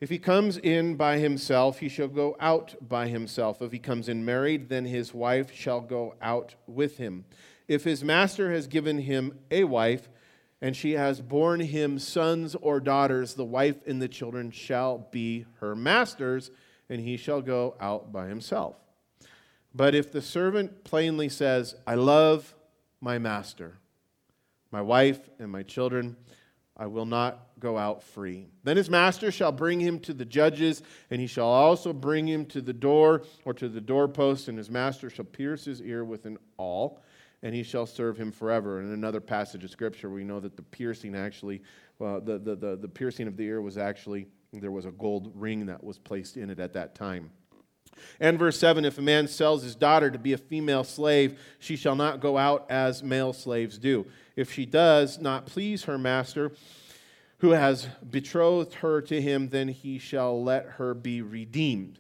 If 0.01 0.11
he 0.11 0.19
comes 0.19 0.57
in 0.59 0.97
by 0.97 1.19
himself, 1.19 1.79
he 1.79 1.89
shall 1.89 2.09
go 2.09 2.37
out 2.41 2.75
by 2.81 3.09
himself. 3.09 3.63
If 3.63 3.73
he 3.73 3.79
comes 3.79 4.09
in 4.09 4.25
married, 4.25 4.69
then 4.69 4.85
his 4.85 5.15
wife 5.15 5.53
shall 5.53 5.81
go 5.81 6.15
out 6.21 6.55
with 6.67 6.97
him. 6.97 7.25
If 7.69 7.85
his 7.85 8.03
master 8.03 8.53
has 8.53 8.67
given 8.67 8.99
him 8.99 9.39
a 9.51 9.65
wife, 9.65 10.09
and 10.61 10.75
she 10.75 10.93
has 10.93 11.21
borne 11.21 11.61
him 11.61 11.99
sons 11.99 12.55
or 12.55 12.81
daughters, 12.81 13.35
the 13.35 13.45
wife 13.45 13.77
and 13.87 14.01
the 14.01 14.09
children 14.09 14.51
shall 14.51 15.09
be 15.11 15.45
her 15.61 15.77
master's, 15.77 16.51
and 16.89 17.01
he 17.01 17.17
shall 17.17 17.43
go 17.43 17.77
out 17.81 18.13
by 18.13 18.27
himself. 18.29 18.77
But 19.75 19.95
if 19.95 20.13
the 20.13 20.23
servant 20.23 20.85
plainly 20.85 21.29
says, 21.29 21.75
I 21.87 21.95
love 21.95 22.55
my 23.01 23.19
master, 23.19 23.79
my 24.71 24.81
wife, 24.81 25.29
and 25.39 25.51
my 25.51 25.63
children, 25.63 26.17
I 26.77 26.87
will 26.87 27.07
not 27.07 27.49
go 27.59 27.79
out 27.79 28.03
free. 28.03 28.49
Then 28.63 28.77
his 28.77 28.91
master 28.91 29.31
shall 29.31 29.53
bring 29.53 29.81
him 29.81 30.01
to 30.01 30.15
the 30.15 30.25
judges, 30.25 30.83
and 31.11 31.21
he 31.21 31.27
shall 31.27 31.47
also 31.47 31.93
bring 31.93 32.27
him 32.27 32.47
to 32.47 32.61
the 32.61 32.73
door 32.73 33.23
or 33.45 33.55
to 33.55 33.69
the 33.69 33.81
doorpost, 33.81 34.49
and 34.49 34.59
his 34.59 34.71
master 34.71 35.11
shall 35.11 35.25
pierce 35.25 35.65
his 35.65 35.81
ear 35.83 36.05
with 36.05 36.27
an 36.27 36.39
awl 36.57 37.01
and 37.45 37.55
he 37.55 37.63
shall 37.63 37.85
serve 37.87 38.17
him 38.17 38.33
forever. 38.33 38.81
In 38.81 38.91
another 38.93 39.21
passage 39.21 39.63
of 39.65 39.71
scripture, 39.71 40.09
we 40.09 40.25
know 40.25 40.41
that 40.41 40.57
the 40.57 40.63
piercing 40.63 41.15
actually, 41.15 41.63
well, 41.99 42.19
the, 42.19 42.39
the, 42.39 42.57
the, 42.57 42.77
the 42.77 42.89
piercing 42.89 43.29
of 43.29 43.37
the 43.37 43.45
ear 43.45 43.61
was 43.61 43.77
actually, 43.77 44.27
there 44.55 44.73
was 44.73 44.87
a 44.87 44.91
gold 44.93 45.31
ring 45.35 45.67
that 45.67 45.85
was 45.85 45.99
placed 45.99 46.39
in 46.39 46.49
it 46.49 46.59
at 46.59 46.73
that 46.73 46.95
time. 46.95 47.31
And 48.21 48.39
verse 48.39 48.59
7 48.59 48.85
If 48.85 48.99
a 48.99 49.03
man 49.03 49.29
sells 49.29 49.63
his 49.63 49.75
daughter 49.75 50.11
to 50.11 50.19
be 50.19 50.33
a 50.33 50.39
female 50.39 50.85
slave, 50.85 51.39
she 51.59 51.77
shall 51.77 51.97
not 51.97 52.21
go 52.21 52.39
out 52.39 52.67
as 52.69 53.03
male 53.03 53.33
slaves 53.33 53.79
do. 53.79 54.07
If 54.37 54.53
she 54.53 54.67
does 54.67 55.21
not 55.21 55.47
please 55.47 55.85
her 55.85 55.99
master, 55.99 56.53
who 57.39 57.51
has 57.51 57.89
betrothed 58.11 58.75
her 58.75 59.01
to 59.03 59.21
him, 59.21 59.49
then 59.51 59.69
he 59.69 59.99
shall 59.99 60.43
let 60.43 60.65
her 60.65 60.95
be 60.95 61.21
redeemed. 61.23 61.99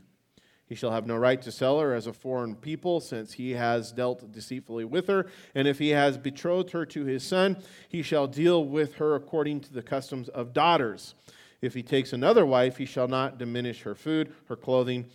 He 0.66 0.74
shall 0.74 0.92
have 0.92 1.06
no 1.06 1.16
right 1.16 1.40
to 1.42 1.52
sell 1.52 1.78
her 1.80 1.92
as 1.92 2.06
a 2.06 2.12
foreign 2.12 2.56
people, 2.56 3.00
since 3.00 3.34
he 3.34 3.50
has 3.50 3.92
dealt 3.92 4.32
deceitfully 4.32 4.86
with 4.86 5.06
her. 5.08 5.26
And 5.54 5.68
if 5.68 5.78
he 5.78 5.90
has 5.90 6.16
betrothed 6.16 6.70
her 6.70 6.86
to 6.86 7.04
his 7.04 7.22
son, 7.22 7.58
he 7.88 8.02
shall 8.02 8.26
deal 8.26 8.64
with 8.64 8.94
her 8.94 9.14
according 9.14 9.60
to 9.60 9.72
the 9.72 9.82
customs 9.82 10.28
of 10.30 10.54
daughters. 10.54 11.14
If 11.60 11.74
he 11.74 11.82
takes 11.82 12.12
another 12.12 12.46
wife, 12.46 12.78
he 12.78 12.86
shall 12.86 13.08
not 13.08 13.38
diminish 13.38 13.82
her 13.82 13.94
food, 13.94 14.32
her 14.46 14.56
clothing, 14.56 15.06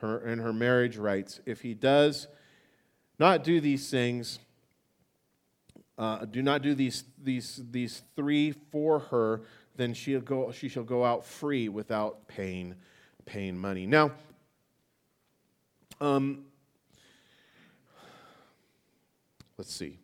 her, 0.00 0.18
and 0.18 0.40
her 0.40 0.52
marriage 0.52 0.96
rights. 0.96 1.40
If 1.46 1.62
he 1.62 1.74
does 1.74 2.28
not 3.18 3.44
do 3.44 3.60
these 3.60 3.90
things, 3.90 4.38
uh, 5.96 6.24
do 6.24 6.42
not 6.42 6.62
do 6.62 6.74
these, 6.74 7.04
these, 7.22 7.60
these 7.70 8.02
three 8.14 8.52
for 8.70 9.00
her, 9.00 9.42
then 9.76 9.94
she'll 9.94 10.20
go, 10.20 10.50
she 10.52 10.68
shall 10.68 10.84
go 10.84 11.04
out 11.04 11.24
free 11.24 11.68
without 11.68 12.28
paying 12.28 12.74
paying 13.28 13.58
money. 13.58 13.86
Now, 13.86 14.10
um, 16.00 16.46
let's 19.58 19.72
see. 19.72 19.98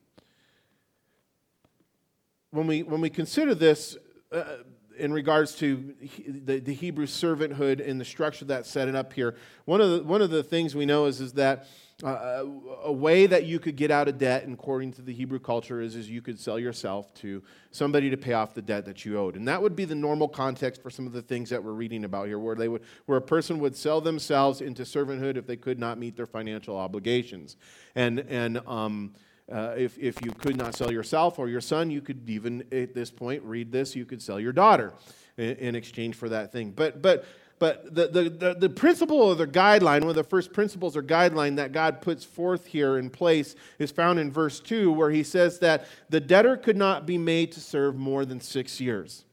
When 2.51 2.67
we, 2.67 2.83
when 2.83 3.01
we 3.01 3.09
consider 3.09 3.55
this 3.55 3.97
uh, 4.31 4.59
in 4.99 5.13
regards 5.13 5.55
to 5.57 5.95
the, 6.27 6.61
the 6.61 6.75
Hebrew 6.75 7.07
servanthood 7.07 7.87
and 7.87 8.01
the 8.01 8.05
structure 8.05 8.45
that's 8.45 8.71
set 8.71 8.93
up 8.95 9.13
here, 9.13 9.37
one 9.65 9.81
of 9.81 9.91
the, 9.91 10.03
one 10.03 10.23
of 10.23 10.31
the 10.31 10.43
things 10.43 10.75
we 10.75 10.87
know 10.87 11.07
is, 11.07 11.21
is 11.21 11.33
that 11.35 11.67
uh, 12.03 12.45
a 12.83 12.93
way 12.93 13.27
that 13.27 13.45
you 13.45 13.61
could 13.61 13.77
get 13.77 13.91
out 13.91 14.09
of 14.09 14.19
debt, 14.19 14.45
according 14.51 14.93
to 14.93 15.03
the 15.03 15.13
Hebrew 15.13 15.39
culture, 15.39 15.81
is, 15.81 15.95
is 15.95 16.11
you 16.11 16.21
could 16.21 16.41
sell 16.41 16.59
yourself 16.59 17.15
to 17.15 17.43
somebody 17.71 18.11
to 18.11 18.17
pay 18.17 18.33
off 18.33 18.53
the 18.53 18.63
debt 18.63 18.85
that 18.87 19.05
you 19.05 19.17
owed. 19.19 19.37
And 19.37 19.47
that 19.47 19.63
would 19.63 19.77
be 19.77 19.85
the 19.85 19.95
normal 19.95 20.29
context 20.29 20.83
for 20.83 20.91
some 20.91 21.07
of 21.07 21.13
the 21.13 21.23
things 21.23 21.51
that 21.51 21.63
we're 21.63 21.73
reading 21.73 22.05
about 22.05 22.27
here, 22.27 22.39
where, 22.39 22.57
they 22.57 22.69
would, 22.69 22.83
where 23.07 23.19
a 23.19 23.23
person 23.23 23.61
would 23.61 23.77
sell 23.77 24.01
themselves 24.01 24.61
into 24.61 24.83
servanthood 24.83 25.37
if 25.37 25.47
they 25.47 25.57
could 25.57 25.79
not 25.79 25.99
meet 25.99 26.17
their 26.17 26.27
financial 26.27 26.77
obligations. 26.77 27.57
And, 27.95 28.21
and 28.21 28.59
um, 28.67 29.15
uh, 29.53 29.75
if, 29.77 29.99
if 29.99 30.25
you 30.25 30.33
could 30.33 30.57
not 30.57 30.75
sell 30.75 30.91
yourself 30.91 31.39
or 31.39 31.49
your 31.49 31.61
son, 31.61 31.91
you 31.91 32.01
could 32.01 32.29
even, 32.29 32.65
at 32.73 32.95
this 32.95 33.11
point, 33.11 33.43
read 33.43 33.71
this, 33.71 33.95
you 33.95 34.05
could 34.05 34.23
sell 34.23 34.41
your 34.41 34.53
daughter 34.53 34.93
in, 35.37 35.57
in 35.57 35.75
exchange 35.75 36.17
for 36.17 36.29
that 36.29 36.53
thing. 36.53 36.71
But, 36.71 37.03
but 37.03 37.25
but 37.59 37.95
the, 37.95 38.09
the, 38.09 38.31
the, 38.31 38.55
the, 38.55 38.69
principle 38.69 39.23
or 39.23 39.35
the 39.35 39.47
guideline, 39.47 40.01
one 40.01 40.11
of 40.11 40.17
the 40.17 40.25
first 40.25 40.53
principles 40.53 40.97
or 40.97 41.03
guideline 41.03 41.57
that 41.57 41.73
God 41.73 42.03
puts 42.03 42.25
forth 42.25 42.67
here 42.67 42.99
in 42.99 43.11
place 43.11 43.55
is 43.79 43.93
found 43.93 44.19
in 44.19 44.33
verse 44.33 44.59
2, 44.61 44.91
where 44.93 45.11
he 45.11 45.23
says 45.23 45.61
that 45.61 45.87
the 46.11 46.21
debtor 46.21 46.57
could 46.57 46.77
not 46.77 47.07
be 47.07 47.17
made 47.17 47.53
to 47.53 47.61
serve 47.61 47.97
more 47.97 48.25
than 48.25 48.41
six 48.41 48.81
years. 48.81 49.25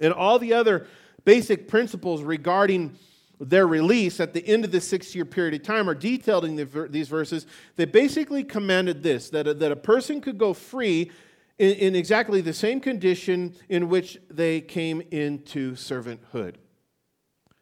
And 0.00 0.12
all 0.12 0.38
the 0.38 0.52
other 0.52 0.86
basic 1.24 1.66
principles 1.66 2.22
regarding 2.22 2.96
their 3.40 3.66
release 3.66 4.20
at 4.20 4.32
the 4.32 4.46
end 4.46 4.64
of 4.64 4.72
the 4.72 4.80
six 4.80 5.14
year 5.14 5.24
period 5.24 5.54
of 5.54 5.62
time 5.62 5.88
are 5.88 5.94
detailed 5.94 6.44
in 6.44 6.56
the, 6.56 6.88
these 6.88 7.08
verses. 7.08 7.46
They 7.76 7.84
basically 7.84 8.44
commanded 8.44 9.02
this 9.02 9.30
that 9.30 9.46
a, 9.46 9.54
that 9.54 9.72
a 9.72 9.76
person 9.76 10.20
could 10.20 10.38
go 10.38 10.54
free 10.54 11.10
in, 11.58 11.72
in 11.72 11.94
exactly 11.94 12.40
the 12.40 12.52
same 12.52 12.80
condition 12.80 13.54
in 13.68 13.88
which 13.88 14.18
they 14.30 14.60
came 14.60 15.02
into 15.10 15.72
servanthood. 15.72 16.56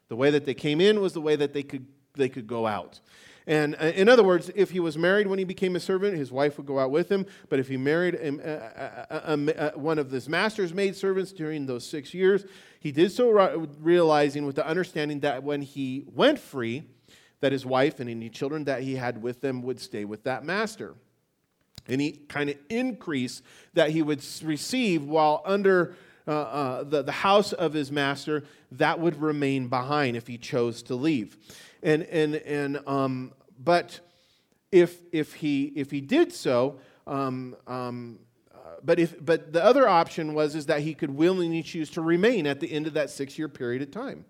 The 0.09 0.15
way 0.15 0.29
that 0.31 0.45
they 0.45 0.53
came 0.53 0.79
in 0.81 1.01
was 1.01 1.13
the 1.13 1.21
way 1.21 1.35
that 1.35 1.53
they 1.53 1.63
could, 1.63 1.87
they 2.13 2.29
could 2.29 2.47
go 2.47 2.67
out. 2.67 2.99
And 3.45 3.75
uh, 3.75 3.85
in 3.85 4.07
other 4.07 4.23
words, 4.23 4.51
if 4.55 4.71
he 4.71 4.79
was 4.79 4.97
married 4.97 5.27
when 5.27 5.39
he 5.39 5.45
became 5.45 5.75
a 5.75 5.79
servant, 5.79 6.17
his 6.17 6.31
wife 6.31 6.57
would 6.57 6.65
go 6.65 6.79
out 6.79 6.91
with 6.91 7.09
him. 7.09 7.25
But 7.49 7.59
if 7.59 7.67
he 7.67 7.77
married 7.77 8.15
a, 8.15 9.07
a, 9.09 9.33
a, 9.33 9.77
one 9.77 9.99
of 9.99 10.11
his 10.11 10.29
master's 10.29 10.73
maid 10.73 10.95
servants 10.95 11.31
during 11.31 11.65
those 11.65 11.85
six 11.85 12.13
years, 12.13 12.45
he 12.79 12.91
did 12.91 13.11
so 13.11 13.29
realizing 13.79 14.45
with 14.45 14.55
the 14.55 14.67
understanding 14.67 15.19
that 15.21 15.43
when 15.43 15.61
he 15.61 16.05
went 16.13 16.39
free, 16.39 16.83
that 17.41 17.51
his 17.51 17.65
wife 17.65 17.99
and 17.99 18.09
any 18.09 18.29
children 18.29 18.63
that 18.65 18.83
he 18.83 18.95
had 18.95 19.21
with 19.21 19.41
them 19.41 19.61
would 19.63 19.79
stay 19.79 20.05
with 20.05 20.23
that 20.23 20.45
master 20.45 20.95
any 21.87 22.11
kind 22.11 22.49
of 22.49 22.57
increase 22.69 23.41
that 23.73 23.89
he 23.89 24.01
would 24.01 24.23
receive 24.43 25.03
while 25.03 25.41
under 25.45 25.95
uh, 26.27 26.31
uh, 26.31 26.83
the, 26.83 27.01
the 27.03 27.11
house 27.11 27.51
of 27.51 27.73
his 27.73 27.91
master, 27.91 28.43
that 28.71 28.99
would 28.99 29.21
remain 29.21 29.67
behind 29.67 30.15
if 30.15 30.27
he 30.27 30.37
chose 30.37 30.81
to 30.83 30.95
leave. 30.95 31.37
And, 31.83 32.03
and, 32.03 32.35
and, 32.35 32.79
um, 32.87 33.33
but 33.61 33.99
if, 34.71 34.97
if, 35.11 35.33
he, 35.33 35.65
if 35.75 35.91
he 35.91 36.01
did 36.01 36.33
so, 36.33 36.79
um, 37.05 37.55
um, 37.67 38.19
uh, 38.53 38.57
but, 38.83 38.99
if, 38.99 39.23
but 39.23 39.53
the 39.53 39.63
other 39.63 39.87
option 39.87 40.33
was 40.33 40.55
is 40.55 40.65
that 40.67 40.79
he 40.81 40.93
could 40.93 41.11
willingly 41.11 41.61
choose 41.61 41.89
to 41.91 42.01
remain 42.01 42.47
at 42.47 42.59
the 42.59 42.71
end 42.71 42.87
of 42.87 42.93
that 42.93 43.09
six 43.09 43.37
year 43.37 43.49
period 43.49 43.81
of 43.81 43.91
time 43.91 44.25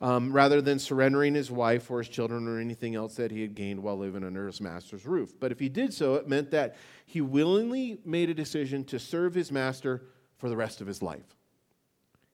um, 0.00 0.32
rather 0.32 0.60
than 0.60 0.78
surrendering 0.78 1.34
his 1.34 1.50
wife 1.50 1.90
or 1.90 1.98
his 1.98 2.08
children 2.08 2.46
or 2.46 2.60
anything 2.60 2.94
else 2.94 3.16
that 3.16 3.30
he 3.30 3.40
had 3.40 3.54
gained 3.54 3.82
while 3.82 3.96
living 3.96 4.24
under 4.24 4.46
his 4.46 4.60
master's 4.60 5.06
roof. 5.06 5.34
But 5.38 5.52
if 5.52 5.58
he 5.58 5.68
did 5.68 5.92
so, 5.92 6.14
it 6.14 6.28
meant 6.28 6.50
that 6.50 6.76
he 7.06 7.20
willingly 7.20 7.98
made 8.04 8.30
a 8.30 8.34
decision 8.34 8.84
to 8.84 8.98
serve 8.98 9.34
his 9.34 9.50
master 9.50 10.02
for 10.36 10.48
the 10.48 10.56
rest 10.56 10.80
of 10.80 10.86
his 10.86 11.02
life. 11.02 11.35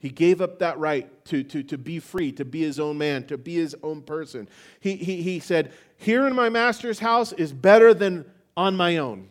He 0.02 0.10
gave 0.10 0.42
up 0.42 0.58
that 0.58 0.78
right 0.78 1.24
to, 1.26 1.42
to, 1.44 1.62
to 1.62 1.78
be 1.78 2.00
free, 2.00 2.32
to 2.32 2.44
be 2.44 2.60
his 2.60 2.78
own 2.78 2.98
man, 2.98 3.24
to 3.28 3.38
be 3.38 3.54
his 3.54 3.74
own 3.82 4.02
person. 4.02 4.48
He, 4.80 4.96
he, 4.96 5.22
he 5.22 5.38
said, 5.38 5.72
Here 5.96 6.26
in 6.26 6.34
my 6.34 6.48
master's 6.48 6.98
house 6.98 7.32
is 7.32 7.52
better 7.52 7.94
than 7.94 8.26
on 8.56 8.76
my 8.76 8.98
own 8.98 9.28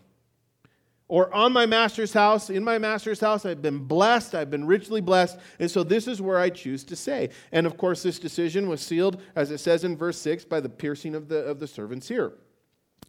or 1.12 1.32
on 1.36 1.52
my 1.52 1.66
master's 1.66 2.14
house, 2.14 2.50
in 2.50 2.64
my 2.64 2.78
master's 2.78 3.20
house, 3.20 3.46
I've 3.46 3.62
been 3.62 3.80
blessed, 3.80 4.34
I've 4.34 4.50
been 4.50 4.66
richly 4.66 5.02
blessed, 5.02 5.38
and 5.60 5.70
so 5.70 5.84
this 5.84 6.08
is 6.08 6.22
where 6.22 6.40
I 6.40 6.50
choose 6.50 6.86
to 6.86 6.96
say. 6.96 7.32
And 7.52 7.68
of 7.68 7.76
course, 7.76 8.02
this 8.02 8.18
decision 8.18 8.70
was 8.70 8.80
sealed, 8.80 9.22
as 9.36 9.52
it 9.52 9.58
says 9.58 9.84
in 9.84 9.98
verse 9.98 10.18
6, 10.20 10.46
by 10.46 10.62
the 10.62 10.70
piercing 10.70 11.14
of 11.14 11.28
the, 11.28 11.40
of 11.40 11.60
the 11.60 11.68
servant's 11.68 12.10
ear. 12.12 12.32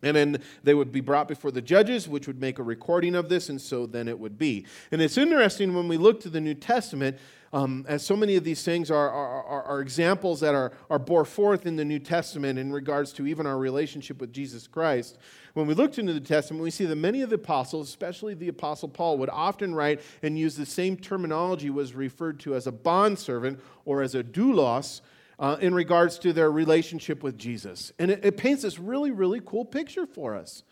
And 0.03 0.17
then 0.17 0.43
they 0.65 0.75
would 0.75 0.91
be 0.91 1.01
brought 1.01 1.29
before 1.29 1.53
the 1.53 1.63
judges, 1.63 2.09
which 2.09 2.27
would 2.27 2.41
make 2.41 2.59
a 2.59 2.63
recording 2.63 3.15
of 3.15 3.29
this, 3.29 3.49
and 3.49 3.61
so 3.61 3.87
then 3.87 4.09
it 4.09 4.19
would 4.19 4.37
be. 4.37 4.67
And 4.91 5.01
it's 5.01 5.17
interesting 5.17 5.75
when 5.75 5.87
we 5.87 5.97
look 5.97 6.21
to 6.23 6.29
the 6.29 6.41
New 6.41 6.55
Testament, 6.55 7.19
um, 7.53 7.85
as 7.87 8.05
so 8.05 8.17
many 8.17 8.37
of 8.37 8.45
these 8.45 8.65
things 8.65 8.91
are, 8.91 9.11
are, 9.11 9.63
are, 9.63 9.81
examples 9.83 10.41
that 10.41 10.55
are, 10.55 10.73
are 10.89 10.99
bore 10.99 11.27
forth 11.27 11.67
in 11.67 11.77
the 11.77 11.85
New 11.85 11.99
Testament 11.99 12.59
in 12.59 12.73
regards 12.73 13.13
to 13.13 13.27
even 13.27 13.47
our 13.47 13.59
relationship 13.59 14.21
with 14.21 14.33
Jesus 14.33 14.67
Christ. 14.67 15.19
When 15.53 15.67
we 15.67 15.75
looked 15.75 15.99
into 15.99 16.15
the 16.15 16.21
Testament, 16.21 16.63
we 16.63 16.71
see 16.71 16.87
that 16.87 16.97
many 16.97 17.21
of 17.21 17.29
the 17.29 17.37
apostles, 17.37 17.91
especially 17.91 18.33
the 18.33 18.49
apostle 18.49 18.89
Paul, 18.89 19.19
would 19.19 19.29
often 19.29 19.75
write 19.75 20.01
and 20.23 20.39
use 20.39 20.57
the 20.57 20.65
same 20.65 20.97
terminology 20.97 21.69
was 21.69 21.95
referred 21.95 22.41
to 22.41 22.55
as 22.55 22.67
a 22.67 22.73
bondservant 22.73 23.61
or 23.85 24.01
as 24.01 24.15
a 24.15 24.25
doulos 24.25 25.03
uh, 25.43 25.57
in 25.61 25.74
regards 25.74 26.20
to 26.20 26.32
their 26.32 26.53
relationship 26.53 27.24
with 27.24 27.36
Jesus. 27.36 27.93
And 27.99 28.12
it, 28.12 28.24
it, 28.24 28.36
paints 28.36 28.62
this 28.62 28.78
really, 28.78 29.11
really 29.11 29.40
cool 29.45 29.64
picture 29.64 30.07
for 30.07 30.36
us. 30.36 30.62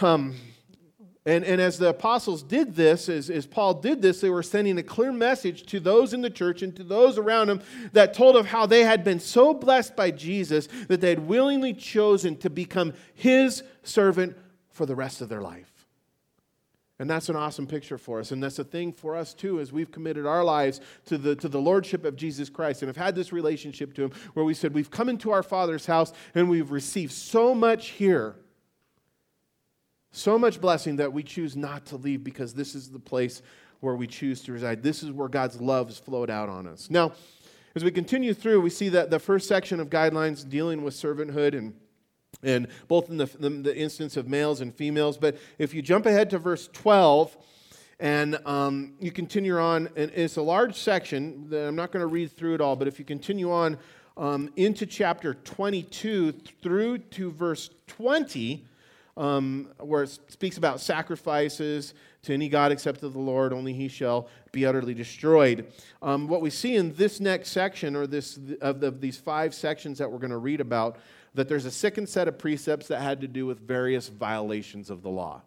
Um, 0.00 0.36
and, 1.26 1.44
and 1.44 1.60
as 1.60 1.76
the 1.76 1.88
apostles 1.88 2.44
did 2.44 2.76
this, 2.76 3.08
as, 3.08 3.28
as 3.28 3.48
Paul 3.48 3.74
did 3.74 4.00
this, 4.00 4.20
they 4.20 4.30
were 4.30 4.44
sending 4.44 4.78
a 4.78 4.82
clear 4.84 5.10
message 5.10 5.64
to 5.66 5.80
those 5.80 6.14
in 6.14 6.22
the 6.22 6.30
church 6.30 6.62
and 6.62 6.74
to 6.76 6.84
those 6.84 7.18
around 7.18 7.48
them 7.48 7.60
that 7.94 8.14
told 8.14 8.36
of 8.36 8.46
how 8.46 8.64
they 8.64 8.84
had 8.84 9.02
been 9.02 9.18
so 9.18 9.52
blessed 9.52 9.96
by 9.96 10.12
Jesus 10.12 10.68
that 10.86 11.00
they 11.00 11.08
had 11.08 11.26
willingly 11.26 11.74
chosen 11.74 12.36
to 12.36 12.48
become 12.48 12.94
his 13.12 13.64
servant 13.82 14.36
for 14.70 14.86
the 14.86 14.94
rest 14.94 15.20
of 15.20 15.28
their 15.28 15.42
life. 15.42 15.77
And 17.00 17.08
that's 17.08 17.28
an 17.28 17.36
awesome 17.36 17.66
picture 17.66 17.96
for 17.96 18.18
us. 18.18 18.32
And 18.32 18.42
that's 18.42 18.58
a 18.58 18.64
thing 18.64 18.92
for 18.92 19.14
us 19.14 19.32
too, 19.32 19.60
as 19.60 19.72
we've 19.72 19.90
committed 19.90 20.26
our 20.26 20.42
lives 20.42 20.80
to 21.06 21.16
the, 21.16 21.36
to 21.36 21.48
the 21.48 21.60
Lordship 21.60 22.04
of 22.04 22.16
Jesus 22.16 22.50
Christ 22.50 22.82
and 22.82 22.88
have 22.88 22.96
had 22.96 23.14
this 23.14 23.32
relationship 23.32 23.94
to 23.94 24.04
Him 24.04 24.12
where 24.34 24.44
we 24.44 24.54
said, 24.54 24.74
We've 24.74 24.90
come 24.90 25.08
into 25.08 25.30
our 25.30 25.44
Father's 25.44 25.86
house 25.86 26.12
and 26.34 26.48
we've 26.48 26.72
received 26.72 27.12
so 27.12 27.54
much 27.54 27.88
here 27.90 28.36
so 30.10 30.38
much 30.38 30.60
blessing 30.60 30.96
that 30.96 31.12
we 31.12 31.22
choose 31.22 31.56
not 31.56 31.86
to 31.86 31.96
leave 31.96 32.24
because 32.24 32.54
this 32.54 32.74
is 32.74 32.90
the 32.90 32.98
place 32.98 33.42
where 33.80 33.94
we 33.94 34.06
choose 34.06 34.42
to 34.42 34.52
reside. 34.52 34.82
This 34.82 35.02
is 35.02 35.12
where 35.12 35.28
God's 35.28 35.60
love 35.60 35.88
has 35.88 35.98
flowed 35.98 36.30
out 36.30 36.48
on 36.48 36.66
us. 36.66 36.90
Now, 36.90 37.12
as 37.74 37.84
we 37.84 37.90
continue 37.90 38.34
through, 38.34 38.60
we 38.60 38.70
see 38.70 38.88
that 38.88 39.10
the 39.10 39.20
first 39.20 39.46
section 39.46 39.78
of 39.78 39.90
guidelines 39.90 40.48
dealing 40.48 40.82
with 40.82 40.94
servanthood 40.94 41.56
and 41.56 41.74
and 42.42 42.68
both 42.86 43.10
in 43.10 43.16
the, 43.16 43.26
the, 43.26 43.50
the 43.50 43.76
instance 43.76 44.16
of 44.16 44.28
males 44.28 44.60
and 44.60 44.74
females. 44.74 45.18
But 45.18 45.36
if 45.58 45.74
you 45.74 45.82
jump 45.82 46.06
ahead 46.06 46.30
to 46.30 46.38
verse 46.38 46.68
12, 46.72 47.36
and 48.00 48.38
um, 48.46 48.92
you 49.00 49.10
continue 49.10 49.58
on, 49.58 49.88
and 49.96 50.12
it's 50.14 50.36
a 50.36 50.42
large 50.42 50.76
section 50.76 51.50
that 51.50 51.66
I'm 51.66 51.74
not 51.74 51.90
going 51.90 52.02
to 52.02 52.06
read 52.06 52.30
through 52.30 52.54
it 52.54 52.60
all, 52.60 52.76
but 52.76 52.86
if 52.86 52.98
you 52.98 53.04
continue 53.04 53.50
on 53.50 53.76
um, 54.16 54.50
into 54.56 54.86
chapter 54.86 55.34
22 55.34 56.32
through 56.62 56.98
to 56.98 57.32
verse 57.32 57.70
20, 57.88 58.64
um, 59.16 59.68
where 59.78 60.04
it 60.04 60.18
speaks 60.28 60.58
about 60.58 60.80
sacrifices 60.80 61.92
to 62.22 62.32
any 62.32 62.48
God 62.48 62.70
except 62.70 63.00
to 63.00 63.08
the 63.08 63.18
Lord, 63.18 63.52
only 63.52 63.72
he 63.72 63.88
shall 63.88 64.28
be 64.52 64.64
utterly 64.64 64.94
destroyed. 64.94 65.66
Um, 66.00 66.28
what 66.28 66.40
we 66.40 66.50
see 66.50 66.76
in 66.76 66.94
this 66.94 67.18
next 67.18 67.50
section, 67.50 67.96
or 67.96 68.06
this 68.06 68.38
of, 68.60 68.80
the, 68.80 68.86
of 68.88 69.00
these 69.00 69.16
five 69.16 69.54
sections 69.54 69.98
that 69.98 70.10
we're 70.10 70.18
going 70.18 70.30
to 70.30 70.38
read 70.38 70.60
about, 70.60 70.98
that 71.34 71.48
there's 71.48 71.64
a 71.64 71.70
second 71.70 72.08
set 72.08 72.28
of 72.28 72.38
precepts 72.38 72.88
that 72.88 73.00
had 73.00 73.20
to 73.20 73.28
do 73.28 73.46
with 73.46 73.60
various 73.60 74.08
violations 74.08 74.90
of 74.90 75.02
the 75.02 75.10
law. 75.10 75.42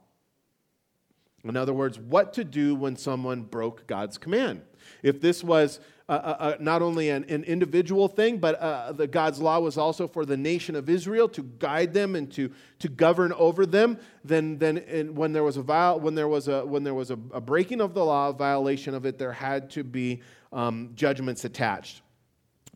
In 1.44 1.58
other 1.58 1.74
words, 1.74 1.98
what 1.98 2.34
to 2.34 2.44
do 2.44 2.76
when 2.76 2.96
someone 2.96 3.42
broke 3.42 3.88
God's 3.88 4.18
command. 4.18 4.62
If 5.02 5.22
this 5.22 5.44
was 5.44 5.80
uh, 6.12 6.14
uh, 6.14 6.36
uh, 6.40 6.58
not 6.60 6.82
only 6.82 7.10
an, 7.10 7.24
an, 7.30 7.46
individual 7.46 8.10
thing, 8.10 8.38
but 8.38 8.56
uh, 8.56 8.92
the 8.92 9.08
God's 9.08 9.40
law 9.40 9.62
was 9.62 9.78
also 9.78 10.10
for 10.10 10.26
the 10.26 10.36
nation 10.36 10.76
of 10.76 10.90
Israel 10.90 11.30
to 11.30 11.42
guide 11.42 11.94
them 11.94 12.18
and 12.18 12.30
to, 12.34 12.52
to 12.80 12.90
govern 12.90 13.32
over 13.34 13.66
them. 13.66 13.98
Then, 14.26 14.58
then 14.58 15.16
when 15.16 15.32
there 15.32 15.46
was 15.46 15.56
a 15.56 15.62
viol- 15.62 16.02
when 16.02 16.14
there 16.14 16.28
was 16.28 16.50
a 16.50 16.66
when 16.66 16.84
there 16.84 16.94
was 16.94 17.12
a, 17.12 17.18
a, 17.34 17.40
breaking 17.40 17.80
of 17.80 17.94
the 17.94 18.04
law, 18.04 18.28
a 18.28 18.34
violation 18.34 18.94
of 18.94 19.06
it, 19.06 19.18
there 19.18 19.32
had 19.32 19.70
to 19.70 19.86
be 19.86 20.22
um, 20.52 20.92
judgments 20.96 21.46
attached. 21.46 22.02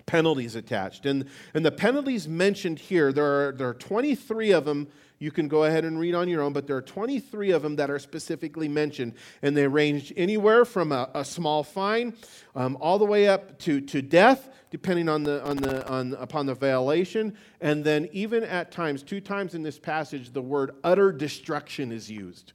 Penalties 0.06 0.56
attached. 0.56 1.06
And, 1.06 1.26
and 1.54 1.66
the 1.66 1.72
penalties 1.72 2.28
mentioned 2.28 2.80
here, 2.80 3.12
there 3.12 3.50
are, 3.50 3.52
there 3.52 3.70
are 3.70 3.74
23 3.74 4.52
of 4.52 4.66
them. 4.66 4.88
You 5.18 5.32
can 5.32 5.48
go 5.48 5.64
ahead 5.64 5.86
and 5.86 6.00
read 6.00 6.14
on 6.14 6.28
your 6.28 6.42
own, 6.42 6.54
but 6.54 6.68
there 6.68 6.76
are 6.76 6.82
23 6.82 7.52
of 7.52 7.62
them 7.62 7.78
that 7.78 7.90
are 7.90 8.00
specifically 8.00 8.68
mentioned. 8.68 9.14
And 9.42 9.56
they 9.56 9.68
range 9.68 10.14
anywhere 10.18 10.66
from 10.66 10.92
a, 10.92 11.10
a 11.14 11.24
small 11.24 11.64
fine 11.64 12.14
um, 12.56 12.78
all 12.82 13.00
the 13.00 13.06
way 13.06 13.28
up 13.28 13.58
to, 13.60 13.82
to 13.82 14.02
death, 14.02 14.50
depending 14.72 15.08
on 15.08 15.24
the, 15.24 15.44
on 15.44 15.58
the, 15.58 15.88
on, 15.88 16.14
upon 16.16 16.46
the 16.46 16.54
violation. 16.54 17.36
And 17.62 17.84
then, 17.84 18.10
even 18.12 18.44
at 18.44 18.72
times, 18.72 19.04
two 19.04 19.22
times 19.22 19.56
in 19.56 19.64
this 19.64 19.80
passage, 19.80 20.32
the 20.34 20.42
word 20.42 20.72
utter 20.84 21.12
destruction 21.12 21.92
is 21.92 22.12
used. 22.12 22.52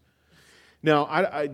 Now, 0.83 1.05
I, 1.05 1.43
I 1.43 1.51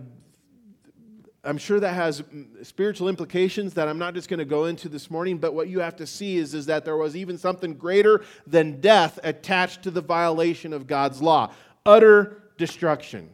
I'm 1.47 1.57
sure 1.57 1.79
that 1.79 1.93
has 1.93 2.23
spiritual 2.63 3.07
implications 3.07 3.73
that 3.75 3.87
I'm 3.87 3.97
not 3.97 4.13
just 4.13 4.27
going 4.27 4.39
to 4.39 4.45
go 4.45 4.65
into 4.65 4.89
this 4.89 5.09
morning, 5.09 5.37
but 5.37 5.53
what 5.53 5.69
you 5.69 5.79
have 5.79 5.95
to 5.95 6.05
see 6.05 6.37
is, 6.37 6.53
is 6.53 6.65
that 6.65 6.83
there 6.83 6.97
was 6.97 7.15
even 7.15 7.37
something 7.37 7.73
greater 7.73 8.23
than 8.45 8.81
death 8.81 9.17
attached 9.23 9.83
to 9.83 9.91
the 9.91 10.01
violation 10.01 10.73
of 10.73 10.87
God's 10.87 11.21
law 11.21 11.51
utter 11.85 12.43
destruction, 12.57 13.29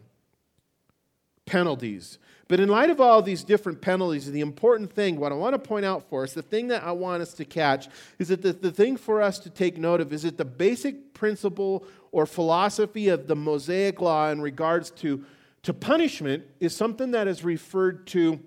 penalties. 1.47 2.19
But 2.47 2.59
in 2.59 2.69
light 2.69 2.91
of 2.91 3.01
all 3.01 3.23
these 3.23 3.43
different 3.43 3.81
penalties, 3.81 4.31
the 4.31 4.41
important 4.41 4.93
thing, 4.93 5.19
what 5.19 5.31
I 5.31 5.35
want 5.35 5.55
to 5.55 5.59
point 5.59 5.85
out 5.85 6.07
for 6.07 6.21
us, 6.21 6.33
the 6.33 6.43
thing 6.43 6.67
that 6.67 6.83
I 6.83 6.91
want 6.91 7.23
us 7.23 7.33
to 7.35 7.45
catch, 7.45 7.87
is 8.19 8.27
that 8.27 8.43
the, 8.43 8.53
the 8.53 8.71
thing 8.71 8.95
for 8.95 9.23
us 9.23 9.39
to 9.39 9.49
take 9.49 9.79
note 9.79 10.01
of 10.01 10.13
is 10.13 10.21
that 10.21 10.37
the 10.37 10.45
basic 10.45 11.15
principle 11.15 11.83
or 12.11 12.27
philosophy 12.27 13.09
of 13.09 13.25
the 13.25 13.35
Mosaic 13.35 14.01
law 14.01 14.29
in 14.29 14.39
regards 14.39 14.91
to 14.91 15.25
to 15.63 15.73
punishment 15.73 16.43
is 16.59 16.75
something 16.75 17.11
that 17.11 17.27
is 17.27 17.43
referred 17.43 18.07
to 18.07 18.39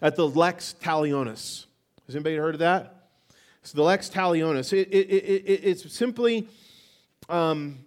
at 0.00 0.16
the 0.16 0.26
lex 0.26 0.74
talionis. 0.80 1.66
Has 2.06 2.14
anybody 2.14 2.36
heard 2.36 2.54
of 2.54 2.60
that? 2.60 3.10
So 3.62 3.76
the 3.76 3.82
lex 3.82 4.08
talionis, 4.08 4.72
it, 4.72 4.88
it, 4.88 5.08
it, 5.10 5.60
it's 5.64 5.92
simply 5.92 6.48
um, 7.28 7.78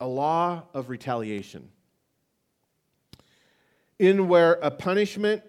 a 0.00 0.06
law 0.06 0.64
of 0.72 0.88
retaliation 0.88 1.68
in 3.98 4.28
where 4.28 4.54
a 4.54 4.70
punishment 4.70 5.42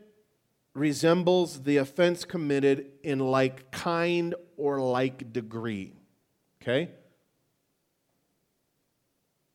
resembles 0.73 1.63
the 1.63 1.77
offense 1.77 2.25
committed 2.25 2.87
in 3.03 3.19
like 3.19 3.71
kind 3.71 4.35
or 4.57 4.79
like 4.79 5.31
degree. 5.31 5.93
Okay? 6.61 6.89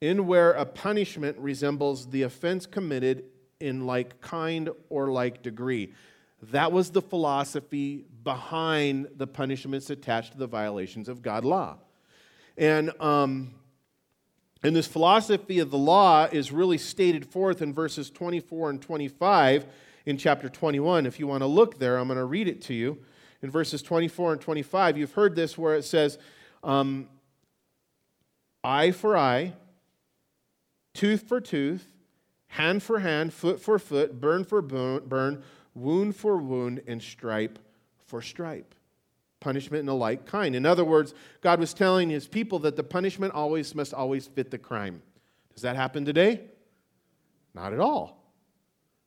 In 0.01 0.26
where 0.26 0.53
a 0.53 0.64
punishment 0.64 1.36
resembles 1.38 2.09
the 2.09 2.22
offense 2.22 2.66
committed 2.66 3.24
in 3.61 3.86
like 3.86 4.20
kind 4.20 4.70
or 4.88 5.11
like 5.11 5.42
degree. 5.42 5.92
That 6.42 6.72
was 6.72 6.90
the 6.90 7.03
philosophy 7.03 8.07
behind 8.24 9.09
the 9.16 9.26
punishments 9.26 9.90
attached 9.90 10.32
to 10.32 10.38
the 10.38 10.46
violations 10.46 11.09
of 11.09 11.20
God 11.20 11.44
law. 11.44 11.76
And, 12.57 12.90
um, 13.01 13.55
and 14.62 14.74
this 14.74 14.86
philosophy 14.86 15.59
of 15.59 15.70
the 15.70 15.78
law 15.78 16.28
is 16.32 16.51
really 16.51 16.78
stated 16.78 17.26
forth 17.26 17.61
in 17.61 17.74
verses 17.74 18.11
24 18.11 18.70
and 18.70 18.80
25 18.80 19.66
in 20.07 20.16
chapter 20.16 20.48
21. 20.48 21.05
If 21.05 21.20
you 21.20 21.26
want 21.26 21.42
to 21.42 21.46
look 21.46 21.78
there, 21.78 21.98
I'm 21.98 22.09
going 22.09 22.18
to 22.18 22.24
read 22.24 22.48
it 22.48 22.62
to 22.62 22.74
you. 22.74 22.98
In 23.42 23.51
verses 23.51 23.82
24 23.82 24.32
and 24.32 24.40
25, 24.40 24.96
you've 24.96 25.12
heard 25.12 25.34
this 25.34 25.57
where 25.59 25.74
it 25.74 25.84
says, 25.84 26.18
um, 26.62 27.09
eye 28.64 28.90
for 28.90 29.16
eye 29.16 29.55
tooth 31.01 31.26
for 31.26 31.40
tooth, 31.40 31.88
hand 32.48 32.82
for 32.82 32.98
hand, 32.98 33.32
foot 33.32 33.59
for 33.59 33.78
foot, 33.78 34.20
burn 34.20 34.44
for 34.44 34.61
burn, 34.61 35.42
wound 35.74 36.14
for 36.14 36.36
wound, 36.36 36.82
and 36.86 37.01
stripe 37.01 37.59
for 38.05 38.20
stripe. 38.20 38.74
Punishment 39.40 39.82
in 39.82 39.88
a 39.88 39.94
like 39.94 40.26
kind. 40.26 40.55
In 40.55 40.66
other 40.66 40.84
words, 40.84 41.14
God 41.40 41.59
was 41.59 41.72
telling 41.72 42.11
his 42.11 42.28
people 42.28 42.59
that 42.59 42.76
the 42.76 42.82
punishment 42.82 43.32
always 43.32 43.74
must 43.74 43.94
always 43.94 44.26
fit 44.26 44.51
the 44.51 44.59
crime. 44.59 45.01
Does 45.55 45.62
that 45.62 45.74
happen 45.74 46.05
today? 46.05 46.42
Not 47.55 47.72
at 47.72 47.80
all. 47.80 48.22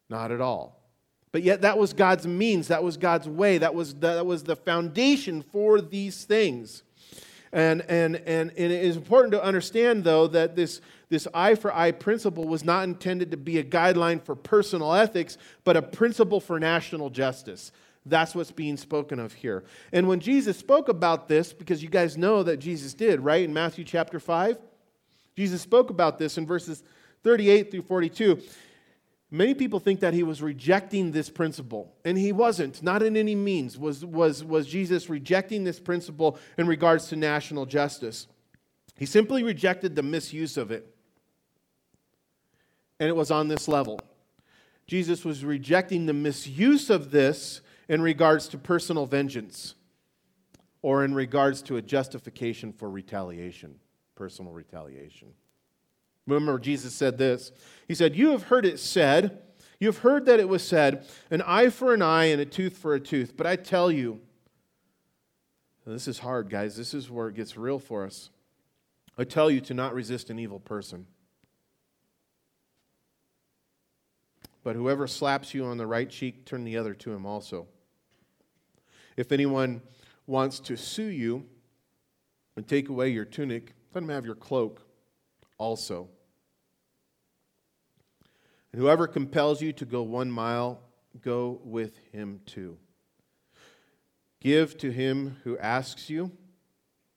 Not 0.09 0.31
at 0.31 0.41
all. 0.41 0.81
But 1.31 1.43
yet, 1.43 1.61
that 1.61 1.77
was 1.77 1.93
God's 1.93 2.25
means, 2.25 2.69
that 2.69 2.83
was 2.83 2.97
God's 2.97 3.29
way, 3.29 3.59
that 3.59 3.75
was 3.75 3.93
the, 3.93 4.15
that 4.15 4.25
was 4.25 4.41
the 4.41 4.55
foundation 4.55 5.43
for 5.43 5.79
these 5.79 6.23
things. 6.23 6.81
And, 7.51 7.81
and, 7.81 8.15
and, 8.15 8.49
and 8.49 8.57
it 8.57 8.71
is 8.71 8.97
important 8.97 9.31
to 9.33 9.43
understand, 9.43 10.03
though, 10.03 10.25
that 10.25 10.55
this, 10.55 10.81
this 11.13 11.27
eye 11.33 11.53
for 11.53 11.73
eye 11.73 11.91
principle 11.91 12.47
was 12.47 12.65
not 12.65 12.85
intended 12.85 13.29
to 13.31 13.37
be 13.37 13.59
a 13.59 13.63
guideline 13.63 14.19
for 14.19 14.35
personal 14.35 14.93
ethics, 14.93 15.37
but 15.63 15.77
a 15.77 15.81
principle 15.81 16.39
for 16.39 16.59
national 16.59 17.11
justice. 17.11 17.71
That's 18.03 18.33
what's 18.33 18.51
being 18.51 18.77
spoken 18.77 19.19
of 19.19 19.31
here. 19.31 19.63
And 19.91 20.07
when 20.07 20.19
Jesus 20.19 20.57
spoke 20.57 20.89
about 20.89 21.27
this, 21.27 21.53
because 21.53 21.83
you 21.83 21.89
guys 21.89 22.17
know 22.17 22.41
that 22.41 22.57
Jesus 22.57 22.95
did, 22.95 23.19
right? 23.21 23.43
In 23.43 23.53
Matthew 23.53 23.85
chapter 23.85 24.19
5, 24.19 24.57
Jesus 25.37 25.61
spoke 25.61 25.91
about 25.91 26.17
this 26.17 26.37
in 26.37 26.47
verses 26.47 26.83
38 27.23 27.69
through 27.69 27.83
42. 27.83 28.41
Many 29.29 29.53
people 29.53 29.79
think 29.79 29.99
that 29.99 30.15
he 30.15 30.23
was 30.23 30.41
rejecting 30.41 31.11
this 31.11 31.29
principle, 31.29 31.93
and 32.03 32.17
he 32.17 32.31
wasn't, 32.31 32.81
not 32.81 33.03
in 33.03 33.15
any 33.15 33.35
means. 33.35 33.77
Was, 33.77 34.03
was, 34.03 34.43
was 34.43 34.65
Jesus 34.65 35.09
rejecting 35.09 35.63
this 35.63 35.79
principle 35.79 36.39
in 36.57 36.65
regards 36.65 37.07
to 37.09 37.15
national 37.15 37.67
justice? 37.67 38.27
He 38.97 39.05
simply 39.05 39.43
rejected 39.43 39.95
the 39.95 40.03
misuse 40.03 40.57
of 40.57 40.71
it. 40.71 40.92
And 42.99 43.09
it 43.09 43.15
was 43.15 43.31
on 43.31 43.47
this 43.47 43.67
level. 43.67 43.99
Jesus 44.87 45.25
was 45.25 45.43
rejecting 45.43 46.05
the 46.05 46.13
misuse 46.13 46.89
of 46.89 47.11
this 47.11 47.61
in 47.89 48.01
regards 48.01 48.47
to 48.49 48.57
personal 48.57 49.05
vengeance 49.05 49.75
or 50.81 51.05
in 51.05 51.13
regards 51.13 51.61
to 51.63 51.77
a 51.77 51.81
justification 51.81 52.73
for 52.73 52.89
retaliation, 52.89 53.75
personal 54.15 54.51
retaliation. 54.51 55.29
Remember, 56.27 56.59
Jesus 56.59 56.93
said 56.93 57.17
this. 57.17 57.51
He 57.87 57.95
said, 57.95 58.15
You 58.15 58.31
have 58.31 58.43
heard 58.43 58.65
it 58.65 58.79
said, 58.79 59.41
you 59.83 59.87
have 59.87 59.97
heard 59.97 60.27
that 60.27 60.39
it 60.39 60.47
was 60.47 60.65
said, 60.65 61.05
an 61.29 61.41
eye 61.41 61.67
for 61.67 61.93
an 61.93 62.01
eye 62.01 62.27
and 62.27 62.39
a 62.39 62.45
tooth 62.45 62.77
for 62.77 62.93
a 62.93 63.01
tooth. 63.01 63.35
But 63.35 63.45
I 63.45 63.57
tell 63.57 63.91
you, 63.91 64.21
this 65.85 66.07
is 66.07 66.19
hard, 66.19 66.49
guys. 66.49 66.77
This 66.77 66.93
is 66.93 67.11
where 67.11 67.27
it 67.27 67.35
gets 67.35 67.57
real 67.57 67.79
for 67.79 68.05
us. 68.05 68.29
I 69.17 69.25
tell 69.25 69.51
you 69.51 69.59
to 69.59 69.73
not 69.73 69.93
resist 69.93 70.29
an 70.29 70.39
evil 70.39 70.61
person. 70.61 71.05
But 74.63 74.75
whoever 74.75 75.07
slaps 75.07 75.53
you 75.53 75.65
on 75.65 75.77
the 75.77 75.87
right 75.87 76.09
cheek, 76.09 76.45
turn 76.45 76.63
the 76.63 76.77
other 76.77 76.93
to 76.93 77.11
him 77.11 77.25
also. 77.25 77.67
If 79.17 79.31
anyone 79.31 79.81
wants 80.25 80.59
to 80.61 80.77
sue 80.77 81.07
you 81.07 81.45
and 82.55 82.67
take 82.67 82.89
away 82.89 83.09
your 83.09 83.25
tunic, 83.25 83.73
let 83.93 84.03
him 84.03 84.09
have 84.09 84.25
your 84.25 84.35
cloak 84.35 84.81
also. 85.57 86.07
And 88.71 88.81
whoever 88.81 89.05
compels 89.05 89.61
you 89.61 89.73
to 89.73 89.85
go 89.85 90.01
one 90.01 90.31
mile, 90.31 90.81
go 91.21 91.59
with 91.63 91.99
him 92.11 92.39
too. 92.45 92.77
Give 94.39 94.77
to 94.79 94.91
him 94.91 95.37
who 95.43 95.57
asks 95.59 96.09
you, 96.09 96.31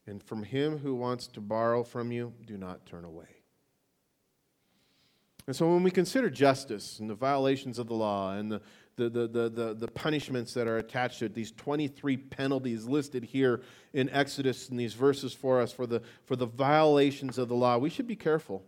and 0.06 0.22
from 0.22 0.42
him 0.42 0.78
who 0.78 0.94
wants 0.94 1.26
to 1.28 1.40
borrow 1.40 1.82
from 1.82 2.12
you, 2.12 2.32
do 2.46 2.56
not 2.56 2.86
turn 2.86 3.04
away. 3.04 3.35
And 5.46 5.54
so 5.54 5.72
when 5.72 5.82
we 5.82 5.90
consider 5.90 6.28
justice 6.28 6.98
and 6.98 7.08
the 7.08 7.14
violations 7.14 7.78
of 7.78 7.86
the 7.86 7.94
law 7.94 8.32
and 8.32 8.50
the, 8.50 8.60
the, 8.96 9.08
the, 9.08 9.48
the, 9.48 9.74
the, 9.78 9.88
punishments 9.88 10.54
that 10.54 10.66
are 10.66 10.78
attached 10.78 11.20
to 11.20 11.26
it, 11.26 11.34
these 11.34 11.52
23 11.52 12.16
penalties 12.16 12.86
listed 12.86 13.22
here 13.22 13.60
in 13.92 14.08
Exodus 14.10 14.70
in 14.70 14.76
these 14.76 14.94
verses 14.94 15.32
for 15.32 15.60
us 15.60 15.70
for 15.70 15.86
the, 15.86 16.02
for 16.24 16.34
the 16.34 16.46
violations 16.46 17.38
of 17.38 17.48
the 17.48 17.54
law, 17.54 17.78
we 17.78 17.90
should 17.90 18.06
be 18.06 18.16
careful 18.16 18.64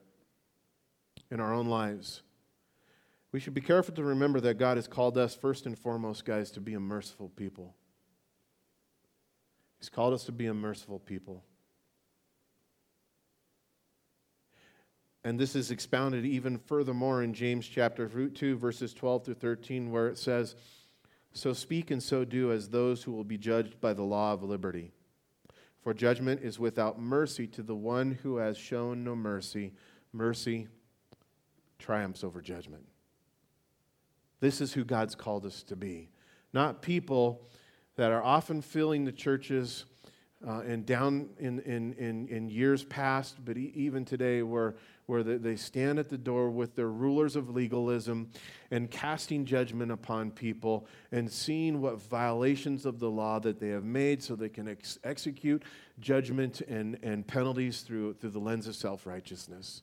in 1.31 1.41
our 1.41 1.53
own 1.53 1.67
lives 1.67 2.23
we 3.33 3.41
should 3.41 3.55
be 3.55 3.61
careful 3.61 3.95
to 3.95 4.05
remember 4.05 4.41
that 4.41 4.59
God 4.59 4.77
has 4.79 4.87
called 4.87 5.19
us, 5.19 5.35
first 5.35 5.67
and 5.67 5.79
foremost, 5.79 6.25
guys, 6.25 6.51
to 6.53 6.61
be 6.61 6.75
a 6.75 6.81
merciful 6.81 7.29
people. 7.29 7.75
He's 9.79 9.91
called 9.91 10.15
us 10.15 10.25
to 10.25 10.33
be 10.33 10.47
a 10.47 10.55
merciful 10.55 10.99
people. 10.99 11.45
And 15.29 15.39
this 15.39 15.55
is 15.55 15.71
expounded 15.71 16.25
even 16.25 16.57
furthermore 16.57 17.23
in 17.23 17.35
James 17.35 17.69
chapter 17.69 18.09
2, 18.09 18.57
verses 18.57 18.95
12 18.95 19.27
through 19.27 19.35
13, 19.35 19.91
where 19.91 20.09
it 20.09 20.17
says, 20.17 20.57
So 21.35 21.53
speak 21.53 21.91
and 21.91 22.03
so 22.03 22.25
do 22.25 22.51
as 22.51 22.71
those 22.71 23.03
who 23.03 23.13
will 23.13 23.25
be 23.25 23.37
judged 23.37 23.79
by 23.79 23.93
the 23.93 24.05
law 24.05 24.33
of 24.33 24.43
liberty. 24.43 24.91
For 25.83 25.93
judgment 25.93 26.41
is 26.43 26.59
without 26.59 26.99
mercy 26.99 27.47
to 27.49 27.63
the 27.63 27.75
one 27.75 28.13
who 28.23 28.39
has 28.39 28.57
shown 28.57 29.05
no 29.05 29.15
mercy. 29.15 29.75
Mercy 30.15 30.67
triumphs 31.79 32.25
over 32.25 32.41
judgment. 32.41 32.87
This 34.41 34.63
is 34.63 34.73
who 34.73 34.83
God's 34.83 35.15
called 35.15 35.45
us 35.45 35.63
to 35.65 35.77
be. 35.77 36.09
Not 36.55 36.81
people 36.81 37.43
that 37.97 38.13
are 38.13 38.23
often 38.23 38.63
filling 38.63 39.05
the 39.05 39.13
churches 39.13 39.85
uh, 40.47 40.61
and 40.61 40.87
down 40.87 41.29
in, 41.39 41.59
in, 41.61 41.93
in, 41.95 42.29
in 42.29 42.49
years 42.49 42.85
past, 42.85 43.45
but 43.45 43.57
even 43.57 44.05
today, 44.05 44.43
where, 44.43 44.77
where 45.09 45.23
they 45.23 45.57
stand 45.57 45.99
at 45.99 46.11
the 46.11 46.19
door 46.19 46.51
with 46.51 46.77
their 46.77 46.91
rulers 46.91 47.35
of 47.35 47.49
legalism 47.49 48.31
and 48.71 48.91
casting 48.91 49.47
judgment 49.47 49.91
upon 49.91 50.31
people 50.31 50.87
and 51.13 51.33
seeing 51.33 51.81
what 51.81 51.99
violations 51.99 52.85
of 52.85 53.01
the 53.01 53.09
law 53.09 53.41
that 53.41 53.59
they 53.59 53.71
have 53.71 53.85
made 53.85 54.23
so 54.23 54.37
they 54.37 54.51
can 54.51 54.69
ex- 54.69 54.99
execute 55.05 55.63
judgment 55.99 56.61
and, 56.69 56.99
and 57.03 57.27
penalties 57.27 57.81
through, 57.81 58.13
through 58.13 58.29
the 58.29 58.39
lens 58.39 58.67
of 58.67 58.75
self 58.75 59.07
righteousness. 59.07 59.81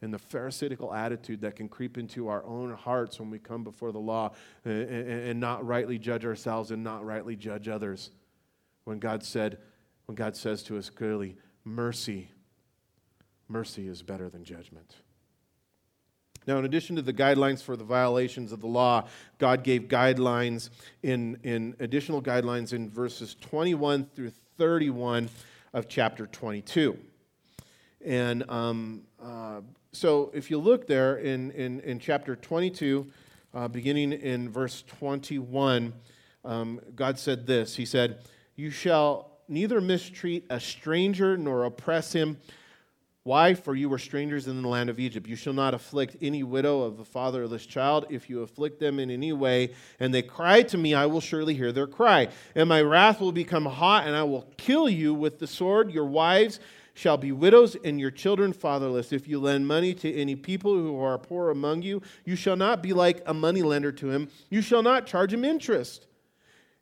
And 0.00 0.14
the 0.14 0.18
Pharisaical 0.20 0.94
attitude 0.94 1.40
that 1.40 1.56
can 1.56 1.68
creep 1.68 1.98
into 1.98 2.28
our 2.28 2.44
own 2.44 2.72
hearts 2.72 3.18
when 3.18 3.30
we 3.30 3.40
come 3.40 3.64
before 3.64 3.90
the 3.90 3.98
law 3.98 4.30
and, 4.64 4.88
and, 4.88 5.08
and 5.08 5.40
not 5.40 5.66
rightly 5.66 5.98
judge 5.98 6.24
ourselves 6.24 6.70
and 6.70 6.84
not 6.84 7.04
rightly 7.04 7.34
judge 7.34 7.66
others. 7.66 8.12
When 8.84 9.00
God 9.00 9.24
said, 9.24 9.58
when 10.06 10.14
God 10.14 10.36
says 10.36 10.62
to 10.64 10.78
us 10.78 10.88
clearly, 10.88 11.36
mercy 11.64 12.28
mercy 13.52 13.86
is 13.86 14.02
better 14.02 14.30
than 14.30 14.44
judgment. 14.44 14.96
Now, 16.46 16.58
in 16.58 16.64
addition 16.64 16.96
to 16.96 17.02
the 17.02 17.12
guidelines 17.12 17.62
for 17.62 17.76
the 17.76 17.84
violations 17.84 18.50
of 18.50 18.60
the 18.60 18.66
law, 18.66 19.06
God 19.38 19.62
gave 19.62 19.82
guidelines 19.82 20.70
in, 21.02 21.38
in 21.44 21.76
additional 21.78 22.20
guidelines 22.20 22.72
in 22.72 22.90
verses 22.90 23.36
21 23.40 24.06
through 24.14 24.32
31 24.56 25.28
of 25.72 25.86
chapter 25.86 26.26
22. 26.26 26.98
And 28.04 28.48
um, 28.50 29.02
uh, 29.22 29.60
so, 29.92 30.32
if 30.34 30.50
you 30.50 30.58
look 30.58 30.86
there 30.88 31.18
in, 31.18 31.52
in, 31.52 31.78
in 31.80 32.00
chapter 32.00 32.34
22, 32.34 33.06
uh, 33.54 33.68
beginning 33.68 34.12
in 34.12 34.50
verse 34.50 34.82
21, 34.98 35.92
um, 36.44 36.80
God 36.96 37.18
said 37.18 37.46
this 37.46 37.76
He 37.76 37.84
said, 37.84 38.18
You 38.56 38.70
shall 38.70 39.38
neither 39.46 39.80
mistreat 39.80 40.46
a 40.50 40.58
stranger 40.58 41.36
nor 41.36 41.64
oppress 41.64 42.12
him 42.12 42.38
why? 43.24 43.54
For 43.54 43.74
you 43.74 43.88
were 43.88 43.98
strangers 43.98 44.48
in 44.48 44.60
the 44.60 44.68
land 44.68 44.90
of 44.90 44.98
Egypt. 44.98 45.28
You 45.28 45.36
shall 45.36 45.52
not 45.52 45.74
afflict 45.74 46.16
any 46.20 46.42
widow 46.42 46.82
of 46.82 46.98
a 46.98 47.04
fatherless 47.04 47.64
child. 47.64 48.06
If 48.10 48.28
you 48.28 48.42
afflict 48.42 48.80
them 48.80 48.98
in 48.98 49.10
any 49.10 49.32
way, 49.32 49.74
and 50.00 50.12
they 50.12 50.22
cry 50.22 50.62
to 50.62 50.78
me, 50.78 50.92
I 50.94 51.06
will 51.06 51.20
surely 51.20 51.54
hear 51.54 51.70
their 51.70 51.86
cry. 51.86 52.28
And 52.56 52.68
my 52.68 52.82
wrath 52.82 53.20
will 53.20 53.30
become 53.30 53.64
hot, 53.64 54.08
and 54.08 54.16
I 54.16 54.24
will 54.24 54.50
kill 54.56 54.88
you 54.88 55.14
with 55.14 55.38
the 55.38 55.46
sword. 55.46 55.92
Your 55.92 56.04
wives 56.04 56.58
shall 56.94 57.16
be 57.16 57.30
widows, 57.30 57.76
and 57.84 58.00
your 58.00 58.10
children 58.10 58.52
fatherless. 58.52 59.12
If 59.12 59.28
you 59.28 59.38
lend 59.38 59.68
money 59.68 59.94
to 59.94 60.12
any 60.12 60.34
people 60.34 60.74
who 60.74 61.00
are 61.00 61.16
poor 61.16 61.50
among 61.50 61.82
you, 61.82 62.02
you 62.24 62.34
shall 62.34 62.56
not 62.56 62.82
be 62.82 62.92
like 62.92 63.22
a 63.24 63.32
moneylender 63.32 63.92
to 63.92 64.10
him. 64.10 64.30
You 64.50 64.62
shall 64.62 64.82
not 64.82 65.06
charge 65.06 65.32
him 65.32 65.44
interest. 65.44 66.08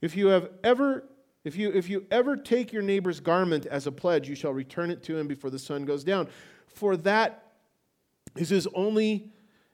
If 0.01 0.16
you 0.16 0.28
have 0.28 0.49
ever 0.64 1.05
if 1.45 1.57
you, 1.57 1.70
if 1.72 1.88
you 1.88 2.07
ever 2.11 2.36
take 2.36 2.72
your 2.72 2.82
neighbor's 2.82 3.20
garment 3.20 3.66
as 3.66 3.86
a 3.86 3.93
pledge, 3.93 4.28
you 4.28 4.34
shall 4.34 4.53
return 4.53 4.91
it 4.91 5.03
to 5.05 5.16
him 5.16 5.26
before 5.26 5.51
the 5.51 5.59
sun 5.59 5.84
goes 5.84 6.05
down. 6.05 6.28
For 6.66 6.97
that 6.99 7.53
is 8.36 8.51
his 8.51 8.66
only, 8.74 9.32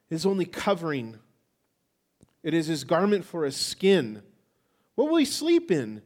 his 0.09 0.25
only 0.25 0.45
covering. 0.45 1.19
It 2.43 2.55
is 2.55 2.67
his 2.67 2.85
garment 2.85 3.25
for 3.25 3.45
his 3.45 3.57
skin. 3.57 4.23
What 4.95 5.11
will 5.11 5.17
he 5.17 5.25
sleep 5.25 5.71
in? 5.71 6.03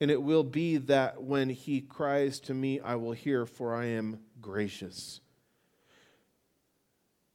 And 0.00 0.10
it 0.10 0.22
will 0.22 0.44
be 0.44 0.78
that 0.78 1.22
when 1.22 1.48
he 1.50 1.80
cries 1.80 2.40
to 2.40 2.54
me, 2.54 2.80
I 2.80 2.94
will 2.96 3.12
hear, 3.12 3.46
for 3.46 3.74
I 3.74 3.86
am 3.86 4.20
gracious. 4.40 5.20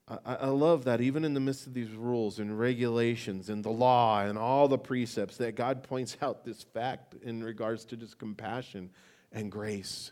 I, 0.07 0.35
I 0.35 0.47
love 0.47 0.85
that 0.85 1.01
even 1.01 1.25
in 1.25 1.33
the 1.33 1.39
midst 1.39 1.67
of 1.67 1.73
these 1.73 1.91
rules 1.91 2.39
and 2.39 2.57
regulations 2.57 3.49
and 3.49 3.63
the 3.63 3.69
law 3.69 4.21
and 4.21 4.37
all 4.37 4.67
the 4.67 4.77
precepts, 4.77 5.37
that 5.37 5.55
God 5.55 5.83
points 5.83 6.17
out 6.21 6.45
this 6.45 6.63
fact 6.63 7.15
in 7.21 7.43
regards 7.43 7.85
to 7.85 7.97
just 7.97 8.17
compassion 8.17 8.89
and 9.31 9.51
grace. 9.51 10.11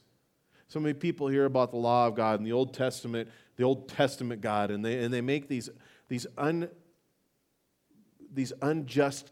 So 0.67 0.79
many 0.79 0.93
people 0.93 1.27
hear 1.27 1.45
about 1.45 1.71
the 1.71 1.77
law 1.77 2.07
of 2.07 2.15
God 2.15 2.39
and 2.39 2.45
the 2.45 2.51
Old 2.51 2.73
Testament, 2.73 3.29
the 3.55 3.63
Old 3.63 3.87
Testament 3.87 4.41
God, 4.41 4.71
and 4.71 4.83
they, 4.83 5.03
and 5.03 5.13
they 5.13 5.21
make 5.21 5.47
these, 5.47 5.69
these, 6.09 6.27
un, 6.37 6.69
these 8.33 8.51
unjust 8.61 9.31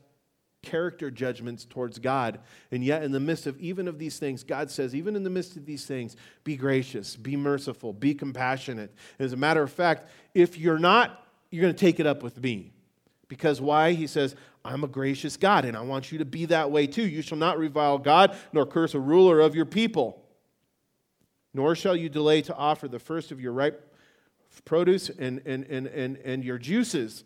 character 0.64 1.12
judgments 1.12 1.66
towards 1.66 2.00
God. 2.00 2.40
And 2.72 2.84
yet, 2.84 3.04
in 3.04 3.12
the 3.12 3.20
midst 3.20 3.46
of 3.46 3.60
even 3.60 3.88
of 3.88 4.00
these 4.00 4.18
things, 4.18 4.44
God 4.44 4.72
says, 4.72 4.96
even 4.96 5.16
in 5.16 5.24
the 5.24 5.30
midst 5.30 5.56
of 5.56 5.66
these 5.66 5.86
things, 5.86 6.16
be 6.44 6.56
gracious, 6.56 7.16
be 7.16 7.36
merciful, 7.36 7.94
be 7.94 8.16
compassionate. 8.16 8.92
As 9.20 9.34
a 9.34 9.38
matter 9.38 9.62
of 9.62 9.72
fact, 9.72 10.10
if 10.34 10.58
you're 10.58 10.80
not, 10.80 11.28
you're 11.52 11.62
going 11.62 11.74
to 11.74 11.80
take 11.80 12.00
it 12.00 12.08
up 12.08 12.24
with 12.24 12.42
me. 12.42 12.72
Because 13.28 13.62
why? 13.62 13.92
He 13.92 14.08
says, 14.08 14.36
I'm 14.66 14.84
a 14.84 14.88
gracious 14.88 15.38
God, 15.38 15.66
and 15.66 15.78
I 15.78 15.82
want 15.82 16.12
you 16.12 16.18
to 16.20 16.26
be 16.26 16.46
that 16.46 16.72
way 16.72 16.88
too. 16.88 17.06
You 17.06 17.22
shall 17.22 17.38
not 17.38 17.60
revile 17.60 18.00
God, 18.00 18.36
nor 18.54 18.66
curse 18.66 18.96
a 18.96 19.00
ruler 19.00 19.40
of 19.42 19.54
your 19.54 19.66
people. 19.66 20.24
Nor 21.54 21.76
shall 21.76 21.96
you 21.96 22.10
delay 22.10 22.42
to 22.44 22.56
offer 22.56 22.88
the 22.88 23.00
first 23.00 23.32
of 23.32 23.40
your 23.40 23.52
ripe 23.54 23.94
produce 24.66 25.10
and, 25.10 25.42
and, 25.46 25.66
and, 25.66 25.88
and, 25.88 26.18
and 26.18 26.44
your 26.44 26.58
juices 26.58 27.24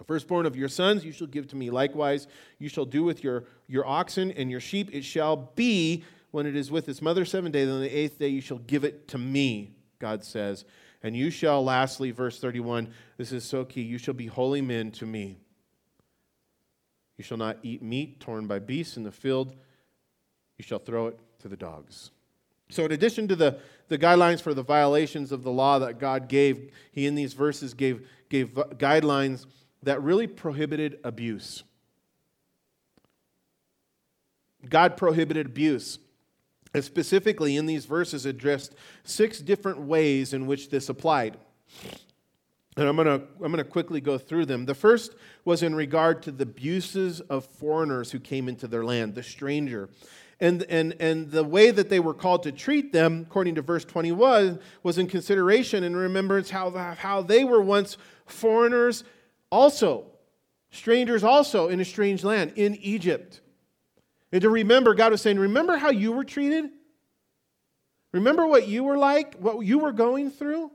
the 0.00 0.04
firstborn 0.04 0.46
of 0.46 0.56
your 0.56 0.70
sons 0.70 1.04
you 1.04 1.12
shall 1.12 1.26
give 1.26 1.46
to 1.48 1.56
me. 1.56 1.68
Likewise, 1.68 2.26
you 2.58 2.70
shall 2.70 2.86
do 2.86 3.04
with 3.04 3.22
your, 3.22 3.44
your 3.68 3.86
oxen 3.86 4.30
and 4.30 4.50
your 4.50 4.58
sheep. 4.58 4.88
It 4.94 5.04
shall 5.04 5.36
be 5.36 6.04
when 6.30 6.46
it 6.46 6.56
is 6.56 6.70
with 6.70 6.88
its 6.88 7.02
mother 7.02 7.26
seven 7.26 7.52
days, 7.52 7.68
on 7.68 7.82
the 7.82 7.94
eighth 7.94 8.18
day 8.18 8.28
you 8.28 8.40
shall 8.40 8.60
give 8.60 8.84
it 8.84 9.08
to 9.08 9.18
me, 9.18 9.74
God 9.98 10.24
says. 10.24 10.64
And 11.02 11.14
you 11.14 11.30
shall, 11.30 11.62
lastly, 11.62 12.12
verse 12.12 12.40
31, 12.40 12.88
this 13.18 13.30
is 13.30 13.44
so 13.44 13.62
key, 13.62 13.82
you 13.82 13.98
shall 13.98 14.14
be 14.14 14.26
holy 14.26 14.62
men 14.62 14.90
to 14.92 15.04
me. 15.04 15.36
You 17.18 17.24
shall 17.24 17.36
not 17.36 17.58
eat 17.62 17.82
meat 17.82 18.20
torn 18.20 18.46
by 18.46 18.58
beasts 18.58 18.96
in 18.96 19.02
the 19.02 19.12
field, 19.12 19.54
you 20.56 20.62
shall 20.62 20.78
throw 20.78 21.08
it 21.08 21.18
to 21.40 21.48
the 21.48 21.58
dogs. 21.58 22.10
So, 22.70 22.86
in 22.86 22.92
addition 22.92 23.28
to 23.28 23.36
the, 23.36 23.58
the 23.88 23.98
guidelines 23.98 24.40
for 24.40 24.54
the 24.54 24.62
violations 24.62 25.30
of 25.30 25.42
the 25.42 25.50
law 25.50 25.78
that 25.80 25.98
God 25.98 26.26
gave, 26.28 26.70
he 26.92 27.06
in 27.06 27.16
these 27.16 27.34
verses 27.34 27.74
gave, 27.74 28.08
gave 28.30 28.54
guidelines 28.54 29.44
that 29.82 30.02
really 30.02 30.26
prohibited 30.26 30.98
abuse. 31.04 31.64
God 34.68 34.96
prohibited 34.96 35.46
abuse. 35.46 35.98
And 36.72 36.84
specifically, 36.84 37.56
in 37.56 37.66
these 37.66 37.86
verses, 37.86 38.26
addressed 38.26 38.74
six 39.02 39.40
different 39.40 39.80
ways 39.80 40.32
in 40.32 40.46
which 40.46 40.70
this 40.70 40.88
applied. 40.88 41.36
And 42.76 42.86
I'm 42.88 42.94
going 42.94 43.06
to 43.06 43.26
I'm 43.42 43.52
going 43.52 43.56
to 43.56 43.64
quickly 43.64 44.00
go 44.00 44.18
through 44.18 44.46
them. 44.46 44.66
The 44.66 44.74
first 44.74 45.16
was 45.44 45.62
in 45.62 45.74
regard 45.74 46.22
to 46.22 46.30
the 46.30 46.44
abuses 46.44 47.20
of 47.22 47.44
foreigners 47.44 48.12
who 48.12 48.20
came 48.20 48.48
into 48.48 48.68
their 48.68 48.84
land, 48.84 49.14
the 49.14 49.22
stranger. 49.22 49.88
And, 50.42 50.62
and, 50.70 50.96
and 51.00 51.30
the 51.30 51.44
way 51.44 51.70
that 51.70 51.90
they 51.90 52.00
were 52.00 52.14
called 52.14 52.44
to 52.44 52.52
treat 52.52 52.94
them, 52.94 53.26
according 53.28 53.56
to 53.56 53.62
verse 53.62 53.84
21, 53.84 54.58
was 54.82 54.96
in 54.96 55.06
consideration 55.06 55.84
and 55.84 55.94
remembrance 55.94 56.48
how, 56.48 56.70
how 56.70 57.20
they 57.20 57.44
were 57.44 57.60
once 57.60 57.98
foreigners 58.24 59.04
also, 59.50 60.06
strangers 60.70 61.24
also 61.24 61.68
in 61.68 61.80
a 61.80 61.84
strange 61.84 62.24
land, 62.24 62.52
in 62.56 62.76
Egypt. 62.76 63.40
And 64.32 64.42
to 64.42 64.50
remember, 64.50 64.94
God 64.94 65.12
was 65.12 65.20
saying, 65.20 65.38
Remember 65.38 65.76
how 65.76 65.90
you 65.90 66.12
were 66.12 66.24
treated? 66.24 66.70
Remember 68.12 68.46
what 68.46 68.66
you 68.66 68.84
were 68.84 68.98
like, 68.98 69.36
what 69.36 69.64
you 69.64 69.78
were 69.78 69.92
going 69.92 70.30
through? 70.30 70.70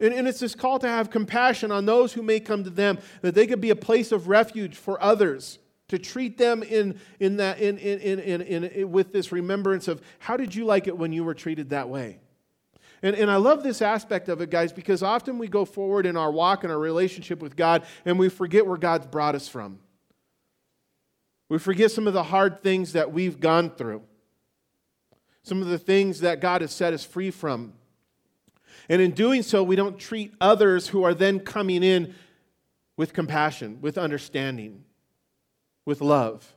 And, 0.00 0.14
and, 0.14 0.28
it's 0.28 0.40
this 0.40 0.54
call 0.54 0.78
to 0.78 0.88
have 0.88 1.10
compassion 1.10 1.70
on 1.70 1.86
those 1.86 2.12
who 2.12 2.22
may 2.22 2.40
come 2.40 2.64
to 2.64 2.70
them, 2.70 2.98
that 3.22 3.34
they 3.34 3.46
could 3.46 3.60
be 3.60 3.70
a 3.70 3.76
place 3.76 4.12
of 4.12 4.28
refuge 4.28 4.76
for 4.76 5.02
others, 5.02 5.58
to 5.88 5.98
treat 5.98 6.38
them 6.38 6.62
in, 6.62 6.98
in 7.18 7.36
that, 7.36 7.58
in, 7.60 7.76
in, 7.78 7.98
in, 8.00 8.40
in, 8.40 8.64
in, 8.64 8.92
with 8.92 9.12
this 9.12 9.32
remembrance 9.32 9.88
of 9.88 10.00
how 10.18 10.36
did 10.36 10.54
you 10.54 10.64
like 10.64 10.86
it 10.86 10.96
when 10.96 11.12
you 11.12 11.24
were 11.24 11.34
treated 11.34 11.70
that 11.70 11.88
way? 11.88 12.20
And, 13.02 13.16
and 13.16 13.30
I 13.30 13.36
love 13.36 13.62
this 13.62 13.80
aspect 13.80 14.28
of 14.28 14.40
it, 14.40 14.50
guys, 14.50 14.72
because 14.72 15.02
often 15.02 15.38
we 15.38 15.48
go 15.48 15.64
forward 15.64 16.06
in 16.06 16.16
our 16.16 16.30
walk 16.30 16.64
and 16.64 16.72
our 16.72 16.78
relationship 16.78 17.40
with 17.40 17.56
God 17.56 17.84
and 18.04 18.18
we 18.18 18.28
forget 18.28 18.66
where 18.66 18.76
God's 18.76 19.06
brought 19.06 19.34
us 19.34 19.48
from. 19.48 19.78
We 21.48 21.58
forget 21.58 21.90
some 21.90 22.06
of 22.06 22.12
the 22.12 22.22
hard 22.22 22.62
things 22.62 22.92
that 22.92 23.12
we've 23.12 23.40
gone 23.40 23.70
through, 23.70 24.02
some 25.42 25.62
of 25.62 25.68
the 25.68 25.78
things 25.78 26.20
that 26.20 26.40
God 26.40 26.60
has 26.60 26.72
set 26.72 26.92
us 26.92 27.04
free 27.04 27.30
from. 27.30 27.72
And 28.88 29.00
in 29.00 29.12
doing 29.12 29.42
so, 29.42 29.62
we 29.62 29.76
don't 29.76 29.98
treat 29.98 30.32
others 30.40 30.88
who 30.88 31.02
are 31.02 31.14
then 31.14 31.40
coming 31.40 31.82
in 31.82 32.14
with 32.96 33.12
compassion, 33.12 33.78
with 33.80 33.96
understanding, 33.96 34.84
with 35.86 36.00
love. 36.00 36.54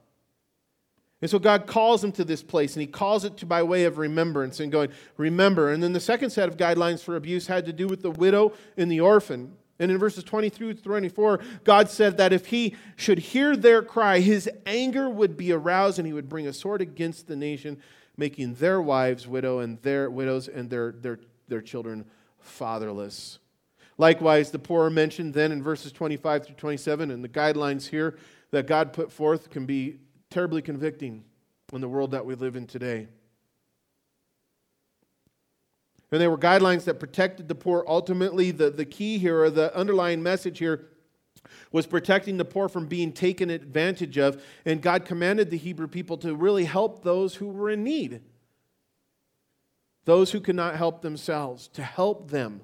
And 1.24 1.30
so 1.30 1.40
God 1.40 1.68
calls 1.68 2.04
him 2.04 2.12
to 2.12 2.26
this 2.26 2.44
place, 2.44 2.76
and 2.76 2.82
He 2.82 2.88
calls 2.88 3.24
it 3.24 3.38
to 3.38 3.46
by 3.46 3.64
way 3.64 3.86
of 3.86 3.98
remembrance 3.98 4.60
and 4.60 4.70
going, 4.70 4.90
remember. 5.16 5.72
And 5.72 5.82
then 5.82 5.94
the 5.94 6.02
second 6.02 6.32
set 6.32 6.50
of 6.50 6.58
guidelines 6.58 7.02
for 7.02 7.16
abuse 7.16 7.48
had 7.48 7.66
to 7.68 7.72
do 7.72 7.88
with 7.88 8.02
the 8.02 8.12
widow 8.12 8.52
and 8.76 8.92
the 8.92 9.00
orphan. 9.00 9.56
And 9.80 9.90
in 9.90 9.98
verses 9.98 10.26
23 10.26 10.74
to 10.74 10.84
24, 10.84 11.40
God 11.64 11.90
said 11.90 12.18
that 12.18 12.34
if 12.34 12.48
he 12.48 12.76
should 12.98 13.20
hear 13.20 13.56
their 13.56 13.82
cry, 13.82 14.20
his 14.20 14.50
anger 14.66 15.10
would 15.10 15.38
be 15.38 15.54
aroused, 15.54 15.98
and 15.98 16.06
he 16.06 16.12
would 16.12 16.28
bring 16.28 16.46
a 16.46 16.52
sword 16.52 16.82
against 16.82 17.28
the 17.28 17.38
nation, 17.38 17.78
making 18.18 18.56
their 18.56 18.82
wives 18.82 19.26
widow 19.26 19.60
and 19.60 19.82
their 19.82 20.10
widows 20.10 20.50
and 20.50 20.70
their, 20.70 20.92
their, 20.92 21.22
their 21.48 21.62
children 21.62 22.04
fatherless. 22.42 23.40
Likewise, 23.98 24.52
the 24.52 24.60
poor 24.60 24.88
are 24.88 24.90
mentioned 24.90 25.34
then 25.34 25.54
in 25.54 25.64
verses 25.64 25.94
25 25.94 26.48
through 26.48 26.56
27, 26.56 27.12
and 27.12 27.24
the 27.24 27.30
guidelines 27.30 27.88
here 27.88 28.18
that 28.52 28.68
God 28.68 28.92
put 28.92 29.10
forth 29.10 29.50
can 29.50 29.66
be 29.66 30.00
terribly 30.34 30.64
convicting 30.64 31.24
in 31.72 31.80
the 31.80 31.88
world 31.88 32.12
that 32.12 32.26
we 32.26 32.34
live 32.34 32.56
in 32.56 32.66
today. 32.66 33.08
And 36.12 36.20
they 36.20 36.28
were 36.28 36.40
guidelines 36.40 36.86
that 36.86 37.00
protected 37.00 37.48
the 37.48 37.56
poor. 37.56 37.86
Ultimately, 37.88 38.50
the, 38.50 38.72
the 38.72 38.86
key 38.86 39.20
here, 39.20 39.44
or 39.44 39.52
the 39.52 39.76
underlying 39.76 40.24
message 40.24 40.58
here, 40.58 40.88
was 41.72 41.86
protecting 41.86 42.38
the 42.38 42.46
poor 42.46 42.68
from 42.68 42.88
being 42.88 43.12
taken 43.12 43.52
advantage 43.52 44.18
of. 44.18 44.44
And 44.66 44.82
God 44.82 45.06
commanded 45.06 45.52
the 45.52 45.58
Hebrew 45.58 45.88
people 45.88 46.18
to 46.18 46.36
really 46.36 46.66
help 46.66 47.04
those 47.04 47.36
who 47.36 47.48
were 47.48 47.70
in 47.70 47.84
need, 47.84 48.22
those 50.06 50.32
who 50.32 50.40
could 50.40 50.56
not 50.56 50.76
help 50.76 51.04
themselves, 51.04 51.68
to 51.70 51.84
help 51.84 52.32
them. 52.32 52.62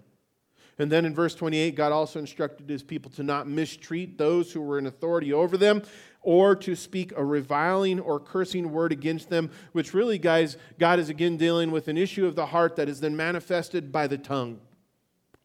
And 0.80 0.91
then 0.91 1.05
in 1.05 1.13
verse 1.13 1.36
28, 1.36 1.76
God 1.76 1.91
also 1.91 2.20
instructed 2.20 2.70
his 2.70 2.82
people 2.82 3.11
to 3.11 3.24
not 3.24 3.47
mistreat 3.47 4.17
those 4.17 4.51
who 4.51 4.61
were 4.61 4.80
in 4.80 4.86
authority 4.86 5.34
over 5.34 5.57
them 5.57 5.84
or 6.22 6.55
to 6.55 6.76
speak 6.76 7.13
a 7.15 7.24
reviling 7.24 7.99
or 7.99 8.20
cursing 8.20 8.72
word 8.72 8.91
against 8.91 9.30
them, 9.30 9.49
which 9.72 9.93
really, 9.93 10.17
guys, 10.17 10.57
God 10.78 10.99
is 10.99 11.09
again 11.09 11.38
dealing 11.38 11.72
with 11.72 11.88
an 11.88 11.97
issue 11.97 12.26
of 12.26 12.36
the 12.36 12.47
heart 12.47 12.76
that 12.76 12.89
is 12.89 12.99
then 12.99 13.15
manifested 13.15 13.91
by 13.91 14.07
the 14.07 14.17
tongue 14.17 14.59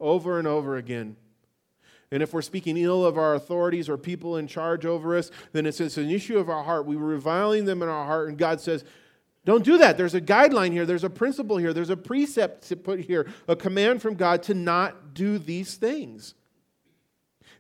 over 0.00 0.38
and 0.38 0.48
over 0.48 0.76
again. 0.76 1.16
And 2.10 2.22
if 2.22 2.32
we're 2.32 2.42
speaking 2.42 2.76
ill 2.76 3.04
of 3.04 3.18
our 3.18 3.34
authorities 3.34 3.88
or 3.88 3.96
people 3.96 4.36
in 4.36 4.46
charge 4.46 4.84
over 4.84 5.16
us, 5.16 5.30
then 5.52 5.66
it's, 5.66 5.80
it's 5.80 5.96
an 5.96 6.10
issue 6.10 6.38
of 6.38 6.48
our 6.48 6.62
heart. 6.62 6.86
We 6.86 6.96
were 6.96 7.06
reviling 7.06 7.64
them 7.64 7.82
in 7.82 7.88
our 7.88 8.04
heart, 8.04 8.28
and 8.28 8.38
God 8.38 8.60
says, 8.60 8.84
don't 9.44 9.64
do 9.64 9.78
that. 9.78 9.96
There's 9.96 10.14
a 10.14 10.20
guideline 10.20 10.72
here, 10.72 10.86
there's 10.86 11.04
a 11.04 11.10
principle 11.10 11.56
here, 11.56 11.72
there's 11.72 11.90
a 11.90 11.96
precept 11.96 12.68
to 12.68 12.76
put 12.76 13.00
here, 13.00 13.26
a 13.46 13.54
command 13.56 14.00
from 14.00 14.14
God 14.14 14.42
to 14.44 14.54
not 14.54 15.14
do 15.14 15.38
these 15.38 15.74
things. 15.74 16.34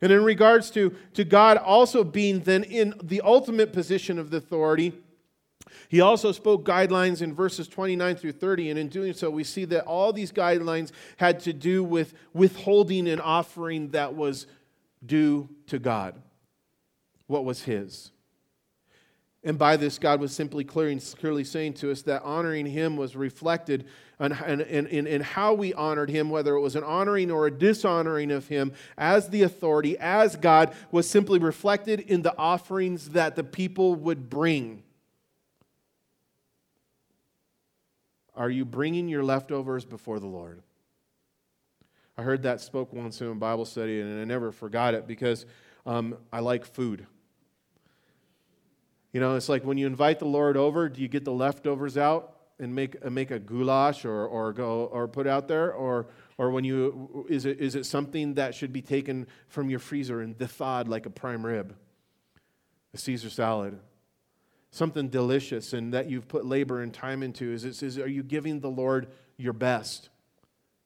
And 0.00 0.12
in 0.12 0.24
regards 0.24 0.70
to, 0.72 0.94
to 1.14 1.24
God 1.24 1.56
also 1.56 2.04
being 2.04 2.40
then 2.40 2.64
in 2.64 2.94
the 3.02 3.20
ultimate 3.22 3.72
position 3.72 4.18
of 4.18 4.30
the 4.30 4.38
authority, 4.38 4.92
he 5.88 6.00
also 6.00 6.32
spoke 6.32 6.64
guidelines 6.64 7.22
in 7.22 7.34
verses 7.34 7.68
29 7.68 8.16
through 8.16 8.32
30, 8.32 8.70
and 8.70 8.78
in 8.78 8.88
doing 8.88 9.12
so, 9.12 9.30
we 9.30 9.44
see 9.44 9.64
that 9.66 9.84
all 9.84 10.12
these 10.12 10.32
guidelines 10.32 10.90
had 11.16 11.40
to 11.40 11.52
do 11.52 11.84
with 11.84 12.14
withholding 12.32 13.08
an 13.08 13.20
offering 13.20 13.90
that 13.90 14.14
was 14.14 14.46
due 15.04 15.48
to 15.66 15.78
God, 15.78 16.20
what 17.26 17.44
was 17.44 17.62
His. 17.62 18.10
And 19.42 19.58
by 19.58 19.76
this, 19.76 19.98
God 19.98 20.20
was 20.20 20.32
simply 20.32 20.64
clearly, 20.64 20.98
clearly 21.18 21.44
saying 21.44 21.74
to 21.74 21.90
us 21.92 22.02
that 22.02 22.22
honoring 22.22 22.66
Him 22.66 22.96
was 22.96 23.14
reflected 23.14 23.86
in, 24.20 24.32
in, 24.32 24.86
in, 24.86 25.06
in, 25.06 25.20
how 25.20 25.54
we 25.54 25.74
honored 25.74 26.08
Him, 26.08 26.30
whether 26.30 26.54
it 26.54 26.60
was 26.60 26.76
an 26.76 26.84
honoring 26.84 27.30
or 27.30 27.46
a 27.46 27.50
dishonoring 27.50 28.30
of 28.30 28.46
Him 28.48 28.72
as 28.96 29.28
the 29.28 29.42
authority, 29.42 29.98
as 29.98 30.36
God, 30.36 30.72
was 30.92 31.08
simply 31.08 31.38
reflected 31.38 32.00
in 32.00 32.22
the 32.22 32.36
offerings 32.38 33.10
that 33.10 33.34
the 33.34 33.44
people 33.44 33.94
would 33.96 34.30
bring. 34.30 34.82
Are 38.36 38.50
you 38.50 38.64
bringing 38.64 39.08
your 39.08 39.24
leftovers 39.24 39.84
before 39.84 40.20
the 40.20 40.26
Lord? 40.26 40.62
I 42.16 42.22
heard 42.22 42.42
that 42.44 42.60
spoke 42.60 42.92
once 42.92 43.20
in 43.20 43.26
a 43.26 43.34
Bible 43.34 43.64
study, 43.64 44.00
and 44.00 44.20
I 44.20 44.24
never 44.24 44.52
forgot 44.52 44.94
it 44.94 45.06
because 45.08 45.46
um, 45.86 46.16
I 46.32 46.40
like 46.40 46.64
food. 46.64 47.06
You 49.12 49.20
know, 49.20 49.36
it's 49.36 49.48
like 49.48 49.64
when 49.64 49.78
you 49.78 49.86
invite 49.86 50.20
the 50.20 50.26
Lord 50.26 50.56
over, 50.56 50.88
do 50.88 51.00
you 51.00 51.08
get 51.08 51.24
the 51.24 51.32
leftovers 51.32 51.96
out 51.96 52.33
and 52.58 52.74
make, 52.74 52.96
uh, 53.04 53.10
make 53.10 53.30
a 53.30 53.38
goulash 53.38 54.04
or, 54.04 54.26
or, 54.26 54.52
go, 54.52 54.84
or 54.92 55.08
put 55.08 55.26
out 55.26 55.48
there? 55.48 55.72
Or, 55.72 56.06
or 56.38 56.50
when 56.50 56.64
you, 56.64 57.26
is 57.28 57.46
it, 57.46 57.60
is 57.60 57.74
it 57.74 57.84
something 57.86 58.34
that 58.34 58.54
should 58.54 58.72
be 58.72 58.82
taken 58.82 59.26
from 59.48 59.70
your 59.70 59.78
freezer 59.78 60.20
and 60.20 60.38
thawed 60.38 60.88
like 60.88 61.06
a 61.06 61.10
prime 61.10 61.44
rib, 61.44 61.74
a 62.92 62.98
Caesar 62.98 63.30
salad? 63.30 63.78
Something 64.70 65.08
delicious 65.08 65.72
and 65.72 65.94
that 65.94 66.10
you've 66.10 66.26
put 66.26 66.44
labor 66.44 66.82
and 66.82 66.92
time 66.92 67.22
into? 67.22 67.52
Is, 67.52 67.64
it, 67.64 67.82
is 67.82 67.98
are 67.98 68.08
you 68.08 68.22
giving 68.22 68.60
the 68.60 68.70
Lord 68.70 69.08
your 69.36 69.52
best 69.52 70.08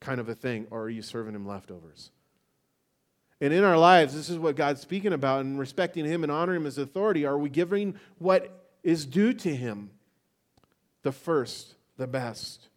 kind 0.00 0.20
of 0.20 0.28
a 0.28 0.34
thing, 0.34 0.66
or 0.70 0.82
are 0.82 0.90
you 0.90 1.02
serving 1.02 1.34
him 1.34 1.46
leftovers? 1.46 2.10
And 3.40 3.52
in 3.52 3.62
our 3.62 3.78
lives, 3.78 4.14
this 4.14 4.28
is 4.28 4.38
what 4.38 4.56
God's 4.56 4.80
speaking 4.80 5.12
about 5.12 5.44
and 5.44 5.58
respecting 5.58 6.04
Him 6.04 6.24
and 6.24 6.32
honoring 6.32 6.62
Him 6.62 6.66
as 6.66 6.78
authority. 6.78 7.24
Are 7.24 7.38
we 7.38 7.48
giving 7.48 7.94
what 8.18 8.66
is 8.82 9.06
due 9.06 9.32
to 9.32 9.54
Him? 9.54 9.90
The 11.02 11.12
first, 11.12 11.74
the 11.96 12.06
best. 12.06 12.68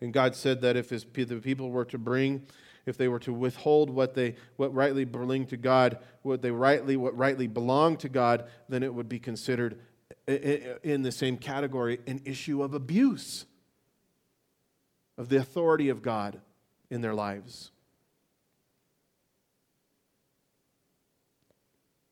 And 0.00 0.12
God 0.12 0.34
said 0.34 0.60
that 0.62 0.76
if 0.76 0.90
his, 0.90 1.04
the 1.04 1.40
people 1.40 1.70
were 1.70 1.84
to 1.86 1.98
bring, 1.98 2.46
if 2.86 2.96
they 2.96 3.08
were 3.08 3.20
to 3.20 3.32
withhold 3.32 3.90
what 3.90 4.14
they 4.14 4.36
what 4.56 4.74
rightly 4.74 5.04
belonged 5.04 5.48
to 5.50 5.56
God, 5.56 5.98
what 6.22 6.42
they 6.42 6.50
rightly 6.50 6.96
what 6.96 7.16
rightly 7.16 7.46
belonged 7.46 8.00
to 8.00 8.08
God, 8.08 8.44
then 8.68 8.82
it 8.82 8.92
would 8.92 9.08
be 9.08 9.18
considered 9.18 9.80
in 10.26 11.02
the 11.02 11.12
same 11.12 11.36
category 11.36 12.00
an 12.06 12.20
issue 12.24 12.62
of 12.62 12.74
abuse 12.74 13.46
of 15.16 15.28
the 15.28 15.36
authority 15.36 15.88
of 15.88 16.02
God 16.02 16.40
in 16.90 17.00
their 17.00 17.14
lives. 17.14 17.70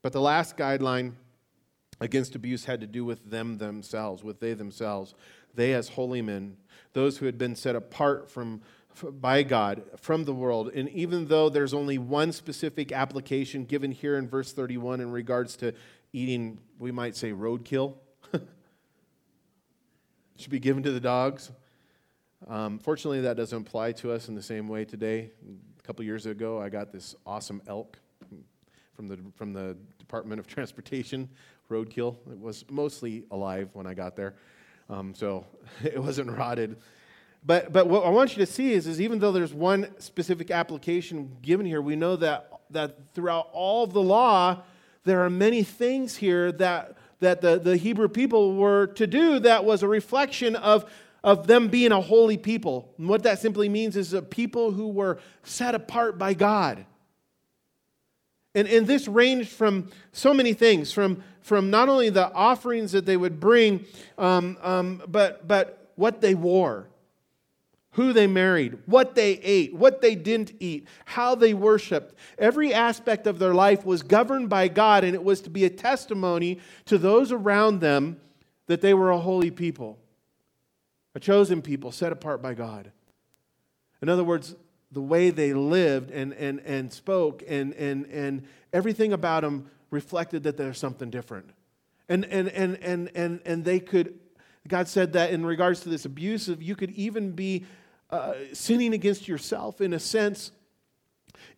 But 0.03 0.13
the 0.13 0.21
last 0.21 0.57
guideline 0.57 1.13
against 2.03 2.35
abuse 2.35 2.65
had 2.65 2.81
to 2.81 2.87
do 2.87 3.05
with 3.05 3.31
them 3.31 3.59
themselves, 3.59 4.25
with 4.25 4.41
they 4.41 4.55
themselves. 4.55 5.15
They, 5.55 5.73
as 5.73 5.91
holy 5.91 6.21
men, 6.21 6.57
those 6.95 7.19
who 7.19 7.27
had 7.27 7.39
been 7.39 7.55
set 7.55 7.77
apart 7.77 8.29
from, 8.29 8.61
by 9.03 9.45
God 9.45 9.83
from 9.99 10.25
the 10.25 10.35
world. 10.35 10.73
And 10.75 10.89
even 10.91 11.29
though 11.29 11.49
there's 11.49 11.73
only 11.73 11.99
one 11.99 12.33
specific 12.33 12.91
application 12.91 13.65
given 13.65 13.93
here 13.93 14.19
in 14.19 14.29
verse 14.29 14.53
31 14.53 15.01
in 15.01 15.13
regards 15.13 15.57
to 15.59 15.75
eating, 16.13 16.59
we 16.79 16.91
might 16.91 17.15
say, 17.17 17.31
roadkill, 17.31 17.95
should 20.37 20.51
be 20.51 20.59
given 20.59 20.83
to 20.83 20.91
the 20.91 21.01
dogs. 21.01 21.53
Um, 22.49 22.81
fortunately, 22.81 23.21
that 23.21 23.37
doesn't 23.37 23.67
apply 23.67 23.93
to 23.93 24.11
us 24.11 24.29
in 24.29 24.35
the 24.35 24.43
same 24.43 24.67
way 24.67 24.85
today. 24.85 25.31
A 25.79 25.83
couple 25.83 26.05
years 26.05 26.27
ago, 26.27 26.61
I 26.61 26.69
got 26.69 26.91
this 26.93 27.15
awesome 27.25 27.63
elk 27.69 27.97
from 28.97 29.07
the, 29.07 29.19
from 29.37 29.53
the 29.53 29.77
Department 29.99 30.41
of 30.41 30.47
Transportation, 30.49 31.29
roadkill. 31.73 32.17
It 32.31 32.39
was 32.39 32.65
mostly 32.71 33.25
alive 33.31 33.71
when 33.73 33.87
I 33.87 33.95
got 33.95 34.15
there, 34.15 34.35
um, 34.91 35.15
so 35.15 35.47
it 35.83 35.99
wasn't 36.01 36.31
rotted. 36.31 36.77
But, 37.45 37.73
but 37.73 37.89
what 37.89 38.05
I 38.05 38.11
want 38.11 38.37
you 38.37 38.45
to 38.45 38.51
see 38.51 38.73
is, 38.73 38.87
is 38.87 39.01
even 39.01 39.19
though 39.19 39.33
there's 39.33 39.53
one 39.53 39.89
specific 39.99 40.51
application 40.51 41.37
given 41.43 41.67
here, 41.67 41.83
we 41.83 41.97
know 41.97 42.15
that, 42.17 42.53
that 42.71 42.97
throughout 43.15 43.49
all 43.53 43.83
of 43.83 43.93
the 43.93 44.03
law, 44.03 44.63
there 45.05 45.25
are 45.25 45.31
many 45.31 45.65
things 45.65 46.17
here 46.17 46.53
that, 46.53 46.97
that 47.19 47.41
the, 47.41 47.59
the 47.59 47.77
Hebrew 47.77 48.09
people 48.09 48.55
were 48.55 48.87
to 48.89 49.09
do 49.09 49.41
that 49.41 49.65
was 49.65 49.83
a 49.83 49.89
reflection 49.89 50.55
of, 50.55 50.89
of 51.25 51.49
them 51.49 51.67
being 51.67 51.91
a 51.91 52.01
holy 52.01 52.37
people. 52.37 52.95
And 52.97 53.09
what 53.09 53.25
that 53.25 53.41
simply 53.41 53.69
means 53.69 53.97
is 53.97 54.13
a 54.13 54.23
people 54.23 54.71
who 54.71 54.89
were 54.89 55.19
set 55.43 55.75
apart 55.75 56.19
by 56.19 56.35
God. 56.35 56.87
And, 58.55 58.69
and 58.69 58.87
this 58.87 59.09
ranged 59.09 59.49
from 59.49 59.91
so 60.13 60.33
many 60.33 60.53
things, 60.53 60.93
from, 60.93 61.25
from 61.43 61.71
not 61.71 61.89
only 61.89 62.09
the 62.09 62.33
offerings 62.33 62.93
that 62.93 63.05
they 63.05 63.17
would 63.17 63.39
bring, 63.41 63.85
um, 64.17 64.57
um, 64.63 65.03
but, 65.07 65.47
but 65.47 65.93
what 65.97 66.21
they 66.21 66.35
wore, 66.35 66.89
who 67.93 68.13
they 68.13 68.27
married, 68.27 68.79
what 68.87 69.15
they 69.15 69.33
ate, 69.33 69.75
what 69.75 70.01
they 70.01 70.15
didn't 70.15 70.53
eat, 70.61 70.87
how 71.05 71.35
they 71.35 71.53
worshiped. 71.53 72.15
Every 72.39 72.73
aspect 72.73 73.27
of 73.27 73.39
their 73.39 73.53
life 73.53 73.85
was 73.85 74.03
governed 74.03 74.49
by 74.49 74.69
God, 74.69 75.05
and 75.05 75.15
it 75.15 75.23
was 75.23 75.41
to 75.43 75.51
be 75.51 75.65
a 75.65 75.71
testimony 75.71 76.61
to 76.87 76.97
those 76.97 77.33
around 77.33 77.81
them 77.81 78.19
that 78.67 78.81
they 78.81 78.95
were 78.95 79.11
a 79.11 79.19
holy 79.19 79.51
people, 79.51 79.99
a 81.15 81.21
chosen 81.21 81.61
people 81.61 81.93
set 81.93 82.13
apart 82.13 82.41
by 82.41 82.55
God. 82.55 82.93
In 84.01 84.09
other 84.09 84.25
words, 84.25 84.55
the 84.91 85.03
way 85.03 85.31
they 85.31 85.53
lived 85.55 86.11
and, 86.11 86.33
and, 86.35 86.61
and 86.61 86.93
spoke 86.93 87.43
and, 87.49 87.73
and, 87.75 88.07
and 88.07 88.45
everything 88.73 89.13
about 89.13 89.43
them 89.43 89.71
reflected 89.93 90.43
that 90.43 90.57
there's 90.57 90.79
something 90.79 91.11
different. 91.11 91.51
And, 92.09 92.25
and, 92.25 92.49
and, 92.49 92.77
and, 92.83 93.11
and, 93.15 93.41
and 93.45 93.65
they 93.65 93.79
could, 93.79 94.19
God 94.67 94.89
said 94.89 95.13
that 95.13 95.31
in 95.31 95.47
regards 95.47 95.81
to 95.81 95.89
this 95.89 96.05
abusive, 96.05 96.61
you 96.63 96.75
could 96.75 96.91
even 96.93 97.33
be 97.33 97.65
uh, 98.11 98.35
sinning 98.53 98.93
against 98.95 99.29
yourself 99.29 99.81
in 99.81 99.93
a 99.93 100.01
sense 100.01 100.51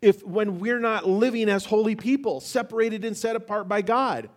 if 0.02 0.24
when 0.24 0.58
we're 0.58 0.80
not 0.80 1.08
living 1.08 1.48
as 1.48 1.64
holy 1.64 1.96
people, 1.96 2.40
separated 2.40 3.04
and 3.04 3.16
set 3.16 3.36
apart 3.36 3.68
by 3.68 3.82
God. 3.82 4.28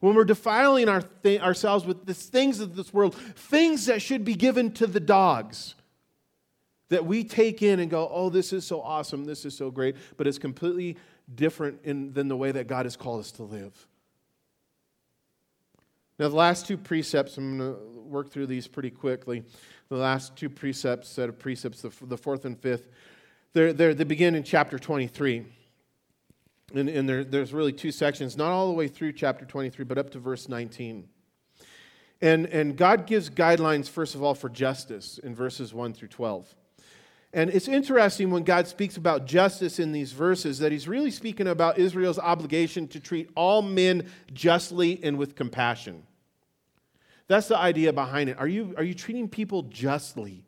When 0.00 0.14
we're 0.14 0.24
defiling 0.24 0.88
our 0.88 1.02
th- 1.22 1.40
ourselves 1.40 1.86
with 1.86 2.04
the 2.04 2.12
things 2.12 2.60
of 2.60 2.76
this 2.76 2.92
world, 2.92 3.14
things 3.14 3.86
that 3.86 4.02
should 4.02 4.24
be 4.24 4.34
given 4.34 4.72
to 4.72 4.86
the 4.86 5.00
dogs 5.00 5.74
that 6.90 7.06
we 7.06 7.24
take 7.24 7.62
in 7.62 7.80
and 7.80 7.90
go, 7.90 8.08
oh, 8.12 8.28
this 8.28 8.52
is 8.52 8.66
so 8.66 8.82
awesome, 8.82 9.24
this 9.24 9.44
is 9.44 9.56
so 9.56 9.70
great, 9.70 9.96
but 10.16 10.26
it's 10.26 10.38
completely 10.38 10.96
different 11.32 11.80
in, 11.84 12.12
than 12.12 12.28
the 12.28 12.36
way 12.36 12.52
that 12.52 12.66
God 12.66 12.86
has 12.86 12.96
called 12.96 13.20
us 13.20 13.32
to 13.32 13.42
live. 13.42 13.86
Now, 16.18 16.28
the 16.28 16.36
last 16.36 16.66
two 16.66 16.76
precepts, 16.76 17.36
I'm 17.38 17.58
going 17.58 17.74
to 17.74 17.80
work 18.02 18.30
through 18.30 18.46
these 18.46 18.68
pretty 18.68 18.90
quickly. 18.90 19.42
The 19.88 19.96
last 19.96 20.36
two 20.36 20.48
precepts, 20.48 21.08
set 21.08 21.28
of 21.28 21.38
precepts, 21.38 21.82
the, 21.82 21.90
the 22.02 22.16
fourth 22.16 22.44
and 22.44 22.58
fifth, 22.58 22.88
they're, 23.52 23.72
they're, 23.72 23.94
they 23.94 24.04
begin 24.04 24.34
in 24.34 24.44
chapter 24.44 24.78
23. 24.78 25.44
And, 26.74 26.88
and 26.88 27.08
there, 27.08 27.24
there's 27.24 27.52
really 27.52 27.72
two 27.72 27.92
sections, 27.92 28.36
not 28.36 28.50
all 28.50 28.68
the 28.68 28.74
way 28.74 28.88
through 28.88 29.12
chapter 29.12 29.44
23, 29.44 29.84
but 29.84 29.98
up 29.98 30.10
to 30.10 30.18
verse 30.18 30.48
19. 30.48 31.08
And, 32.20 32.46
and 32.46 32.76
God 32.76 33.06
gives 33.06 33.28
guidelines, 33.28 33.88
first 33.88 34.14
of 34.14 34.22
all, 34.22 34.34
for 34.34 34.48
justice 34.48 35.18
in 35.18 35.34
verses 35.34 35.74
1 35.74 35.94
through 35.94 36.08
12. 36.08 36.54
And 37.34 37.50
it's 37.50 37.66
interesting 37.66 38.30
when 38.30 38.44
God 38.44 38.68
speaks 38.68 38.96
about 38.96 39.26
justice 39.26 39.80
in 39.80 39.90
these 39.90 40.12
verses 40.12 40.60
that 40.60 40.70
he's 40.70 40.86
really 40.86 41.10
speaking 41.10 41.48
about 41.48 41.78
Israel's 41.78 42.18
obligation 42.18 42.86
to 42.88 43.00
treat 43.00 43.28
all 43.34 43.60
men 43.60 44.08
justly 44.32 45.00
and 45.02 45.18
with 45.18 45.34
compassion. 45.34 46.04
That's 47.26 47.48
the 47.48 47.58
idea 47.58 47.92
behind 47.92 48.30
it. 48.30 48.38
Are 48.38 48.46
you, 48.46 48.74
are 48.76 48.84
you 48.84 48.94
treating 48.94 49.28
people 49.28 49.62
justly? 49.62 50.44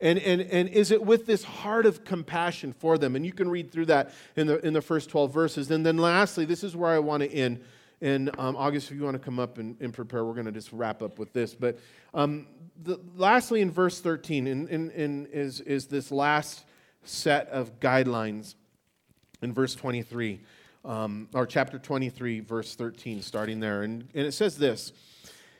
And, 0.00 0.20
and, 0.20 0.40
and 0.40 0.68
is 0.68 0.92
it 0.92 1.04
with 1.04 1.26
this 1.26 1.42
heart 1.42 1.84
of 1.84 2.04
compassion 2.04 2.72
for 2.72 2.96
them? 2.96 3.16
And 3.16 3.26
you 3.26 3.32
can 3.32 3.50
read 3.50 3.72
through 3.72 3.86
that 3.86 4.12
in 4.36 4.46
the, 4.46 4.64
in 4.64 4.74
the 4.74 4.82
first 4.82 5.10
12 5.10 5.34
verses. 5.34 5.68
And 5.68 5.84
then 5.84 5.96
lastly, 5.96 6.44
this 6.44 6.62
is 6.62 6.76
where 6.76 6.90
I 6.90 7.00
want 7.00 7.24
to 7.24 7.32
end. 7.32 7.60
And 8.02 8.36
um, 8.36 8.56
August, 8.56 8.90
if 8.90 8.96
you 8.96 9.04
want 9.04 9.14
to 9.14 9.20
come 9.20 9.38
up 9.38 9.58
and, 9.58 9.80
and 9.80 9.94
prepare, 9.94 10.24
we're 10.24 10.34
going 10.34 10.46
to 10.46 10.52
just 10.52 10.72
wrap 10.72 11.02
up 11.02 11.20
with 11.20 11.32
this. 11.32 11.54
But 11.54 11.78
um, 12.12 12.48
the, 12.82 12.98
lastly, 13.16 13.60
in 13.60 13.70
verse 13.70 14.00
13, 14.00 14.48
in, 14.48 14.66
in, 14.68 14.90
in, 14.90 15.26
is, 15.26 15.60
is 15.60 15.86
this 15.86 16.10
last 16.10 16.64
set 17.04 17.48
of 17.48 17.78
guidelines 17.78 18.56
in 19.40 19.54
verse 19.54 19.76
23, 19.76 20.40
um, 20.84 21.28
or 21.32 21.46
chapter 21.46 21.78
23, 21.78 22.40
verse 22.40 22.74
13, 22.74 23.22
starting 23.22 23.60
there. 23.60 23.82
And, 23.82 24.08
and 24.14 24.26
it 24.26 24.32
says 24.32 24.58
this 24.58 24.92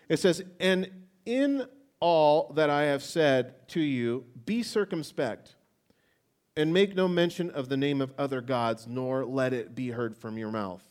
It 0.08 0.18
says, 0.18 0.42
And 0.58 0.90
in 1.24 1.64
all 2.00 2.52
that 2.56 2.70
I 2.70 2.82
have 2.86 3.04
said 3.04 3.68
to 3.68 3.80
you, 3.80 4.24
be 4.44 4.64
circumspect, 4.64 5.54
and 6.56 6.72
make 6.72 6.96
no 6.96 7.06
mention 7.06 7.50
of 7.50 7.68
the 7.68 7.76
name 7.76 8.00
of 8.00 8.12
other 8.18 8.40
gods, 8.40 8.88
nor 8.88 9.24
let 9.24 9.52
it 9.52 9.76
be 9.76 9.90
heard 9.90 10.16
from 10.16 10.36
your 10.36 10.50
mouth. 10.50 10.82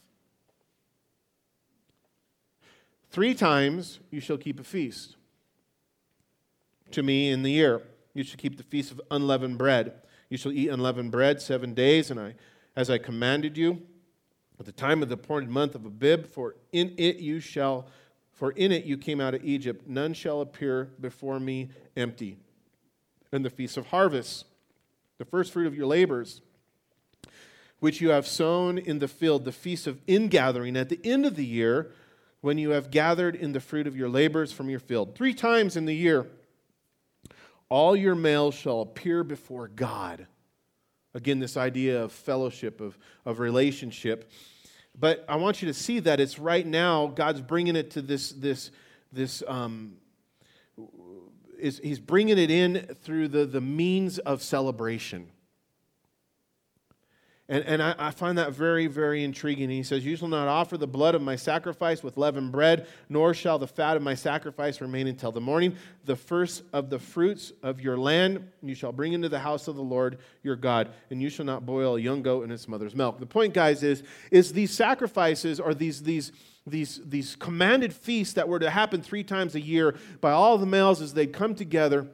Three 3.11 3.33
times 3.33 3.99
you 4.09 4.21
shall 4.21 4.37
keep 4.37 4.57
a 4.57 4.63
feast 4.63 5.17
to 6.91 7.03
me 7.03 7.29
in 7.29 7.43
the 7.43 7.51
year. 7.51 7.81
You 8.13 8.23
shall 8.23 8.37
keep 8.37 8.55
the 8.55 8.63
feast 8.63 8.89
of 8.91 9.01
unleavened 9.11 9.57
bread. 9.57 9.93
You 10.29 10.37
shall 10.37 10.53
eat 10.53 10.69
unleavened 10.69 11.11
bread 11.11 11.41
seven 11.41 11.73
days, 11.73 12.09
and 12.09 12.19
I, 12.19 12.35
as 12.73 12.89
I 12.89 12.97
commanded 12.97 13.57
you, 13.57 13.81
at 14.59 14.65
the 14.65 14.71
time 14.71 15.03
of 15.03 15.09
the 15.09 15.15
appointed 15.15 15.49
month 15.49 15.75
of 15.75 15.85
Abib, 15.85 16.25
for 16.25 16.55
in 16.71 16.93
it 16.97 17.17
you 17.17 17.41
shall 17.41 17.87
for 18.31 18.51
in 18.53 18.71
it 18.71 18.85
you 18.85 18.97
came 18.97 19.19
out 19.21 19.35
of 19.35 19.43
Egypt. 19.43 19.87
None 19.87 20.13
shall 20.13 20.41
appear 20.41 20.89
before 20.99 21.39
me 21.39 21.69
empty. 21.95 22.37
And 23.31 23.45
the 23.45 23.51
feast 23.51 23.77
of 23.77 23.87
harvest, 23.87 24.45
the 25.19 25.25
first 25.25 25.51
fruit 25.51 25.67
of 25.67 25.75
your 25.75 25.85
labors, 25.85 26.41
which 27.79 28.01
you 28.01 28.09
have 28.09 28.25
sown 28.25 28.77
in 28.77 28.99
the 28.99 29.07
field, 29.07 29.45
the 29.45 29.51
feast 29.51 29.85
of 29.85 29.99
ingathering 30.07 30.75
at 30.75 30.89
the 30.89 30.99
end 31.03 31.25
of 31.25 31.35
the 31.35 31.45
year, 31.45 31.91
when 32.41 32.57
you 32.57 32.71
have 32.71 32.91
gathered 32.91 33.35
in 33.35 33.53
the 33.53 33.59
fruit 33.59 33.87
of 33.87 33.95
your 33.95 34.09
labors 34.09 34.51
from 34.51 34.69
your 34.69 34.79
field. 34.79 35.15
Three 35.15 35.33
times 35.33 35.77
in 35.77 35.85
the 35.85 35.95
year, 35.95 36.27
all 37.69 37.95
your 37.95 38.15
males 38.15 38.55
shall 38.55 38.81
appear 38.81 39.23
before 39.23 39.67
God. 39.67 40.27
Again, 41.13 41.39
this 41.39 41.55
idea 41.55 42.03
of 42.03 42.11
fellowship, 42.11 42.81
of, 42.81 42.97
of 43.25 43.39
relationship. 43.39 44.31
But 44.97 45.23
I 45.29 45.35
want 45.35 45.61
you 45.61 45.67
to 45.67 45.73
see 45.73 45.99
that 45.99 46.19
it's 46.19 46.39
right 46.39 46.65
now, 46.65 47.07
God's 47.07 47.41
bringing 47.41 47.75
it 47.75 47.91
to 47.91 48.01
this, 48.01 48.31
this, 48.31 48.71
this 49.11 49.43
um, 49.47 49.93
is, 51.59 51.79
he's 51.83 51.99
bringing 51.99 52.37
it 52.37 52.49
in 52.49 52.95
through 53.03 53.29
the, 53.29 53.45
the 53.45 53.61
means 53.61 54.19
of 54.19 54.41
celebration. 54.41 55.29
And, 57.51 57.65
and 57.65 57.83
I, 57.83 57.93
I, 57.99 58.11
find 58.11 58.37
that 58.37 58.53
very, 58.53 58.87
very 58.87 59.25
intriguing. 59.25 59.69
He 59.69 59.83
says, 59.83 60.05
You 60.05 60.15
shall 60.15 60.29
not 60.29 60.47
offer 60.47 60.77
the 60.77 60.87
blood 60.87 61.15
of 61.15 61.21
my 61.21 61.35
sacrifice 61.35 62.01
with 62.01 62.15
leavened 62.15 62.53
bread, 62.53 62.87
nor 63.09 63.33
shall 63.33 63.59
the 63.59 63.67
fat 63.67 63.97
of 63.97 64.01
my 64.01 64.15
sacrifice 64.15 64.79
remain 64.79 65.05
until 65.05 65.33
the 65.33 65.41
morning. 65.41 65.75
The 66.05 66.15
first 66.15 66.63
of 66.71 66.89
the 66.89 66.97
fruits 66.97 67.51
of 67.61 67.81
your 67.81 67.97
land 67.97 68.47
you 68.63 68.73
shall 68.73 68.93
bring 68.93 69.11
into 69.11 69.27
the 69.27 69.39
house 69.39 69.67
of 69.67 69.75
the 69.75 69.81
Lord 69.81 70.19
your 70.43 70.55
God, 70.55 70.91
and 71.09 71.21
you 71.21 71.29
shall 71.29 71.43
not 71.43 71.65
boil 71.65 71.97
a 71.97 71.99
young 71.99 72.21
goat 72.21 72.45
in 72.45 72.51
its 72.51 72.69
mother's 72.69 72.95
milk. 72.95 73.19
The 73.19 73.25
point, 73.25 73.53
guys, 73.53 73.83
is, 73.83 74.01
is 74.31 74.53
these 74.53 74.71
sacrifices 74.71 75.59
or 75.59 75.73
these, 75.73 76.03
these, 76.03 76.31
these, 76.65 77.01
these 77.03 77.35
commanded 77.35 77.93
feasts 77.93 78.35
that 78.35 78.47
were 78.47 78.59
to 78.59 78.69
happen 78.69 79.01
three 79.01 79.25
times 79.25 79.55
a 79.55 79.61
year 79.61 79.97
by 80.21 80.31
all 80.31 80.57
the 80.57 80.65
males 80.65 81.01
as 81.01 81.13
they'd 81.13 81.33
come 81.33 81.55
together 81.55 82.07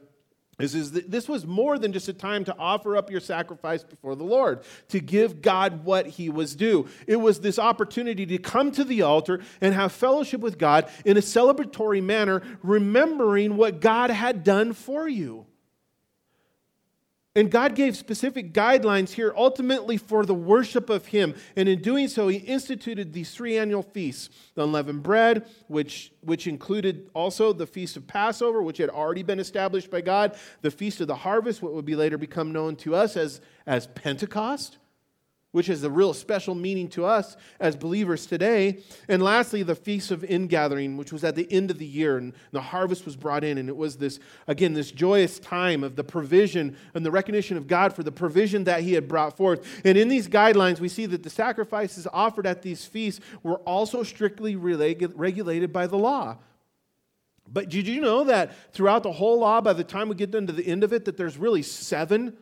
is, 0.60 0.76
is 0.76 0.92
this 0.92 1.28
was 1.28 1.46
more 1.46 1.78
than 1.80 1.94
just 1.94 2.08
a 2.08 2.14
time 2.14 2.44
to 2.46 2.56
offer 2.58 2.96
up 2.96 3.12
your 3.12 3.20
sacrifice 3.20 3.84
before 3.84 4.16
the 4.16 4.24
Lord, 4.24 4.62
to 4.90 5.00
give 5.00 5.42
God 5.42 5.84
what 5.84 6.08
he 6.08 6.30
was 6.30 6.56
due. 6.56 6.88
It 7.06 7.18
was 7.18 7.40
this 7.40 7.60
opportunity 7.60 8.26
to 8.28 8.38
come 8.38 8.72
to 8.74 8.84
the 8.84 9.02
altar 9.02 9.42
and 9.62 9.74
have 9.74 9.92
fellowship 9.92 10.42
with 10.42 10.58
God 10.58 10.90
in 11.06 11.18
a 11.18 11.22
celebratory 11.22 12.04
manner, 12.04 12.42
remembering 12.64 13.58
what 13.58 13.82
God 13.82 14.12
had 14.12 14.44
done 14.44 14.74
for 14.74 15.08
you. 15.08 15.47
And 17.38 17.52
God 17.52 17.76
gave 17.76 17.96
specific 17.96 18.52
guidelines 18.52 19.12
here 19.12 19.32
ultimately 19.38 19.98
for 19.98 20.26
the 20.26 20.34
worship 20.34 20.90
of 20.90 21.06
Him. 21.06 21.36
And 21.56 21.70
in 21.70 21.84
doing 21.84 22.08
so, 22.08 22.30
He 22.30 22.38
instituted 22.38 23.14
these 23.14 23.32
three 23.32 23.60
annual 23.60 23.84
feasts. 23.84 24.30
The 24.56 24.64
unleavened 24.64 25.04
bread, 25.04 25.48
which, 25.68 26.12
which 26.22 26.48
included 26.48 27.12
also 27.14 27.54
the 27.54 27.68
feast 27.68 27.96
of 27.96 28.08
Passover, 28.08 28.64
which 28.64 28.80
had 28.80 28.90
already 28.90 29.22
been 29.22 29.40
established 29.40 29.92
by 29.92 30.02
God, 30.02 30.36
the 30.64 30.72
feast 30.72 31.00
of 31.00 31.06
the 31.06 31.16
harvest, 31.16 31.62
what 31.62 31.74
would 31.74 31.86
be 31.86 31.96
later 31.96 32.18
become 32.18 32.52
known 32.52 32.76
to 32.78 32.96
us 32.96 33.16
as, 33.16 33.40
as 33.68 33.86
Pentecost 33.86 34.80
which 35.52 35.68
has 35.68 35.84
a 35.84 35.90
real 35.90 36.14
special 36.14 36.54
meaning 36.54 36.88
to 36.90 37.06
us 37.06 37.38
as 37.60 37.76
believers 37.76 38.26
today. 38.26 38.84
And 39.08 39.24
lastly, 39.24 39.64
the 39.64 39.76
Feast 39.76 40.12
of 40.12 40.24
Ingathering, 40.24 40.98
which 40.98 41.14
was 41.14 41.24
at 41.24 41.36
the 41.36 41.52
end 41.52 41.72
of 41.72 41.78
the 41.78 41.86
year, 41.86 42.18
and 42.18 42.34
the 42.52 42.62
harvest 42.62 43.06
was 43.06 43.16
brought 43.16 43.44
in. 43.44 43.58
And 43.58 43.70
it 43.70 43.78
was 43.78 43.98
this, 43.98 44.20
again, 44.48 44.74
this 44.74 44.92
joyous 44.92 45.40
time 45.40 45.84
of 45.84 45.96
the 45.96 46.04
provision 46.04 46.76
and 46.94 47.06
the 47.06 47.12
recognition 47.12 47.58
of 47.58 47.68
God 47.68 47.94
for 47.94 48.04
the 48.04 48.12
provision 48.12 48.66
that 48.66 48.82
He 48.82 48.94
had 48.94 49.08
brought 49.08 49.38
forth. 49.38 49.82
And 49.86 49.98
in 49.98 50.10
these 50.10 50.28
guidelines, 50.28 50.80
we 50.80 50.90
see 50.90 51.06
that 51.08 51.24
the 51.24 51.30
sacrifices 51.30 52.08
offered 52.12 52.46
at 52.46 52.62
these 52.62 52.86
feasts 52.86 53.22
were 53.42 53.60
also 53.60 54.04
strictly 54.04 54.56
regulated 54.56 55.72
by 55.72 55.88
the 55.88 55.98
law. 55.98 56.38
But 57.52 57.70
did 57.70 57.88
you 57.88 58.02
know 58.02 58.26
that 58.26 58.74
throughout 58.74 59.04
the 59.04 59.12
whole 59.14 59.40
law, 59.40 59.62
by 59.62 59.74
the 59.74 59.84
time 59.84 60.10
we 60.10 60.16
get 60.16 60.34
to 60.34 60.42
the 60.42 60.68
end 60.68 60.84
of 60.84 60.92
it, 60.92 61.06
that 61.06 61.16
there's 61.16 61.38
really 61.38 61.64
seven 61.64 62.36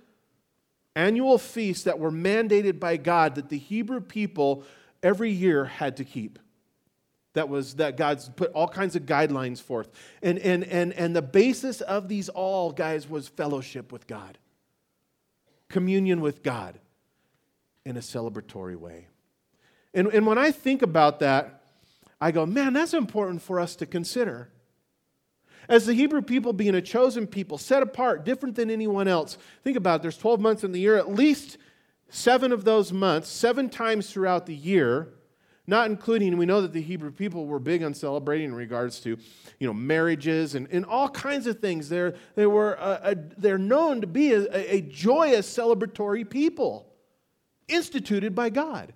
annual 0.96 1.38
feasts 1.38 1.84
that 1.84 2.00
were 2.00 2.12
mandated 2.12 2.80
by 2.80 2.98
God 2.98 3.36
that 3.36 3.50
the 3.50 3.58
Hebrew 3.58 4.02
people 4.02 4.64
every 5.04 5.32
year 5.32 5.66
had 5.66 5.98
to 5.98 6.04
keep. 6.04 6.39
That 7.34 7.50
was 7.50 7.76
that 7.76 7.98
God's 7.98 8.30
put 8.30 8.52
all 8.54 8.68
kinds 8.68 8.96
of 8.96 9.04
guidelines 9.04 9.62
forth. 9.62 9.89
And, 10.24 10.39
and, 10.39 10.64
and, 10.64 10.93
and 10.93 11.16
the 11.16 11.22
basis 11.22 11.82
of 11.82 12.08
these 12.08 12.30
all, 12.30 12.72
guys, 12.72 13.10
was 13.10 13.28
fellowship 13.28 13.91
with 13.91 14.08
God, 14.08 14.38
communion 15.68 16.22
with 16.22 16.43
God 16.43 16.80
in 17.86 17.98
a 17.98 18.00
celebratory 18.00 18.78
way. 18.78 19.08
And, 19.93 20.08
and 20.08 20.26
when 20.26 20.38
I 20.38 20.52
think 20.52 20.82
about 20.82 21.20
that, 21.20 21.62
I 22.22 22.32
go, 22.32 22.46
man, 22.46 22.74
that's 22.74 22.93
important 22.93 23.41
for 23.41 23.60
us 23.60 23.76
to 23.78 23.86
consider. 23.86 24.50
As 25.68 25.86
the 25.86 25.93
Hebrew 25.93 26.22
people 26.22 26.53
being 26.53 26.76
a 26.76 26.82
chosen 26.82 27.28
people, 27.28 27.57
set 27.57 27.82
apart, 27.82 28.26
different 28.26 28.55
than 28.55 28.70
anyone 28.70 29.07
else. 29.07 29.38
Think 29.63 29.78
about 29.78 29.97
it, 29.97 30.01
there's 30.03 30.18
12 30.18 30.39
months 30.39 30.63
in 30.63 30.72
the 30.72 30.80
year, 30.80 30.97
at 30.97 31.11
least 31.13 31.57
seven 32.09 32.51
of 32.51 32.63
those 32.63 32.91
months, 32.91 33.30
seven 33.30 33.70
times 33.70 34.11
throughout 34.11 34.45
the 34.45 34.55
year, 34.55 35.09
not 35.68 35.89
including, 35.89 36.38
we 36.38 36.45
know 36.45 36.61
that 36.61 36.74
the 36.74 36.82
Hebrew 36.82 37.11
people 37.11 37.47
were 37.47 37.59
big 37.59 37.84
on 37.84 37.93
celebrating 37.93 38.49
in 38.49 38.55
regards 38.55 38.99
to, 39.01 39.18
you 39.59 39.68
know, 39.68 39.74
marriages 39.74 40.53
and, 40.53 40.68
and 40.72 40.86
all 40.86 41.09
kinds 41.09 41.47
of 41.47 41.59
things. 41.59 41.89
They're, 41.89 42.13
they 42.36 42.45
were 42.45 42.74
a, 42.74 42.99
a, 43.03 43.16
they're 43.38 43.57
known 43.57 44.01
to 44.01 44.07
be 44.07 44.34
a, 44.34 44.76
a 44.76 44.82
joyous, 44.82 45.51
celebratory 45.51 46.30
people, 46.30 46.88
instituted 47.68 48.36
by 48.36 48.49
God. 48.49 48.93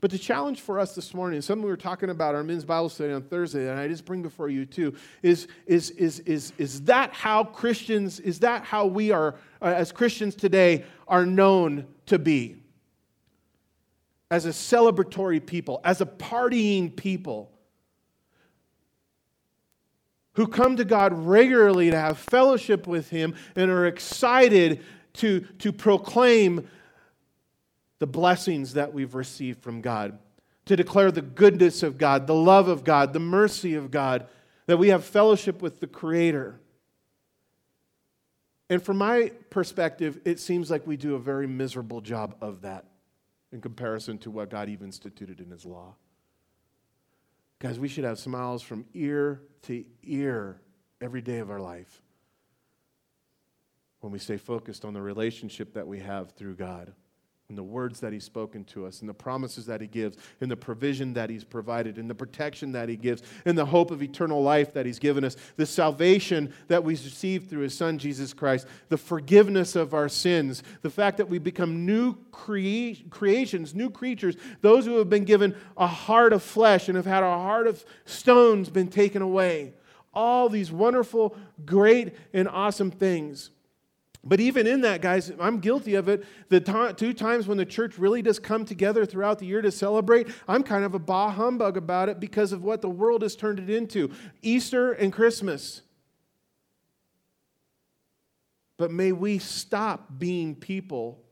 But 0.00 0.12
the 0.12 0.18
challenge 0.18 0.60
for 0.60 0.78
us 0.78 0.94
this 0.94 1.12
morning, 1.12 1.40
something 1.40 1.64
we 1.64 1.70
were 1.70 1.76
talking 1.76 2.10
about 2.10 2.34
our 2.34 2.44
men's 2.44 2.64
Bible 2.64 2.88
study 2.88 3.12
on 3.12 3.22
Thursday, 3.22 3.68
and 3.68 3.80
I 3.80 3.88
just 3.88 4.04
bring 4.04 4.22
before 4.22 4.48
you 4.48 4.64
too, 4.64 4.94
is, 5.22 5.48
is, 5.66 5.90
is, 5.90 6.20
is, 6.20 6.52
is 6.56 6.82
that 6.82 7.12
how 7.12 7.42
Christians, 7.42 8.20
is 8.20 8.38
that 8.40 8.62
how 8.64 8.86
we 8.86 9.10
are, 9.10 9.34
uh, 9.60 9.66
as 9.66 9.90
Christians 9.90 10.36
today, 10.36 10.84
are 11.08 11.26
known 11.26 11.86
to 12.06 12.18
be? 12.18 12.62
As 14.30 14.46
a 14.46 14.50
celebratory 14.50 15.44
people, 15.44 15.80
as 15.84 16.00
a 16.00 16.06
partying 16.06 16.94
people 16.94 17.50
who 20.34 20.46
come 20.46 20.76
to 20.76 20.84
God 20.84 21.12
regularly 21.12 21.90
to 21.90 21.98
have 21.98 22.18
fellowship 22.18 22.86
with 22.86 23.10
Him 23.10 23.34
and 23.56 23.68
are 23.68 23.86
excited 23.86 24.84
to, 25.14 25.40
to 25.58 25.72
proclaim 25.72 26.68
the 27.98 28.06
blessings 28.06 28.74
that 28.74 28.92
we've 28.92 29.14
received 29.14 29.62
from 29.62 29.80
God, 29.80 30.18
to 30.66 30.76
declare 30.76 31.10
the 31.10 31.22
goodness 31.22 31.82
of 31.82 31.98
God, 31.98 32.26
the 32.26 32.34
love 32.34 32.68
of 32.68 32.84
God, 32.84 33.12
the 33.12 33.20
mercy 33.20 33.74
of 33.74 33.90
God, 33.90 34.26
that 34.66 34.76
we 34.76 34.88
have 34.88 35.04
fellowship 35.04 35.62
with 35.62 35.80
the 35.80 35.86
Creator. 35.86 36.60
And 38.70 38.82
from 38.82 38.98
my 38.98 39.32
perspective, 39.50 40.20
it 40.24 40.38
seems 40.38 40.70
like 40.70 40.86
we 40.86 40.96
do 40.96 41.14
a 41.14 41.18
very 41.18 41.46
miserable 41.46 42.00
job 42.00 42.36
of 42.40 42.62
that 42.62 42.84
in 43.50 43.60
comparison 43.60 44.18
to 44.18 44.30
what 44.30 44.50
God 44.50 44.68
even 44.68 44.88
instituted 44.88 45.40
in 45.40 45.50
His 45.50 45.64
law. 45.64 45.94
Guys, 47.60 47.78
we 47.78 47.88
should 47.88 48.04
have 48.04 48.18
smiles 48.18 48.62
from 48.62 48.84
ear 48.94 49.40
to 49.62 49.84
ear 50.04 50.60
every 51.00 51.22
day 51.22 51.38
of 51.38 51.50
our 51.50 51.60
life 51.60 52.02
when 54.00 54.12
we 54.12 54.18
stay 54.18 54.36
focused 54.36 54.84
on 54.84 54.92
the 54.92 55.02
relationship 55.02 55.72
that 55.74 55.86
we 55.86 55.98
have 55.98 56.32
through 56.32 56.54
God 56.54 56.92
and 57.48 57.56
the 57.56 57.62
words 57.62 58.00
that 58.00 58.12
He's 58.12 58.24
spoken 58.24 58.62
to 58.64 58.84
us, 58.84 59.00
and 59.00 59.08
the 59.08 59.14
promises 59.14 59.64
that 59.66 59.80
He 59.80 59.86
gives, 59.86 60.18
and 60.42 60.50
the 60.50 60.56
provision 60.56 61.14
that 61.14 61.30
He's 61.30 61.44
provided, 61.44 61.96
and 61.96 62.08
the 62.08 62.14
protection 62.14 62.72
that 62.72 62.90
He 62.90 62.96
gives, 62.96 63.22
and 63.46 63.56
the 63.56 63.64
hope 63.64 63.90
of 63.90 64.02
eternal 64.02 64.42
life 64.42 64.74
that 64.74 64.84
He's 64.84 64.98
given 64.98 65.24
us, 65.24 65.34
the 65.56 65.64
salvation 65.64 66.52
that 66.66 66.84
we've 66.84 67.02
received 67.02 67.48
through 67.48 67.62
His 67.62 67.74
Son, 67.74 67.96
Jesus 67.96 68.34
Christ, 68.34 68.66
the 68.90 68.98
forgiveness 68.98 69.76
of 69.76 69.94
our 69.94 70.10
sins, 70.10 70.62
the 70.82 70.90
fact 70.90 71.16
that 71.16 71.30
we 71.30 71.38
become 71.38 71.86
new 71.86 72.18
crea- 72.32 73.02
creations, 73.08 73.74
new 73.74 73.88
creatures, 73.88 74.36
those 74.60 74.84
who 74.84 74.98
have 74.98 75.08
been 75.08 75.24
given 75.24 75.56
a 75.78 75.86
heart 75.86 76.34
of 76.34 76.42
flesh 76.42 76.88
and 76.88 76.96
have 76.96 77.06
had 77.06 77.22
a 77.22 77.26
heart 77.26 77.66
of 77.66 77.82
stones 78.04 78.68
been 78.68 78.88
taken 78.88 79.22
away. 79.22 79.72
All 80.12 80.50
these 80.50 80.70
wonderful, 80.70 81.34
great, 81.64 82.14
and 82.34 82.46
awesome 82.46 82.90
things. 82.90 83.50
But 84.28 84.40
even 84.40 84.66
in 84.66 84.82
that, 84.82 85.00
guys, 85.00 85.32
I'm 85.40 85.58
guilty 85.58 85.94
of 85.94 86.06
it. 86.06 86.22
The 86.50 86.60
t- 86.60 86.92
two 86.96 87.14
times 87.14 87.48
when 87.48 87.56
the 87.56 87.64
church 87.64 87.96
really 87.96 88.20
does 88.20 88.38
come 88.38 88.66
together 88.66 89.06
throughout 89.06 89.38
the 89.38 89.46
year 89.46 89.62
to 89.62 89.70
celebrate, 89.70 90.28
I'm 90.46 90.62
kind 90.62 90.84
of 90.84 90.94
a 90.94 90.98
bah 90.98 91.30
humbug 91.30 91.78
about 91.78 92.10
it 92.10 92.20
because 92.20 92.52
of 92.52 92.62
what 92.62 92.82
the 92.82 92.90
world 92.90 93.22
has 93.22 93.34
turned 93.34 93.58
it 93.58 93.70
into 93.70 94.10
Easter 94.42 94.92
and 94.92 95.14
Christmas. 95.14 95.80
But 98.76 98.90
may 98.90 99.12
we 99.12 99.38
stop 99.38 100.18
being 100.18 100.54
people 100.54 101.22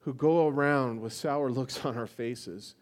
who 0.00 0.12
go 0.12 0.48
around 0.48 1.00
with 1.00 1.14
sour 1.14 1.50
looks 1.50 1.82
on 1.86 1.96
our 1.96 2.06
faces 2.06 2.74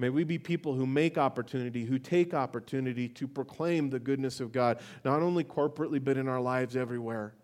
May 0.00 0.08
we 0.08 0.24
be 0.24 0.38
people 0.38 0.74
who 0.74 0.86
make 0.86 1.18
opportunity, 1.18 1.84
who 1.84 1.98
take 1.98 2.32
opportunity 2.32 3.06
to 3.10 3.28
proclaim 3.28 3.90
the 3.90 3.98
goodness 3.98 4.40
of 4.40 4.50
God, 4.50 4.80
not 5.04 5.20
only 5.20 5.44
corporately, 5.44 6.02
but 6.02 6.16
in 6.16 6.26
our 6.26 6.40
lives 6.40 6.74
everywhere. 6.74 7.34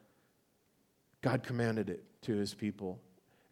God 1.20 1.42
commanded 1.42 1.90
it 1.90 2.02
to 2.22 2.34
his 2.34 2.54
people. 2.54 2.98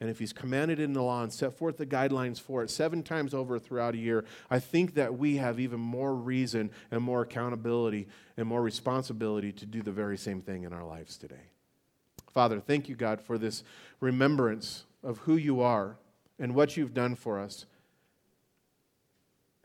And 0.01 0.09
if 0.09 0.19
he's 0.19 0.33
commanded 0.33 0.81
it 0.81 0.85
in 0.85 0.95
the 0.95 1.03
law 1.03 1.23
and 1.23 1.31
set 1.31 1.53
forth 1.53 1.77
the 1.77 1.85
guidelines 1.85 2.41
for 2.41 2.63
it 2.63 2.71
seven 2.71 3.03
times 3.03 3.35
over 3.35 3.59
throughout 3.59 3.95
a 3.95 3.99
year, 3.99 4.25
I 4.51 4.59
think 4.59 4.95
that 4.95 5.19
we 5.19 5.37
have 5.37 5.61
even 5.61 5.81
more 5.81 6.15
reason 6.15 6.71
and 6.91 7.03
more 7.03 7.23
accountability 7.23 8.09
and 8.39 8.49
more 8.49 8.63
responsibility 8.63 9.53
to 9.53 9.67
do 9.67 9.83
the 9.83 9.93
very 9.93 10.17
same 10.17 10.41
thing 10.41 10.63
in 10.65 10.73
our 10.73 10.85
lives 10.85 11.19
today. 11.19 11.51
Father, 12.33 12.59
thank 12.59 12.89
you, 12.89 12.97
God, 12.97 13.21
for 13.21 13.37
this 13.37 13.65
remembrance 14.01 14.85
of 15.03 15.19
who 15.19 15.37
you 15.37 15.61
are 15.61 15.99
and 16.39 16.55
what 16.55 16.79
you've 16.79 16.95
done 16.95 17.15
for 17.15 17.39
us 17.39 17.67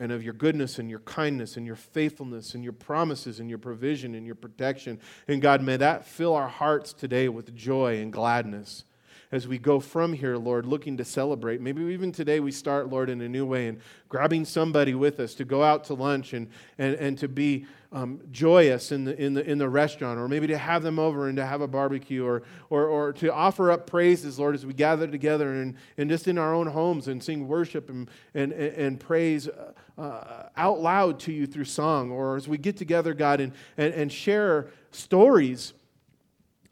and 0.00 0.10
of 0.10 0.24
your 0.24 0.32
goodness 0.32 0.78
and 0.78 0.90
your 0.90 1.00
kindness 1.00 1.56
and 1.56 1.66
your 1.66 1.76
faithfulness 1.76 2.54
and 2.54 2.64
your 2.64 2.72
promises 2.72 3.38
and 3.38 3.48
your 3.48 3.58
provision 3.58 4.14
and 4.14 4.26
your 4.26 4.34
protection. 4.34 4.98
And 5.28 5.40
God, 5.40 5.62
may 5.62 5.76
that 5.76 6.06
fill 6.06 6.34
our 6.34 6.48
hearts 6.48 6.92
today 6.92 7.28
with 7.28 7.54
joy 7.54 8.00
and 8.00 8.12
gladness 8.12 8.84
as 9.32 9.46
we 9.46 9.58
go 9.58 9.78
from 9.78 10.12
here, 10.12 10.36
Lord, 10.36 10.66
looking 10.66 10.96
to 10.96 11.04
celebrate. 11.04 11.60
Maybe 11.60 11.82
even 11.84 12.10
today 12.10 12.40
we 12.40 12.50
start, 12.50 12.88
Lord, 12.88 13.08
in 13.08 13.20
a 13.20 13.28
new 13.28 13.46
way 13.46 13.68
and 13.68 13.80
grabbing 14.08 14.44
somebody 14.44 14.94
with 14.94 15.20
us 15.20 15.34
to 15.34 15.44
go 15.44 15.62
out 15.62 15.84
to 15.84 15.94
lunch 15.94 16.32
and, 16.32 16.48
and, 16.78 16.94
and 16.96 17.18
to 17.18 17.28
be 17.28 17.66
um, 17.92 18.20
joyous 18.30 18.92
in 18.92 19.04
the, 19.04 19.20
in, 19.20 19.34
the, 19.34 19.44
in 19.44 19.58
the 19.58 19.68
restaurant, 19.68 20.20
or 20.20 20.28
maybe 20.28 20.46
to 20.46 20.56
have 20.56 20.82
them 20.82 20.98
over 20.98 21.28
and 21.28 21.36
to 21.36 21.44
have 21.44 21.60
a 21.60 21.66
barbecue, 21.66 22.24
or, 22.24 22.42
or, 22.68 22.86
or 22.86 23.12
to 23.14 23.34
offer 23.34 23.72
up 23.72 23.86
praises, 23.86 24.38
Lord, 24.38 24.54
as 24.54 24.64
we 24.64 24.72
gather 24.72 25.08
together 25.08 25.52
and, 25.54 25.74
and 25.98 26.08
just 26.08 26.28
in 26.28 26.38
our 26.38 26.54
own 26.54 26.68
homes 26.68 27.08
and 27.08 27.22
sing 27.22 27.48
worship 27.48 27.90
and, 27.90 28.08
and, 28.34 28.52
and 28.52 29.00
praise 29.00 29.48
uh, 29.48 29.72
uh, 29.98 30.48
out 30.56 30.80
loud 30.80 31.18
to 31.20 31.32
you 31.32 31.46
through 31.46 31.64
song, 31.64 32.10
or 32.10 32.36
as 32.36 32.46
we 32.46 32.58
get 32.58 32.76
together, 32.76 33.12
God, 33.12 33.40
and, 33.40 33.52
and, 33.76 33.92
and 33.92 34.12
share 34.12 34.68
stories 34.92 35.72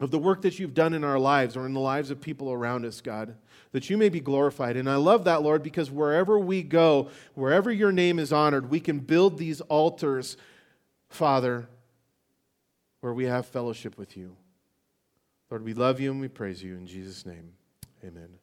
of 0.01 0.13
the 0.13 0.19
work 0.19 0.43
that 0.43 0.59
you've 0.59 0.75
done 0.75 0.95
in 0.95 1.03
our 1.03 1.19
lives 1.19 1.57
or 1.57 1.67
in 1.67 1.75
the 1.75 1.81
lives 1.81 2.11
of 2.11 2.21
people 2.21 2.53
around 2.53 2.85
us, 2.85 3.01
God, 3.01 3.35
that 3.73 3.91
you 3.91 3.99
may 3.99 4.09
be 4.09 4.21
glorified. 4.21 4.77
And 4.77 4.89
I 4.89 4.95
love 4.95 5.25
that, 5.25 5.43
Lord, 5.43 5.63
because 5.63 5.91
wherever 5.91 6.39
we 6.39 6.63
go, 6.63 7.11
wherever 7.35 7.73
your 7.73 7.91
name 7.91 8.21
is 8.21 8.33
honored, 8.33 8.71
we 8.71 8.79
can 8.79 9.01
build 9.01 9.39
these 9.39 9.61
altars, 9.63 10.37
Father, 11.09 11.69
where 13.01 13.13
we 13.13 13.25
have 13.25 13.47
fellowship 13.47 13.97
with 13.97 14.17
you. 14.17 14.37
Lord, 15.51 15.65
we 15.65 15.75
love 15.75 16.01
you 16.01 16.11
and 16.11 16.21
we 16.21 16.29
praise 16.29 16.63
you 16.63 16.77
in 16.77 16.87
Jesus' 16.87 17.25
name. 17.25 17.53
Amen. 18.05 18.39